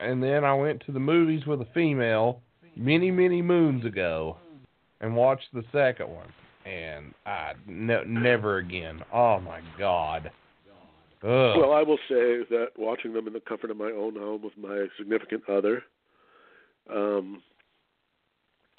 [0.00, 2.40] and then I went to the movies with a female
[2.76, 4.38] many many moons ago,
[5.00, 6.28] and watched the second one.
[6.66, 9.02] And I ne- never again.
[9.12, 10.30] Oh my god.
[11.22, 11.56] Ugh.
[11.56, 14.52] well, I will say that watching them in the comfort of my own home with
[14.58, 15.82] my significant other,
[16.94, 17.42] um,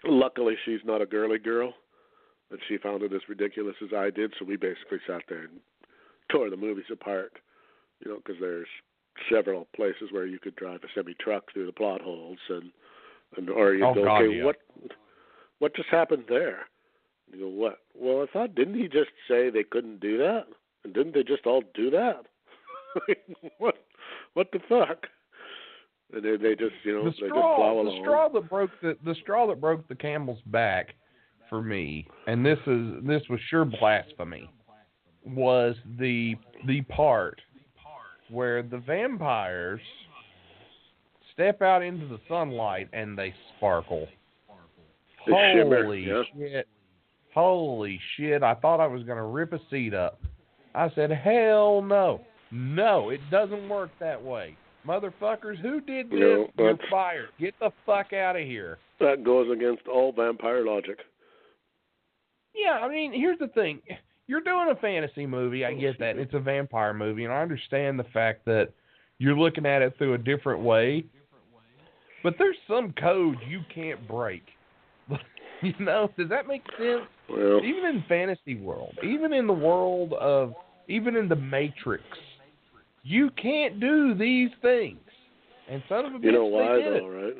[0.03, 1.73] luckily she's not a girly girl,
[2.55, 4.33] and she found it as ridiculous as I did.
[4.39, 5.59] So we basically sat there and
[6.31, 7.33] tore the movies apart,
[7.99, 8.67] you know, because there's
[9.29, 12.71] several places where you could drive a semi truck through the plot holes, and
[13.35, 14.45] and or you Oh, go, God, okay, yeah.
[14.45, 14.55] what
[15.59, 16.59] what just happened there?
[17.33, 17.79] You go, what?
[17.93, 20.45] Well, I thought didn't he just say they couldn't do that?
[20.85, 22.23] And didn't they just all do that?
[23.57, 23.75] what
[24.33, 25.07] what the fuck?
[26.13, 28.71] And they they just you know the they just straw, plow the straw that broke
[28.81, 30.95] the the straw that broke the camel's back
[31.49, 34.49] for me, and this is this was sure blasphemy,
[35.25, 36.35] was the
[36.65, 37.39] the part
[38.29, 39.81] where the vampires
[41.33, 44.07] step out into the sunlight and they sparkle.
[45.27, 46.23] They shimmer, Holy yeah.
[46.37, 46.67] shit!
[47.33, 48.43] Holy shit!
[48.43, 50.21] I thought I was gonna rip a seat up.
[50.73, 54.57] I said, hell no, no, it doesn't work that way.
[54.85, 56.19] Motherfuckers, who did this?
[56.19, 57.29] No, You're fired.
[57.39, 58.77] Get the fuck out of here.
[58.99, 60.99] That goes against all vampire logic.
[62.55, 63.81] Yeah, I mean, here's the thing.
[64.27, 65.65] You're doing a fantasy movie.
[65.65, 66.17] I oh, get that.
[66.17, 68.69] It's a vampire movie, and I understand the fact that
[69.19, 71.05] you're looking at it through a different way.
[72.23, 74.43] But there's some code you can't break.
[75.61, 77.03] you know, does that make sense?
[77.29, 80.53] Well, Even in fantasy world, even in the world of,
[80.87, 82.03] even in the Matrix,
[83.03, 84.99] you can't do these things.
[85.69, 87.01] And son of a bitch, you know they why did it.
[87.01, 87.33] though, right?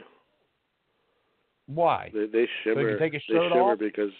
[1.67, 2.11] Why?
[2.13, 2.91] They they shimmer.
[2.91, 3.79] can take his they shirt shimmer off?
[3.79, 4.11] because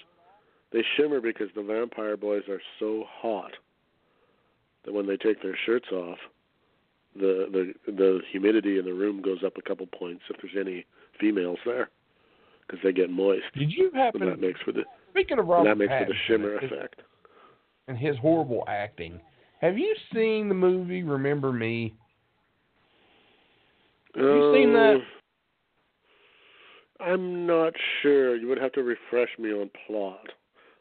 [0.72, 3.52] they shimmer because the vampire boys are so hot
[4.86, 6.18] that when they take their shirts off,
[7.16, 10.86] the the the humidity in the room goes up a couple points if there's any
[11.20, 11.90] females there
[12.68, 13.44] because they get moist.
[13.56, 14.26] Did you And happen?
[14.26, 17.02] that makes for the speaking of and Robert that makes for the shimmer his- effect.
[17.88, 19.20] and his horrible acting,
[19.62, 21.94] have you seen the movie Remember Me?
[24.16, 24.96] Have you seen that?
[24.98, 25.00] Uh,
[27.04, 28.36] I'm not sure.
[28.36, 30.28] You would have to refresh me on plot.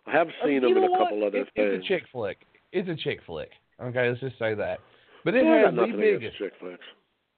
[0.06, 0.98] I have Uh, seen you them in a what?
[1.00, 1.68] couple other It's, things.
[1.74, 2.38] it's a chick flick.
[2.72, 3.50] It's a chick flick.
[3.80, 4.80] Okay, let's just say that.
[5.24, 6.36] But it has the biggest.
[6.38, 6.84] chick flicks.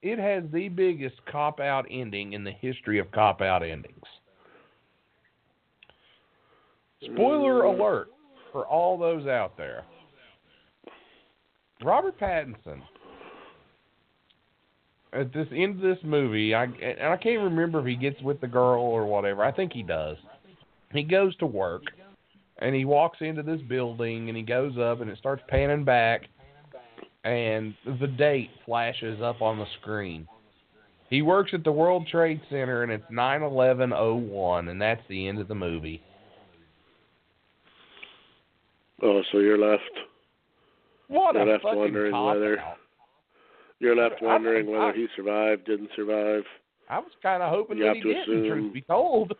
[0.03, 4.05] It has the biggest cop out ending in the history of cop out endings.
[7.03, 7.75] Spoiler Mm.
[7.79, 8.09] alert
[8.53, 9.85] for all those out there.
[11.83, 12.83] Robert Pattinson
[15.13, 18.41] at this end of this movie, I and I can't remember if he gets with
[18.41, 19.45] the girl or whatever.
[19.45, 20.19] I think he does.
[20.93, 21.83] He goes to work
[22.59, 26.23] and he walks into this building and he goes up and it starts panning back
[27.25, 30.27] and the date flashes up on the screen.
[31.11, 35.49] He works at the World Trade Center and it's 9/11/01 and that's the end of
[35.49, 36.03] the movie.
[39.03, 39.83] Oh, so you're left
[41.09, 42.79] What You're a left fucking wondering whether- out.
[43.79, 46.45] you're left I- wondering I- whether he survived, didn't survive.
[46.89, 49.37] I was kind of hoping You that have he to didn't, assume- truth be told.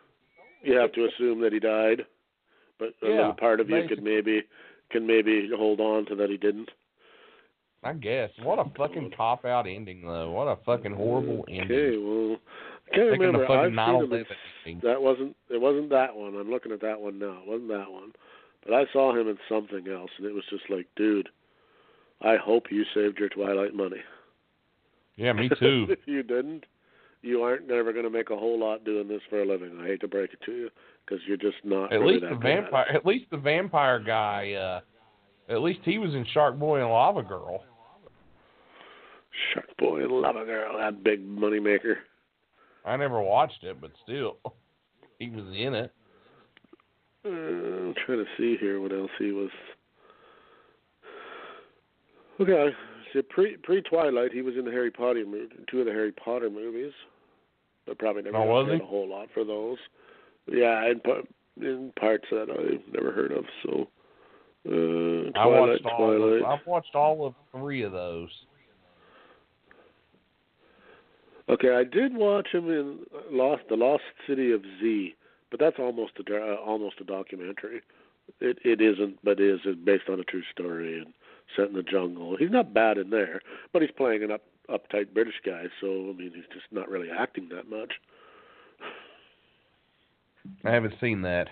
[0.63, 2.05] You have to assume that he died,
[2.79, 4.43] but a Yeah, little part of you could maybe
[4.89, 6.69] can maybe hold on to that he didn't.
[7.83, 8.29] I guess.
[8.41, 10.31] What a fucking cop out ending though.
[10.31, 11.77] What a fucking horrible Okay, ending.
[11.77, 12.37] Okay, well,
[12.91, 13.51] I can't remember.
[13.51, 14.25] I've seen him
[14.65, 14.79] in.
[14.81, 15.35] That wasn't.
[15.49, 16.35] It wasn't that one.
[16.35, 17.39] I'm looking at that one now.
[17.43, 18.11] It wasn't that one.
[18.65, 21.29] But I saw him in something else, and it was just like, dude,
[22.21, 24.01] I hope you saved your Twilight money.
[25.15, 25.85] Yeah, me too.
[25.89, 26.65] if you didn't,
[27.21, 29.79] you aren't never going to make a whole lot doing this for a living.
[29.81, 30.69] I hate to break it to you,
[31.07, 31.93] because you're just not.
[31.93, 34.81] At really least the vampire at least the vampire guy, uh
[35.51, 37.63] at least he was in Shark Boy and Lava Girl.
[39.53, 41.99] Shark Boy and Lava Girl, that big money maker.
[42.85, 44.37] I never watched it, but still
[45.19, 45.93] he was in it.
[47.25, 49.49] Uh, I'm trying to see here what else he was.
[52.39, 52.69] Okay,
[53.13, 56.11] so pre pre Twilight, he was in the Harry Potter movie, two of the Harry
[56.11, 56.91] Potter movies,
[57.85, 59.77] but probably never Oh, a whole lot for those.
[60.49, 61.01] Yeah, in,
[61.65, 63.45] in parts that I've never heard of.
[63.63, 63.87] So,
[64.67, 66.41] uh, Twilight, I watched all Twilight.
[66.41, 68.29] of, I've watched all of three of those.
[71.49, 72.99] Okay, I did watch him in
[73.31, 75.15] Lost, the Lost City of Z,
[75.49, 77.81] but that's almost a uh, almost a documentary.
[78.41, 81.13] It it isn't, but is is based on a true story and
[81.55, 82.35] set in the jungle.
[82.37, 83.41] He's not bad in there,
[83.71, 87.09] but he's playing an up uptight British guy, so I mean he's just not really
[87.09, 87.93] acting that much.
[90.63, 91.47] I haven't seen that.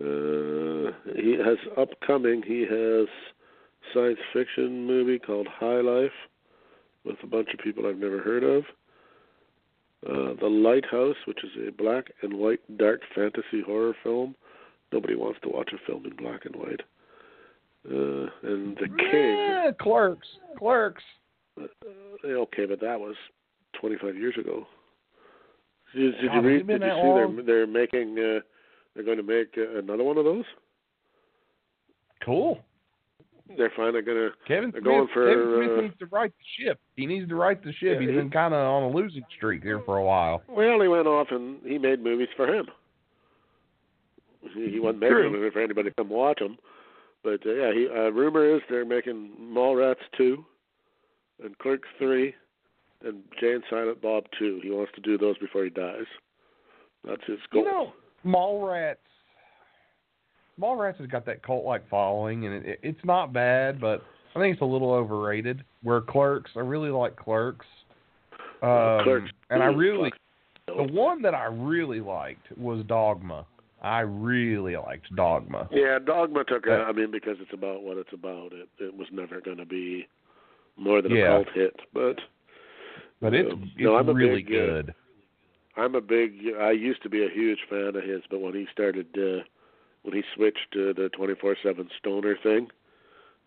[0.00, 2.42] Uh, he has upcoming.
[2.42, 3.08] He has
[3.92, 6.12] science fiction movie called High Life
[7.04, 8.64] with a bunch of people I've never heard of.
[10.04, 14.34] Uh, the Lighthouse, which is a black and white dark fantasy horror film.
[14.92, 16.80] Nobody wants to watch a film in black and white.
[17.88, 19.36] Uh, and The King.
[19.36, 20.26] Yeah, clerks.
[20.58, 21.02] Clerks.
[21.60, 21.66] Uh,
[22.26, 23.14] okay, but that was
[23.80, 24.66] 25 years ago.
[25.94, 26.66] Did, did you read?
[26.66, 27.36] Did you see long?
[27.36, 28.18] they're they're making?
[28.18, 28.40] Uh,
[28.94, 30.44] they're going to make uh, another one of those.
[32.24, 32.58] Cool.
[33.56, 36.32] They're finally going to Kevin They're Smith, going for, Kevin Smith uh, needs to right
[36.32, 36.80] the ship.
[36.96, 37.94] He needs to right the ship.
[37.94, 40.42] Yeah, He's he- been kind of on a losing streak here for a while.
[40.48, 42.66] Well, he went off and he made movies for him.
[44.54, 46.56] He, he wasn't making them for anybody to come watch them.
[47.22, 50.44] But uh, yeah, he, uh, rumor is they're making Mallrats two,
[51.44, 52.34] and Clerks three,
[53.04, 54.60] and Jay and Silent Bob too.
[54.62, 56.06] He wants to do those before he dies.
[57.04, 57.62] That's his goal.
[57.64, 57.92] You know,
[58.24, 58.96] Mallrats.
[60.60, 64.02] Mallrats has got that cult-like following, and it, it, it's not bad, but
[64.36, 65.64] I think it's a little overrated.
[65.82, 67.66] Where Clerks, I really like Clerks.
[68.62, 70.12] Um, Clerks and I really,
[70.68, 73.46] the one that I really liked was Dogma.
[73.82, 75.68] I really liked Dogma.
[75.72, 76.66] Yeah, Dogma took.
[76.66, 78.52] A, Uh, I mean, because it's about what it's about.
[78.52, 80.06] It it was never going to be
[80.76, 81.40] more than Yeah.
[81.40, 81.80] a cult hit.
[81.92, 82.20] But
[83.22, 84.94] But it's Um, it's no, I'm really big, uh, good.
[85.76, 86.54] I'm a big.
[86.60, 89.44] I used to be a huge fan of his, but when he started, uh,
[90.02, 92.68] when he switched to the 24/7 stoner thing,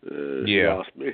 [0.10, 0.74] uh, he Yeah.
[0.76, 1.14] lost me.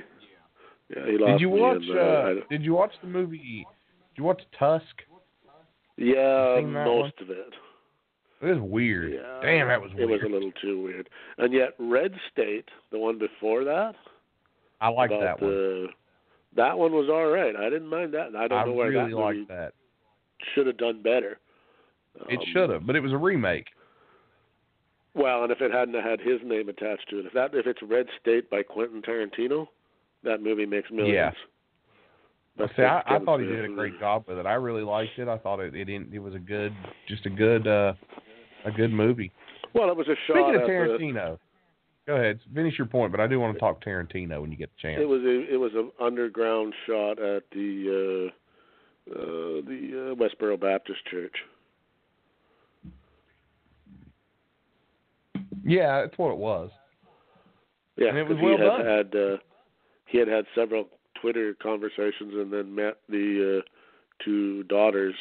[0.94, 1.60] Yeah, he lost Did you me.
[1.60, 1.76] watch?
[1.82, 3.66] and, uh, Uh, did you watch the movie?
[4.10, 5.04] Did you watch Tusk?
[5.96, 7.54] yeah, most of it.
[8.40, 9.12] It was weird.
[9.12, 10.10] Yeah, Damn, that was weird.
[10.10, 11.08] It was a little too weird.
[11.38, 13.96] And yet, Red State, the one before that,
[14.80, 15.50] I like that one.
[15.50, 15.88] the,
[16.56, 17.54] that one was all right.
[17.56, 18.34] I didn't mind that.
[18.36, 19.72] I don't I know where really that liked movie that.
[20.54, 21.38] should have done better.
[22.28, 23.66] It Um, should have, but it was a remake.
[25.14, 27.82] Well, and if it hadn't had his name attached to it, if that if it's
[27.82, 29.66] Red State by Quentin Tarantino,
[30.24, 31.14] that movie makes millions.
[31.14, 31.30] Yeah.
[32.56, 34.44] But See, I, I thought he did a great job with it.
[34.46, 35.26] I really liked it.
[35.28, 36.74] I thought it it, didn't, it was a good,
[37.08, 37.94] just a good, uh
[38.64, 39.32] a good movie.
[39.74, 41.38] Well, it was a shot Speaking of Tarantino,
[42.06, 43.12] go ahead, finish your point.
[43.12, 45.00] But I do want to talk Tarantino when you get the chance.
[45.00, 48.30] It was a it was an underground shot at the
[49.08, 51.34] uh, uh, the uh, Westboro Baptist Church.
[55.64, 56.70] yeah, that's what it was.
[57.96, 58.86] Yeah, And it was well he had done.
[58.86, 59.36] had uh,
[60.06, 60.88] he had had several
[61.20, 65.14] Twitter conversations and then met the uh, two daughters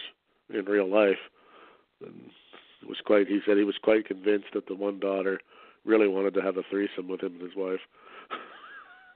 [0.53, 1.19] in real life.
[2.05, 2.31] And
[2.87, 3.27] was quite.
[3.27, 5.39] He said he was quite convinced that the one daughter
[5.85, 7.79] really wanted to have a threesome with him and his wife.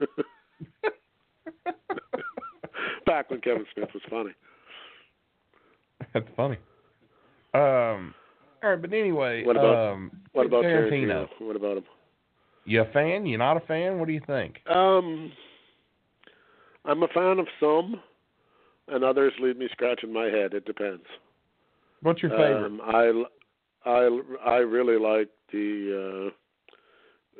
[3.06, 4.30] Back when Kevin Smith was funny.
[6.12, 6.56] That's funny.
[7.54, 8.14] Um,
[8.62, 11.28] All right, but anyway, What about- um, What about Tarantino?
[11.28, 11.46] Tarantino?
[11.46, 11.84] What about him?
[12.64, 13.26] You a fan?
[13.26, 13.98] You not a fan?
[13.98, 14.60] What do you think?
[14.68, 15.32] Um,
[16.84, 18.00] I'm a fan of some,
[18.88, 20.52] and others leave me scratching my head.
[20.52, 21.04] It depends.
[22.02, 22.66] What's your favorite?
[22.66, 23.24] Um, I,
[23.88, 26.32] I, I really like the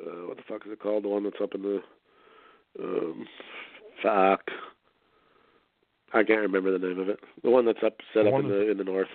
[0.01, 1.05] uh, what the fuck is it called?
[1.05, 1.81] The one that's up in the
[2.83, 3.27] um,
[4.03, 4.43] fuck.
[6.13, 7.21] I can't remember the name of it.
[7.43, 9.09] The one that's up set The up in the in the north.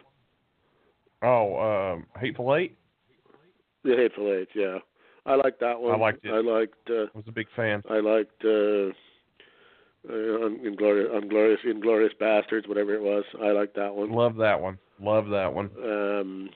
[1.24, 2.78] oh, um, Hateful Eight.
[3.84, 4.49] The Hateful Eight.
[4.56, 4.80] Yeah,
[5.26, 5.94] I like that one.
[5.94, 6.32] I liked it.
[6.32, 6.90] I liked.
[6.90, 7.82] Uh, I was a big fan.
[7.90, 8.90] I liked uh,
[10.10, 13.24] uh, Inglorious, Inglorious, Inglourious Basterds, whatever it was.
[13.41, 14.12] I liked that one.
[14.12, 14.78] Love that one.
[14.99, 15.70] Love that one.
[15.84, 16.49] Um,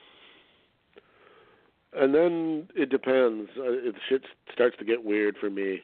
[1.97, 3.49] and then it depends.
[3.57, 5.81] Uh, it shit starts to get weird for me.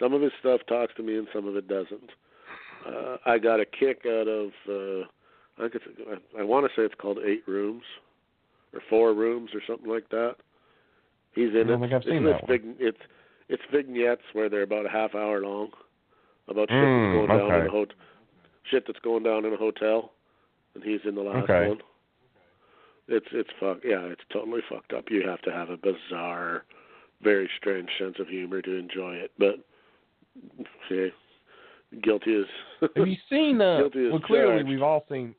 [0.00, 2.10] Some of his stuff talks to me, and some of it doesn't.
[2.86, 4.50] Uh, I got a kick out of.
[4.68, 5.06] Uh,
[5.58, 5.84] I think it's.
[6.36, 7.82] I, I want to say it's called Eight Rooms,
[8.74, 10.36] or Four Rooms, or something like that.
[11.34, 11.88] He's in I don't it.
[11.88, 12.58] think I've seen it's, that one.
[12.60, 12.98] Vig, it's
[13.48, 15.70] it's vignettes where they're about a half hour long,
[16.48, 17.96] about shit Mm, that's going down in a hotel.
[18.70, 20.12] Shit that's going down in a hotel,
[20.74, 21.68] and he's in the last Okay.
[21.68, 21.80] one.
[23.08, 25.04] It's it's fuck yeah, it's totally fucked up.
[25.10, 26.64] You have to have a bizarre,
[27.22, 29.30] very strange sense of humor to enjoy it.
[29.38, 29.56] But
[30.88, 31.10] see,
[32.02, 33.60] guilty as Have you seen?
[33.60, 34.68] Uh, Guilty as well, clearly charged.
[34.68, 35.34] we've all seen.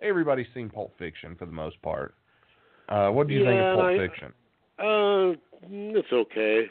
[0.00, 2.14] Everybody's seen Pulp Fiction for the most part.
[2.88, 4.32] Uh, what do you think of Pulp I- Fiction?
[4.78, 5.34] Uh,
[5.70, 6.66] it's okay.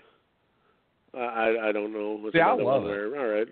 [1.14, 2.20] I I, don't know.
[2.24, 2.88] It's See, I love it.
[2.88, 3.48] where, all right,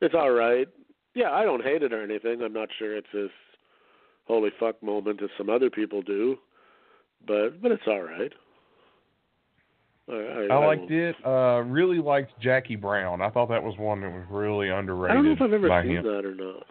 [0.00, 0.66] it's all right.
[1.14, 2.42] Yeah, I don't hate it or anything.
[2.42, 3.30] I'm not sure it's as
[4.26, 6.36] holy fuck moment as some other people do,
[7.26, 8.32] but but it's all right.
[10.06, 11.16] I, I, I liked won't- it.
[11.24, 13.22] Uh, really liked Jackie Brown.
[13.22, 15.10] I thought that was one that was really underrated.
[15.12, 16.04] I don't know if I've ever seen him.
[16.04, 16.66] that or not.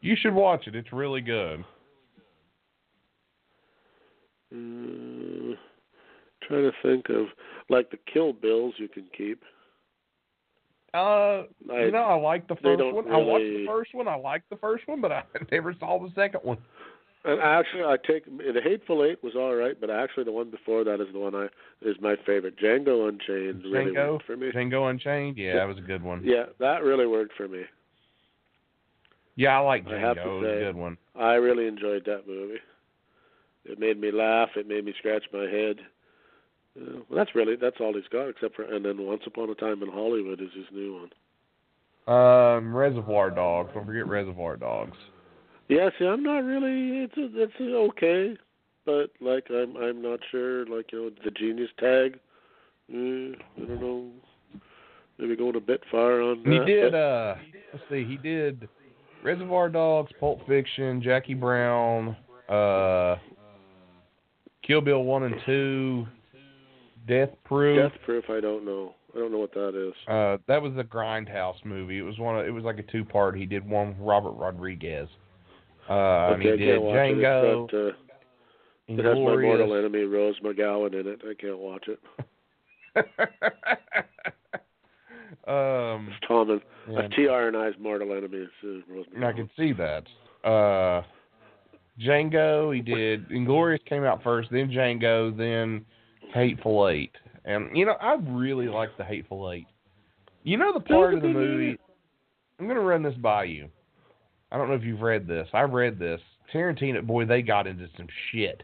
[0.00, 0.74] You should watch it.
[0.76, 1.64] It's really good.
[4.54, 5.54] Mm,
[6.46, 7.26] trying to think of
[7.68, 9.42] like the Kill Bills you can keep.
[10.94, 11.42] Uh,
[11.72, 13.10] I, you know, I liked the first one.
[13.10, 14.06] I watched the first one.
[14.06, 16.58] I liked the first one, but I never saw the second one.
[17.24, 20.84] And actually, I take the Hateful Eight was all right, but actually the one before
[20.84, 21.46] that is the one I
[21.82, 22.58] is my favorite.
[22.58, 24.50] Django Unchained really Django, worked for me.
[24.52, 25.36] Django Unchained.
[25.36, 26.22] Yeah, that was a good one.
[26.22, 27.62] Yeah, that really worked for me.
[29.36, 30.00] Yeah, I like I Django.
[30.00, 30.98] have to it was a good one.
[31.18, 32.60] I really enjoyed that movie.
[33.64, 34.50] It made me laugh.
[34.54, 35.76] It made me scratch my head.
[36.76, 39.54] Uh, well, that's really that's all he's got, except for and then Once Upon a
[39.54, 41.10] Time in Hollywood is his new one.
[42.06, 43.70] Um, Reservoir Dogs.
[43.74, 44.96] Don't forget Reservoir Dogs.
[45.68, 47.04] Yeah, see, I'm not really.
[47.04, 48.36] It's a, it's a okay,
[48.84, 50.66] but like I'm I'm not sure.
[50.66, 52.18] Like you know, the genius tag.
[52.92, 54.10] Uh, I don't know.
[55.16, 56.66] Maybe going a bit far on He that.
[56.66, 56.92] did.
[56.92, 57.34] but- uh
[57.72, 58.04] Let's see.
[58.04, 58.68] He did
[59.22, 62.16] Reservoir Dogs, Pulp Fiction, Jackie Brown,
[62.48, 63.16] uh,
[64.66, 66.06] Kill Bill one and two,
[67.06, 67.92] Death Proof.
[67.92, 68.24] Death Proof.
[68.28, 68.94] I don't know.
[69.14, 69.94] I don't know what that is.
[70.08, 71.98] Uh, that was the Grindhouse movie.
[71.98, 72.38] It was one.
[72.38, 73.36] Of, it was like a two part.
[73.36, 75.08] He did one with Robert Rodriguez.
[75.88, 77.62] Uh, and he I did Django.
[77.62, 77.64] it.
[77.64, 77.92] It's got, uh,
[78.86, 81.20] it has my mortal enemy Rose McGowan in it.
[81.24, 81.98] I can't watch it.
[85.48, 86.60] um, Tom and
[86.90, 87.48] yeah, uh, T.R.
[87.48, 90.04] and I's mortal enemy is uh, Rose I can see that.
[90.44, 91.02] Uh,
[92.00, 92.74] Django.
[92.74, 93.30] He did.
[93.30, 95.84] Inglorious came out first, then Django, then
[96.34, 97.12] Hateful Eight.
[97.44, 99.66] And you know, I really like the Hateful Eight.
[100.42, 101.78] You know the part of the movie.
[102.58, 103.68] I'm gonna run this by you.
[104.52, 105.48] I don't know if you've read this.
[105.52, 106.20] I read this.
[106.52, 108.62] Tarantino, boy, they got into some shit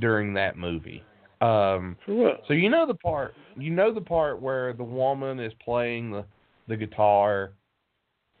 [0.00, 1.02] during that movie.
[1.40, 3.34] Um, so you know the part.
[3.56, 6.24] You know the part where the woman is playing the
[6.68, 7.52] the guitar,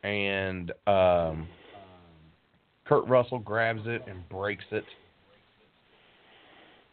[0.02, 1.46] and um,
[2.86, 4.84] Kurt Russell grabs it and breaks it.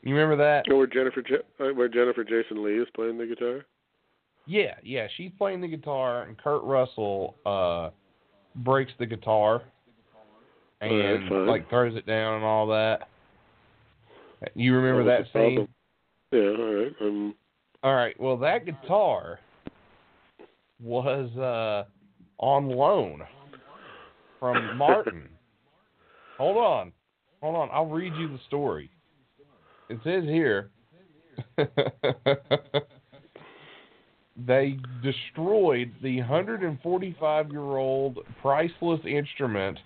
[0.04, 0.66] You remember that?
[0.70, 1.24] Oh, where Jennifer
[1.60, 3.66] uh, where Jennifer Jason Leigh is playing the guitar.
[4.46, 5.08] Yeah, yeah.
[5.16, 7.92] She's playing the guitar, and Kurt Russell uh,
[8.58, 9.62] breaks the guitar
[10.82, 11.48] and fine.
[11.48, 13.08] like throws it down and all that.
[14.56, 15.68] You remember was that scene?
[16.34, 16.94] Yeah, all right.
[17.00, 17.36] Um,
[17.84, 18.20] All right.
[18.20, 19.40] Well, that guitar
[20.82, 21.90] was uh,
[22.40, 23.22] on loan
[24.40, 25.30] from Martin.
[26.38, 26.92] Hold on.
[27.42, 27.70] Hold on.
[27.72, 28.90] I'll read you the story.
[29.94, 30.72] It says here
[34.48, 39.78] they destroyed the 145 year old priceless instrument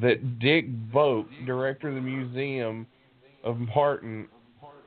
[0.00, 2.86] that Dick Boak, director of the Museum
[3.42, 4.28] of Martin,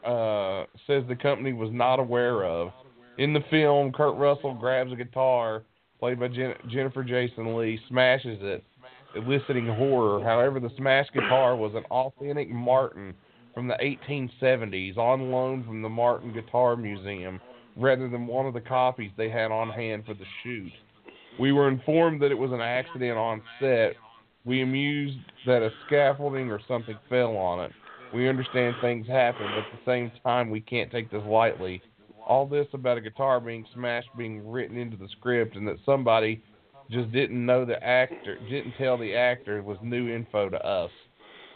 [0.06, 2.72] uh, says the company was not aware of.
[3.18, 5.64] In the film, Kurt Russell grabs a guitar
[6.00, 8.64] played by Jen- Jennifer Jason Leigh, smashes it,
[9.16, 10.24] eliciting horror.
[10.24, 13.14] However, the smashed guitar was an authentic Martin
[13.54, 13.76] from the
[14.10, 17.40] 1870s on loan from the Martin Guitar Museum
[17.76, 20.72] rather than one of the copies they had on hand for the shoot.
[21.40, 23.94] We were informed that it was an accident on set.
[24.46, 27.72] We amused that a scaffolding or something fell on it.
[28.14, 31.82] We understand things happen, but at the same time, we can't take this lightly.
[32.26, 36.42] All this about a guitar being smashed being written into the script, and that somebody
[36.90, 40.92] just didn't know the actor, didn't tell the actor, was new info to us.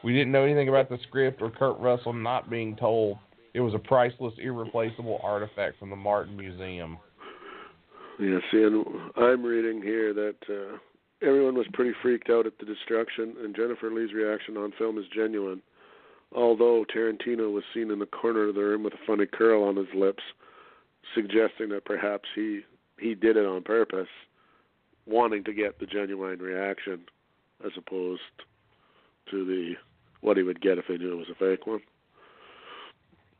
[0.03, 3.17] We didn't know anything about the script or Kurt Russell not being told.
[3.53, 6.97] It was a priceless, irreplaceable artifact from the Martin Museum.
[8.19, 8.85] Yeah, see, and
[9.15, 10.77] I'm reading here that uh,
[11.25, 15.05] everyone was pretty freaked out at the destruction, and Jennifer Leigh's reaction on film is
[15.15, 15.61] genuine.
[16.35, 19.75] Although Tarantino was seen in the corner of the room with a funny curl on
[19.75, 20.23] his lips,
[21.15, 22.61] suggesting that perhaps he
[22.99, 24.07] he did it on purpose,
[25.05, 27.01] wanting to get the genuine reaction,
[27.65, 28.21] as opposed
[29.29, 29.73] to the
[30.23, 31.81] what he would get if he knew it was a fake one.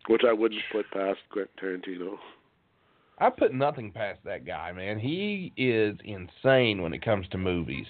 [0.07, 2.17] Which I wouldn't put past Quentin Tarantino.
[3.19, 4.99] I put nothing past that guy, man.
[4.99, 7.87] He is insane when it comes to movies.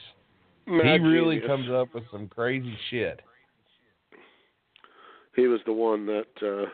[0.67, 1.47] Mad he really genius.
[1.47, 3.21] comes up with some crazy shit.
[5.35, 6.69] He was the one that uh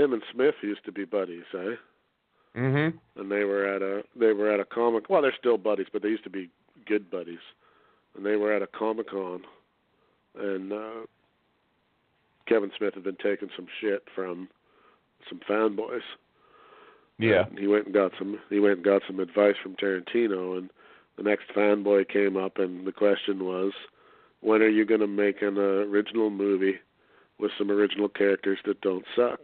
[0.00, 1.74] him and Smith used to be buddies, eh?
[2.56, 2.98] Mhm.
[3.16, 6.02] And they were at a they were at a comic well, they're still buddies, but
[6.02, 6.50] they used to be
[6.86, 7.42] good buddies.
[8.16, 9.42] And they were at a Comic Con
[10.38, 11.00] and uh
[12.48, 14.48] Kevin Smith had been taking some shit from
[15.28, 16.00] some fanboys.
[17.18, 17.46] Yeah.
[17.46, 20.70] And he went and got some he went and got some advice from Tarantino and
[21.16, 23.72] the next fanboy came up and the question was
[24.40, 26.76] when are you going to make an uh, original movie
[27.38, 29.40] with some original characters that don't suck?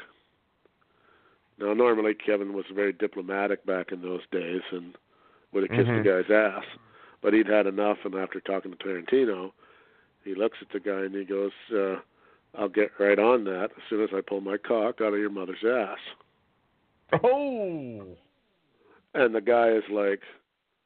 [1.59, 4.95] Now normally Kevin was very diplomatic back in those days and
[5.53, 6.03] would have kissed Mhm.
[6.05, 6.65] the guy's ass.
[7.23, 9.53] But he'd had enough and after talking to Tarantino,
[10.25, 11.97] he looks at the guy and he goes, uh,
[12.59, 15.31] I'll get right on that as soon as I pull my cock out of your
[15.31, 15.99] mother's ass.
[17.23, 18.07] Oh.
[19.15, 20.21] And the guy is like,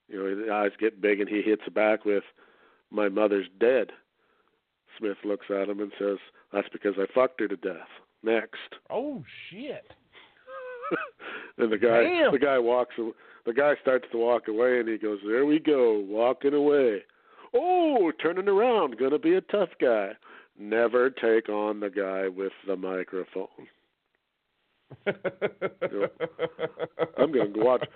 [0.09, 2.25] you know, his eyes get big and he hits back with,
[2.91, 3.89] My mother's dead.
[4.99, 6.19] Smith looks at him and says,
[6.53, 7.89] That's because I fucked her to death.
[8.23, 8.75] Next.
[8.91, 9.87] Oh shit.
[11.59, 12.33] and the guy Damn.
[12.33, 16.05] the guy walks the guy starts to walk away and he goes, There we go,
[16.09, 17.03] walking away.
[17.55, 20.13] Oh, turning around, gonna be a tough guy.
[20.59, 23.69] Never take on the guy with the microphone.
[25.07, 25.15] I'm
[27.33, 27.87] gonna watch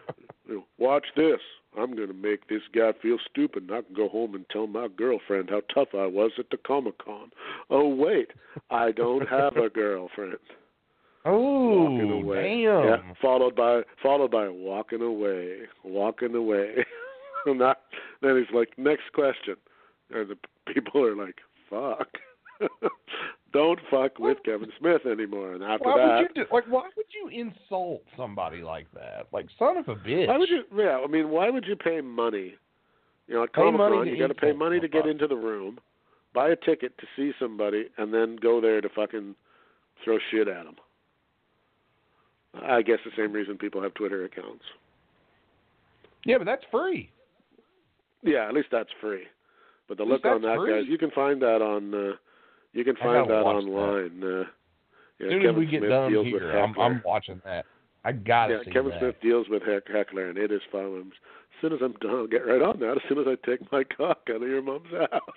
[0.47, 1.41] you know, watch this.
[1.77, 4.89] I'm gonna make this guy feel stupid and I can go home and tell my
[4.89, 7.31] girlfriend how tough I was at the Comic Con.
[7.71, 8.29] Oh wait,
[8.71, 10.37] I don't have a girlfriend.
[11.25, 12.65] oh, walking away.
[12.65, 12.85] damn.
[12.85, 16.85] Yeah, followed by followed by walking away, walking away.
[17.47, 17.83] and that,
[18.21, 19.57] then he's like, next question,
[20.11, 20.37] and the
[20.73, 21.37] people are like,
[21.69, 22.09] fuck,
[23.53, 25.55] don't fuck with Kevin Smith anymore.
[25.55, 26.65] And after Why that, would you do, like?
[26.67, 29.27] Why would you insult somebody like that?
[29.33, 30.29] Like, son of a bitch.
[30.29, 30.65] why would you?
[30.77, 32.55] Yeah, I mean, why would you pay money?
[33.29, 35.79] You know, at Comic Con, you got to pay money to get into the room,
[36.35, 39.35] buy a ticket to see somebody, and then go there to fucking
[40.05, 40.77] throw shit at them.
[42.63, 44.65] I guess the same reason people have Twitter accounts.
[46.25, 47.11] Yeah, but that's free.
[48.23, 49.25] Yeah, at least that's free.
[49.89, 50.73] But the look on that, free.
[50.73, 51.95] guys, you can find that on.
[51.95, 52.13] Uh,
[52.73, 53.71] you can find that watch that.
[53.71, 54.23] online.
[54.23, 54.45] Uh,
[55.19, 57.67] yeah, soon Kevin as we get done here, I'm, I'm watching that.
[58.05, 59.01] I gotta yeah, see Kevin that.
[59.01, 61.13] Smith deals with Heck, Heckler, and it is fun.
[61.13, 62.93] As soon as I'm done, I'll get right on that.
[62.93, 65.21] As soon as I take my cock out of your mom's house.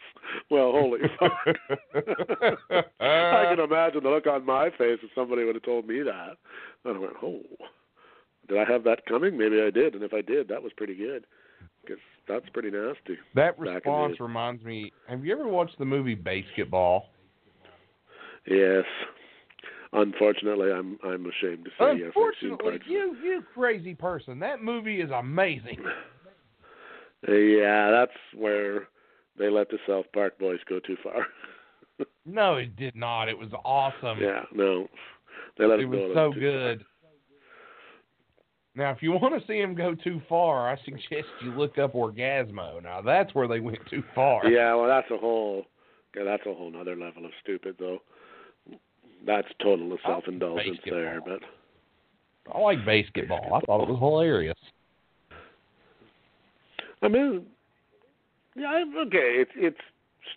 [0.50, 1.32] Well, holy fuck!
[3.00, 6.36] I can imagine the look on my face if somebody would have told me that.
[6.84, 7.42] And I went, oh,
[8.48, 9.38] did I have that coming?
[9.38, 11.26] Maybe I did, and if I did, that was pretty good.
[11.82, 13.18] Because that's pretty nasty.
[13.34, 14.92] That response reminds me.
[15.08, 17.04] Have you ever watched the movie BASEketball?
[18.48, 18.86] Yes.
[19.94, 22.08] Unfortunately, I'm I'm ashamed to say yes.
[22.08, 24.40] Unfortunately, you you crazy person.
[24.40, 25.80] That movie is amazing.
[27.28, 28.88] Yeah, that's where
[29.40, 31.26] they let the South Park boys go too far.
[32.28, 33.30] No, it did not.
[33.30, 34.20] It was awesome.
[34.20, 34.88] yeah, no,
[35.58, 36.84] they let it was so good.
[38.76, 41.94] Now, if you want to see him go too far, I suggest you look up
[41.94, 42.84] Orgasmo.
[42.84, 44.42] Now, that's where they went too far.
[44.42, 44.52] Far.
[44.52, 45.64] Yeah, well, that's a whole.
[46.18, 48.00] Yeah, that's a whole other level of stupid, though.
[49.26, 51.40] That's total I self-indulgence like there, but
[52.54, 53.54] I like BASEketball.
[53.54, 54.58] I thought it was hilarious.
[57.02, 57.46] I mean,
[58.56, 59.78] yeah, okay, it's it's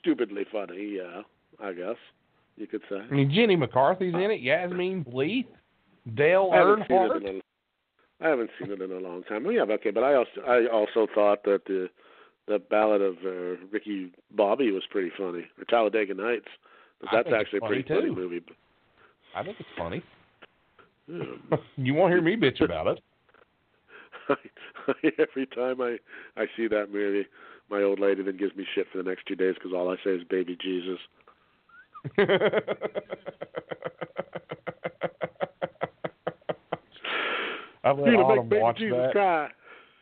[0.01, 0.97] stupidly funny.
[0.97, 1.23] Yeah,
[1.63, 1.97] I guess
[2.57, 2.97] you could say.
[2.97, 4.41] I mean, Jenny McCarthy's in it.
[4.41, 5.47] Yasmin Bleeth,
[6.15, 7.17] Dale I Earnhardt.
[7.17, 9.51] it in a, I haven't seen it in a long time.
[9.51, 11.89] Yeah, okay, but I also I also thought that the
[12.49, 16.49] the Ballad of uh, Ricky Bobby was pretty funny, or Talladega Nights.
[17.01, 18.17] But that's actually a funny, pretty funny too.
[18.17, 18.43] movie.
[19.35, 20.03] I think it's funny.
[21.09, 21.41] Um,
[21.77, 23.01] you won't hear me bitch about it.
[25.19, 25.97] every time I
[26.37, 27.27] I see that movie,
[27.71, 29.97] my old lady then gives me shit for the next two days because all I
[30.05, 30.99] say is baby Jesus.
[37.85, 39.13] I let You're Autumn make watch Jesus that.
[39.13, 39.49] cry.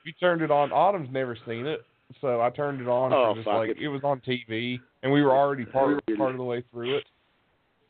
[0.05, 0.73] We turned it on.
[0.73, 1.81] Autumn's never seen it,
[2.21, 3.13] so I turned it on.
[3.13, 3.79] Oh, for just like it.
[3.79, 7.05] it was on TV, and we were already part part of the way through it.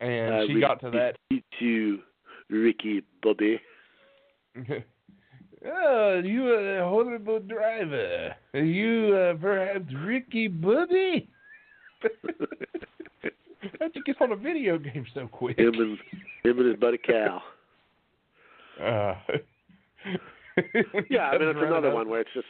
[0.00, 1.16] And I she got to that.
[1.58, 2.00] you,
[2.50, 3.60] Ricky Bobby.
[5.66, 8.34] oh, you a horrible driver.
[8.54, 11.28] Are you uh, perhaps Ricky Bobby?
[13.80, 15.58] How'd you get on a video game so quick?
[15.58, 15.98] him and
[16.44, 17.42] him and his buddy Cal.
[18.80, 19.14] Uh,
[21.10, 22.46] Yeah, I mean it's another one where it's just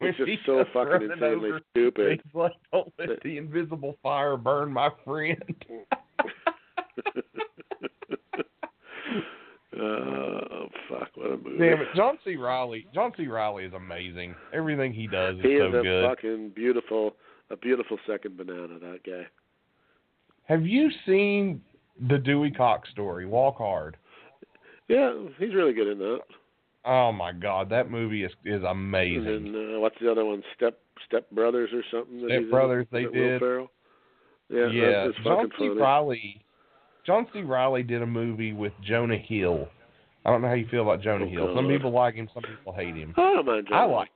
[0.00, 2.20] it's just so fucking insanely stupid.
[2.34, 5.54] Like, don't let the invisible fire burn my friend.
[9.80, 11.08] Oh fuck!
[11.14, 11.58] What a movie!
[11.58, 12.36] Damn it, John C.
[12.36, 12.86] Reilly.
[12.92, 13.26] John C.
[13.26, 14.34] Reilly is amazing.
[14.52, 16.08] Everything he does is he so is a good.
[16.08, 17.14] fucking beautiful,
[17.50, 18.78] a beautiful second banana.
[18.78, 19.26] That guy.
[20.44, 21.62] Have you seen
[22.08, 23.26] the Dewey Cox story?
[23.26, 23.96] Walk Hard.
[24.88, 26.20] Yeah, he's really good in that.
[26.84, 29.26] Oh my God, that movie is is amazing.
[29.26, 30.42] And then uh, what's the other one?
[30.56, 32.20] Step Step Brothers or something.
[32.22, 32.50] that Step he's in?
[32.50, 33.40] Brothers, they did.
[34.50, 35.68] Yeah, yeah, John fucking C.
[35.68, 36.44] Reilly.
[37.06, 37.40] John C.
[37.42, 39.68] Reilly did a movie with Jonah Hill.
[40.24, 41.52] I don't know how you feel about Jonah Oh, Hill.
[41.56, 43.14] Some people like him, some people hate him.
[43.16, 43.68] I don't mind.
[43.72, 44.10] I like.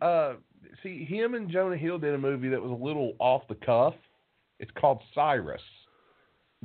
[0.00, 0.34] Uh,
[0.82, 3.94] see, him and Jonah Hill did a movie that was a little off the cuff.
[4.58, 5.62] It's called Cyrus.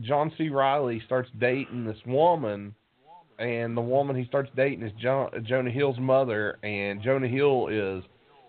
[0.01, 0.49] John C.
[0.49, 2.73] Reilly starts dating this woman,
[3.39, 8.03] and the woman he starts dating is John, Jonah Hill's mother, and Jonah Hill is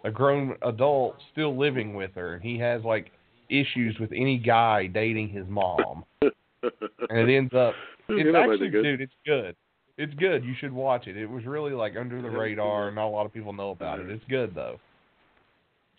[0.04, 3.12] a grown adult still living with her, and he has like
[3.52, 7.74] issues with any guy dating his mom, and it ends up
[8.08, 8.82] it's actually, good.
[8.82, 9.54] dude, it's good.
[9.98, 10.44] It's good.
[10.44, 11.16] You should watch it.
[11.16, 14.00] It was really like under the radar, and not a lot of people know about
[14.00, 14.08] it.
[14.10, 14.80] It's good though.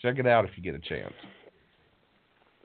[0.01, 1.13] Check it out if you get a chance.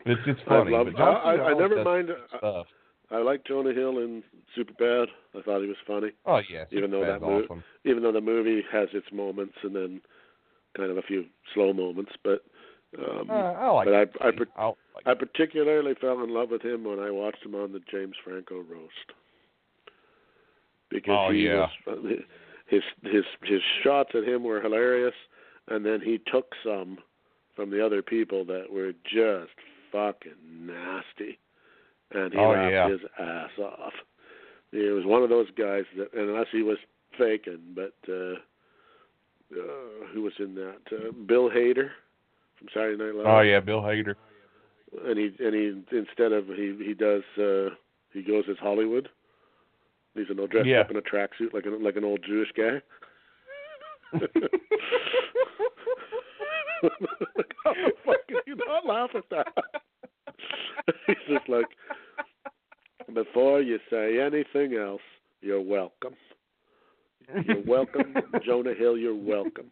[0.06, 0.70] It's it's I funny.
[0.73, 0.89] love.
[0.89, 1.28] I, John C.
[1.28, 2.09] I, I never mind.
[2.10, 2.66] I, uh, stuff.
[3.10, 4.23] I like Jonah Hill in
[4.56, 5.06] Superbad.
[5.35, 7.62] I thought he was funny, Oh yeah, even though that awesome.
[7.85, 10.01] even though the movie has its moments and then
[10.77, 11.24] kind of a few
[11.55, 12.12] slow moments.
[12.23, 12.43] But
[12.97, 13.86] um, Uh, I like.
[13.86, 14.28] but I.
[14.28, 17.73] I, I like I particularly fell in love with him when I watched him on
[17.73, 19.12] the James Franco roast
[20.90, 21.66] because Oh, he yeah.
[21.86, 22.02] was
[22.69, 25.15] his his his shots at him were hilarious,
[25.69, 26.98] and then he took some
[27.55, 29.52] from the other people that were just
[29.93, 30.32] fucking
[30.66, 31.39] nasty,
[32.12, 32.89] and he Oh, laughed yeah.
[32.90, 33.93] his ass off.
[34.70, 36.78] He was one of those guys that, unless he was
[37.16, 38.35] faking, but uh,
[39.52, 40.81] uh, who was in that?
[40.93, 41.90] Uh, Bill Hader
[42.59, 44.15] from Saturday Night Live Oh yeah, Bill Hader.
[45.07, 47.71] and he and he instead of he he does uh
[48.13, 49.09] he goes as Hollywood.
[50.15, 50.81] He's an old dressed Yeah.
[50.81, 52.81] up in a tracksuit like an like an old Jewish guy.
[57.65, 59.47] How the fuck can you not laugh at that?
[61.07, 61.67] He's just like,
[63.13, 65.01] before you say anything else,
[65.41, 66.15] you're welcome.
[67.47, 68.15] You're welcome,
[68.47, 68.97] Jonah Hill.
[68.97, 69.67] You're welcome.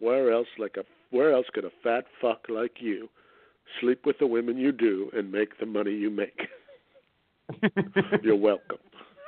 [0.00, 3.08] Where else, like a where else could a fat fuck like you
[3.80, 6.48] sleep with the women you do and make the money you make?
[8.22, 8.78] You're welcome.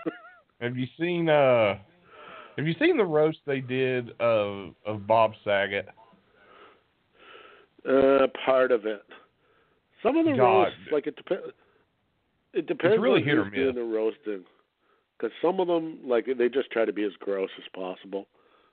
[0.60, 1.78] Have you seen uh
[2.56, 5.88] have you seen the roast they did of of Bob Saget?
[7.88, 9.02] Uh, part of it.
[10.02, 10.64] Some of the God.
[10.64, 11.46] roasts, like it depends.
[12.52, 14.44] It depends really on who's doing the roasting,
[15.16, 18.26] because some of them, like they just try to be as gross as possible,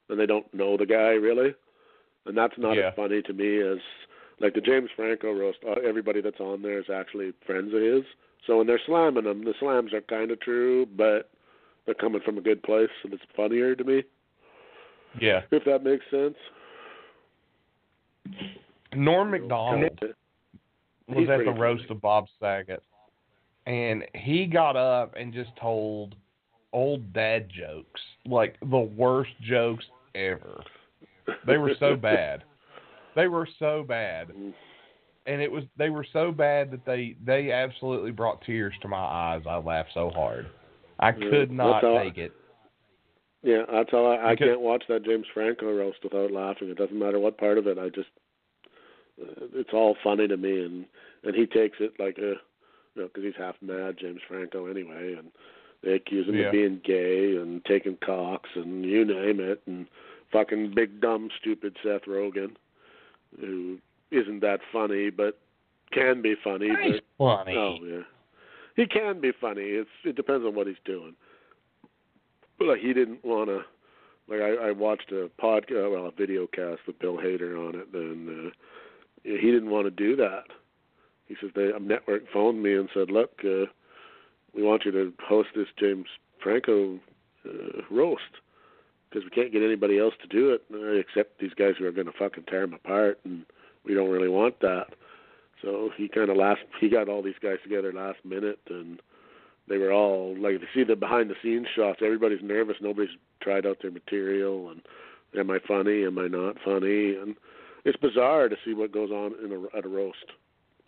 [0.09, 1.53] and they don't know the guy really,
[2.27, 2.89] and that's not Yeah.
[2.89, 3.79] as funny to me as
[4.39, 5.57] like the James Franco roast.
[5.67, 8.03] Uh, everybody that's on there is actually friends of his,
[8.45, 11.29] so when they're slamming them, the slams are kind of true, but
[11.85, 14.03] they're coming from a good place, and it's funnier to me,
[15.19, 15.43] Yeah.
[15.51, 16.37] if that makes sense.
[18.93, 19.99] Norm Macdonald
[21.07, 21.95] was He's at the roast funny.
[21.95, 22.83] of Bob Saget,
[23.65, 26.15] and he got up and just told
[26.73, 29.85] old dad jokes, like the worst jokes
[30.15, 30.61] ever.
[31.45, 32.43] They were so bad.
[33.15, 34.29] They were so bad,
[35.25, 38.97] and it was they were so bad that they they absolutely brought tears to my
[38.97, 39.41] eyes.
[39.49, 40.47] I laughed so hard,
[40.99, 42.31] I Yeah, could not all- take it.
[43.43, 46.69] Yeah, that's how I, I Because- can't watch that James Franco roast without laughing.
[46.69, 47.77] It doesn't matter what part of it.
[47.77, 48.09] I just,
[49.21, 50.85] uh, it's all funny to me, and
[51.23, 52.37] and he takes it like a, you
[52.95, 55.31] know, because he's half mad, James Franco anyway, and
[55.83, 56.47] they accuse him Yeah.
[56.47, 59.87] of being gay and taking cocks and you name it, and
[60.37, 62.55] fucking big dumb stupid Seth Rogen,
[63.39, 63.79] who
[64.11, 65.39] isn't that funny but
[65.91, 67.55] can be funny, but funny.
[67.55, 68.03] Oh yeah,
[68.75, 69.63] he can be funny.
[69.63, 71.15] It's it depends on what he's doing.
[72.59, 73.61] But like he didn't want to.
[74.29, 77.87] Like I, I watched a podcast, well, a video cast with Bill Hader on it,
[77.93, 78.49] and uh,
[79.23, 80.43] he didn't want to do that.
[81.27, 83.71] He says they a network phoned me and said, "Look, uh,
[84.53, 86.07] we want you to host this James
[86.43, 86.99] Franco
[87.45, 88.21] uh, roast
[89.17, 91.91] because we can't get anybody else to do it uh, except these guys who are
[91.91, 93.45] going to fucking tear him apart, and
[93.85, 94.87] we don't really want that."
[95.61, 98.99] So he kind of last he got all these guys together last minute, and
[99.67, 102.77] they were all like if you see the behind the scenes shots, everybody's nervous.
[102.81, 104.81] Nobody's tried out their material, and
[105.37, 106.05] am I funny?
[106.05, 107.15] Am I not funny?
[107.15, 107.35] And
[107.85, 110.25] it's bizarre to see what goes on in a, at a roast.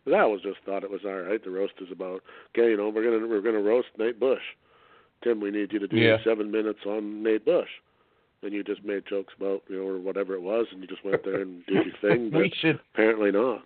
[0.08, 1.44] I always just thought it was all right.
[1.44, 2.22] The roast is about
[2.56, 4.42] okay, you know, we're gonna we're gonna roast Nate Bush.
[5.24, 6.18] Tim, we need you to do Yeah.
[6.24, 7.70] seven minutes on Nate Bush.
[8.42, 11.04] And you just made jokes about you know or whatever it was, and you just
[11.04, 12.30] went there and did your thing.
[12.32, 13.64] But we should apparently not.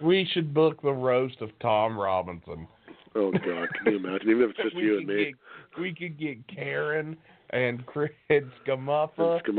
[0.00, 2.68] we should book the roast of Tom Robinson.
[3.14, 4.28] Oh God, can you imagine?
[4.30, 5.24] Even if it's just you and me.
[5.24, 7.16] Get, we could get Karen
[7.50, 9.42] and Chris Scamuffa.
[9.44, 9.56] Come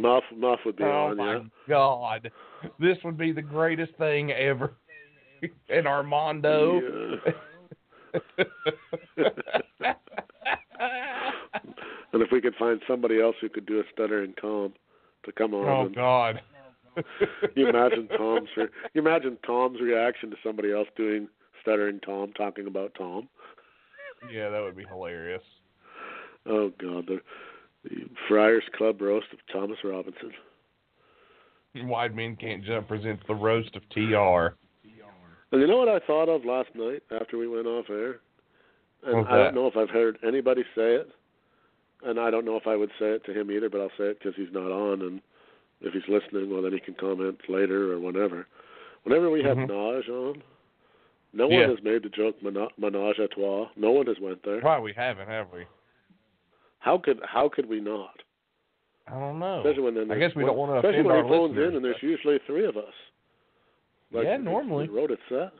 [0.00, 1.40] Muff, Muff would be Oh on, my yeah.
[1.68, 2.30] God,
[2.78, 4.72] this would be the greatest thing ever.
[5.68, 6.80] and Armando.
[12.12, 14.74] And if we could find somebody else who could do a stuttering Tom
[15.24, 16.40] to come on, oh and God.
[17.54, 21.28] you imagine Tom's re- you imagine Tom's reaction to somebody else doing
[21.60, 23.28] stuttering Tom talking about Tom.
[24.32, 25.42] Yeah, that would be hilarious.
[26.46, 27.20] Oh God, the,
[27.84, 30.32] the Friars Club roast of Thomas Robinson.
[31.74, 34.56] White Men Can't Jump presents the roast of TR.
[35.52, 38.20] And you know what I thought of last night after we went off air?
[39.04, 41.08] And What's I don't know if I've heard anybody say it,
[42.04, 44.04] and I don't know if I would say it to him either, but I'll say
[44.04, 45.20] it because he's not on, and
[45.80, 48.46] if he's listening, well, then he can comment later or whenever.
[49.04, 49.68] Whenever we have Mhm.
[49.68, 50.42] Naj on,
[51.32, 51.60] no Yeah.
[51.60, 53.68] one has made the joke mena- menage a trois.
[53.76, 54.60] No one has went there.
[54.60, 55.66] Why we haven't, have we?
[56.80, 58.22] How could how could we not?
[59.08, 59.58] I don't know.
[59.58, 61.56] Especially when then I guess we don't want to especially offend when our he phones
[61.58, 62.94] in and there's usually three of us.
[64.12, 64.84] Yeah, normally.
[64.84, 65.52] It wrote itself.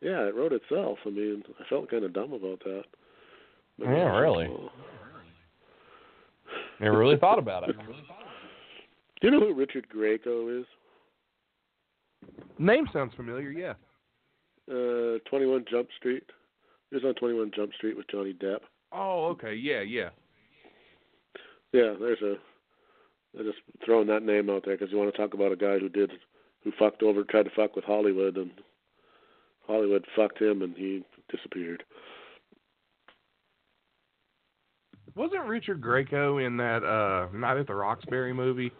[0.00, 0.98] Yeah, it wrote itself.
[1.06, 2.84] I mean, I felt kind of dumb about that.
[3.78, 4.46] But Yeah, really.
[6.80, 7.76] Never really thought about it.
[9.20, 10.66] Do you know who Richard Grieco is?
[12.58, 13.50] Name sounds familiar.
[13.50, 13.74] Yeah.
[14.70, 16.24] Uh, 21 Jump Street.
[16.90, 18.60] He was on 21 Jump Street with Johnny Depp.
[18.92, 19.54] Oh, okay.
[19.54, 20.10] Yeah, yeah.
[21.72, 22.34] Yeah, there's a.
[23.38, 25.78] I'm just throwing that name out there because you want to talk about a guy
[25.78, 26.12] who did,
[26.62, 28.52] who fucked over, tried to fuck with Hollywood, and
[29.66, 31.82] Hollywood fucked him, and he disappeared.
[35.16, 38.72] Wasn't Richard Grieco in that uh Night at the Roxbury movie?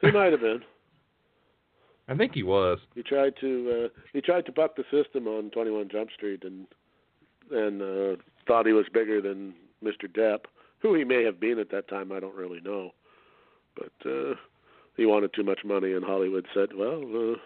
[0.00, 0.62] He might have been.
[2.08, 2.78] I think he was.
[2.94, 6.66] He tried to uh, he tried to buck the system on 21 Jump Street and
[7.50, 10.08] and uh, thought he was bigger than Mr.
[10.08, 10.40] Depp,
[10.80, 12.12] who he may have been at that time.
[12.12, 12.90] I don't really know,
[13.76, 14.34] but uh,
[14.96, 17.36] he wanted too much money, and Hollywood said, "Well, uh,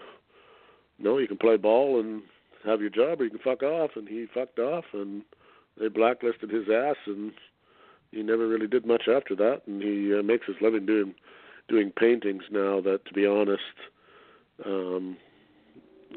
[0.98, 2.22] no, you can play ball and
[2.64, 5.22] have your job, or you can fuck off." And he fucked off, and
[5.78, 7.32] they blacklisted his ass, and
[8.14, 9.62] he never really did much after that.
[9.66, 11.14] And he uh, makes his living doing
[11.68, 12.80] doing paintings now.
[12.80, 13.62] That, to be honest
[14.64, 15.16] um,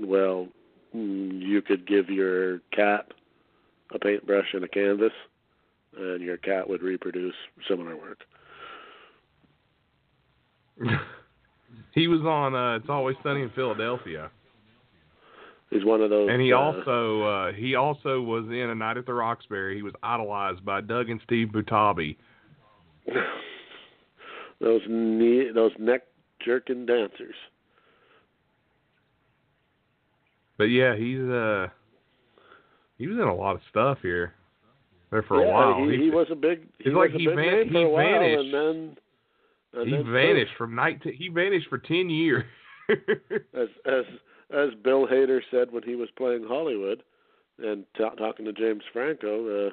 [0.02, 0.48] well,
[0.96, 3.12] mm, you could give your cat
[3.94, 5.14] a paintbrush and a canvas,
[5.98, 7.36] and your cat would reproduce
[7.68, 8.20] similar work.
[11.94, 14.30] he was on uh It's Always Sunny in Philadelphia.
[15.70, 16.30] He's one of those.
[16.32, 19.76] And he uh, also uh he also was in A Night at the Roxbury.
[19.76, 22.16] He was idolized by Doug and Steve Butabi.
[24.62, 26.04] those knee, those neck
[26.44, 27.36] jerking dancers.
[30.58, 31.68] But yeah, he's uh
[32.98, 34.34] he was in a lot of stuff here.
[35.12, 35.90] There for yeah, a while.
[35.90, 36.68] He, he was a big.
[36.80, 38.46] He it's like he van- he vanished.
[38.46, 38.98] and then.
[39.74, 42.44] And he vanished from night to, he vanished for 10 years.
[42.90, 44.06] as as
[44.52, 47.04] as Bill Hader said when he was playing Hollywood
[47.60, 49.72] and ta talking to James Franco, uh,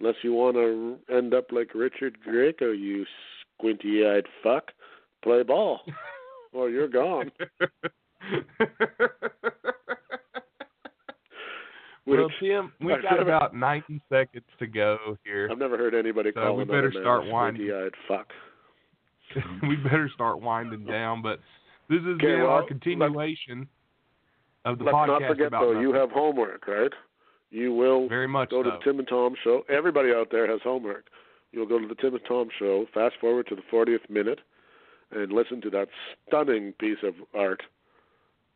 [0.00, 3.04] unless you want to end up like Richard Grieco, you
[3.58, 4.72] squinty-eyed fuck,
[5.22, 5.80] play ball,
[6.52, 7.30] or you're gone.
[12.06, 15.48] well, Tim, we've I've got never- about 90 seconds to go here.
[15.50, 17.70] I've never heard anybody So call we better start winding.
[18.08, 18.28] fuck.
[19.62, 21.38] we better start winding down, but
[21.88, 23.66] this has Okay, been well, our continuation
[24.64, 26.92] of the Let's podcast not forget though, you have homework, right?
[27.50, 29.62] You will very much go to the Tim and Tom show.
[29.68, 31.06] Everybody out there has homework.
[31.52, 34.40] You'll go to the Tim and Tom show, fast forward to the 40th minute,
[35.10, 35.88] and listen to that
[36.26, 37.62] stunning piece of art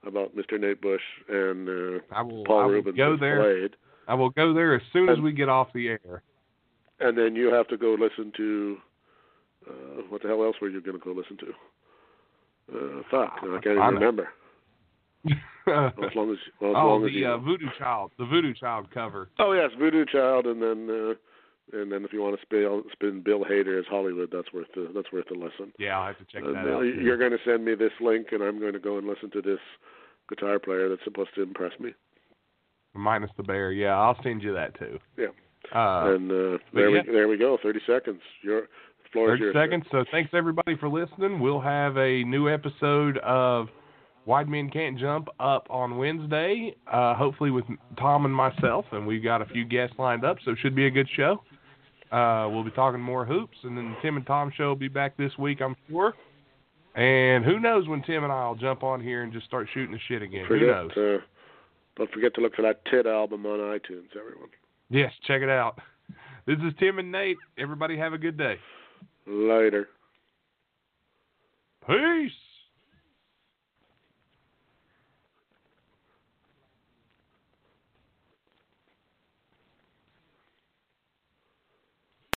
[0.06, 0.58] about Mr.
[0.58, 3.42] Nate Bush and uh, I will, Paul I will Reubens go there.
[3.42, 3.76] Blade.
[4.08, 6.22] I will go there as soon as we get off the air.
[7.00, 8.76] And then you have to go listen to
[9.68, 11.52] uh, what the hell else were you going to go listen to?
[12.72, 14.28] Uh, fuck, I can't even I remember.
[15.68, 17.26] As long as well, as oh, long as the you.
[17.26, 19.28] uh, Voodoo Child, the Voodoo Child cover.
[19.40, 21.14] oh yes, Voodoo Child, and then uh,
[21.72, 24.90] and then if you want to spin spin Bill Hader as Hollywood, that's worth the
[24.94, 25.72] that's worth the listen.
[25.78, 26.82] Yeah, I'll have to check that uh, out.
[26.82, 29.42] you're going to send me this link, and I'm going to go and listen to
[29.42, 29.58] this
[30.28, 31.90] guitar player that's supposed to impress me.
[32.94, 33.72] Minus the bear.
[33.72, 34.98] Yeah, I'll send you that too.
[35.18, 35.26] Yeah.
[35.74, 37.02] Uh, and uh, there yeah.
[37.06, 37.58] we there we go.
[37.60, 38.20] Thirty seconds.
[38.42, 38.68] Your
[39.12, 39.54] floor is 30 yours.
[39.54, 39.64] sir.
[39.64, 39.84] seconds.
[39.90, 41.40] So thanks everybody for listening.
[41.40, 43.68] We'll have a new episode of
[44.26, 47.64] White Men Can't Jump up on Wednesday, uh, hopefully with
[47.98, 50.86] Tom and myself, and we've got a few guests lined up, so it should be
[50.86, 51.42] a good show.
[52.10, 54.88] Uh, we'll be talking more hoops, and then the Tim and Tom show will be
[54.88, 56.12] back this week, I'm sure.
[56.96, 59.92] And who knows when Tim and I will jump on here and just start shooting
[59.92, 60.44] the shit again.
[60.46, 60.90] who Forget knows?
[60.96, 61.24] uh,
[61.96, 64.48] don't forget to look for that Tit album on iTunes, everyone.
[64.90, 65.78] Yes, check it out.
[66.46, 67.38] This is Tim and Nate.
[67.58, 68.56] Everybody have a good day.
[69.26, 69.88] Later.
[71.86, 72.32] Peace.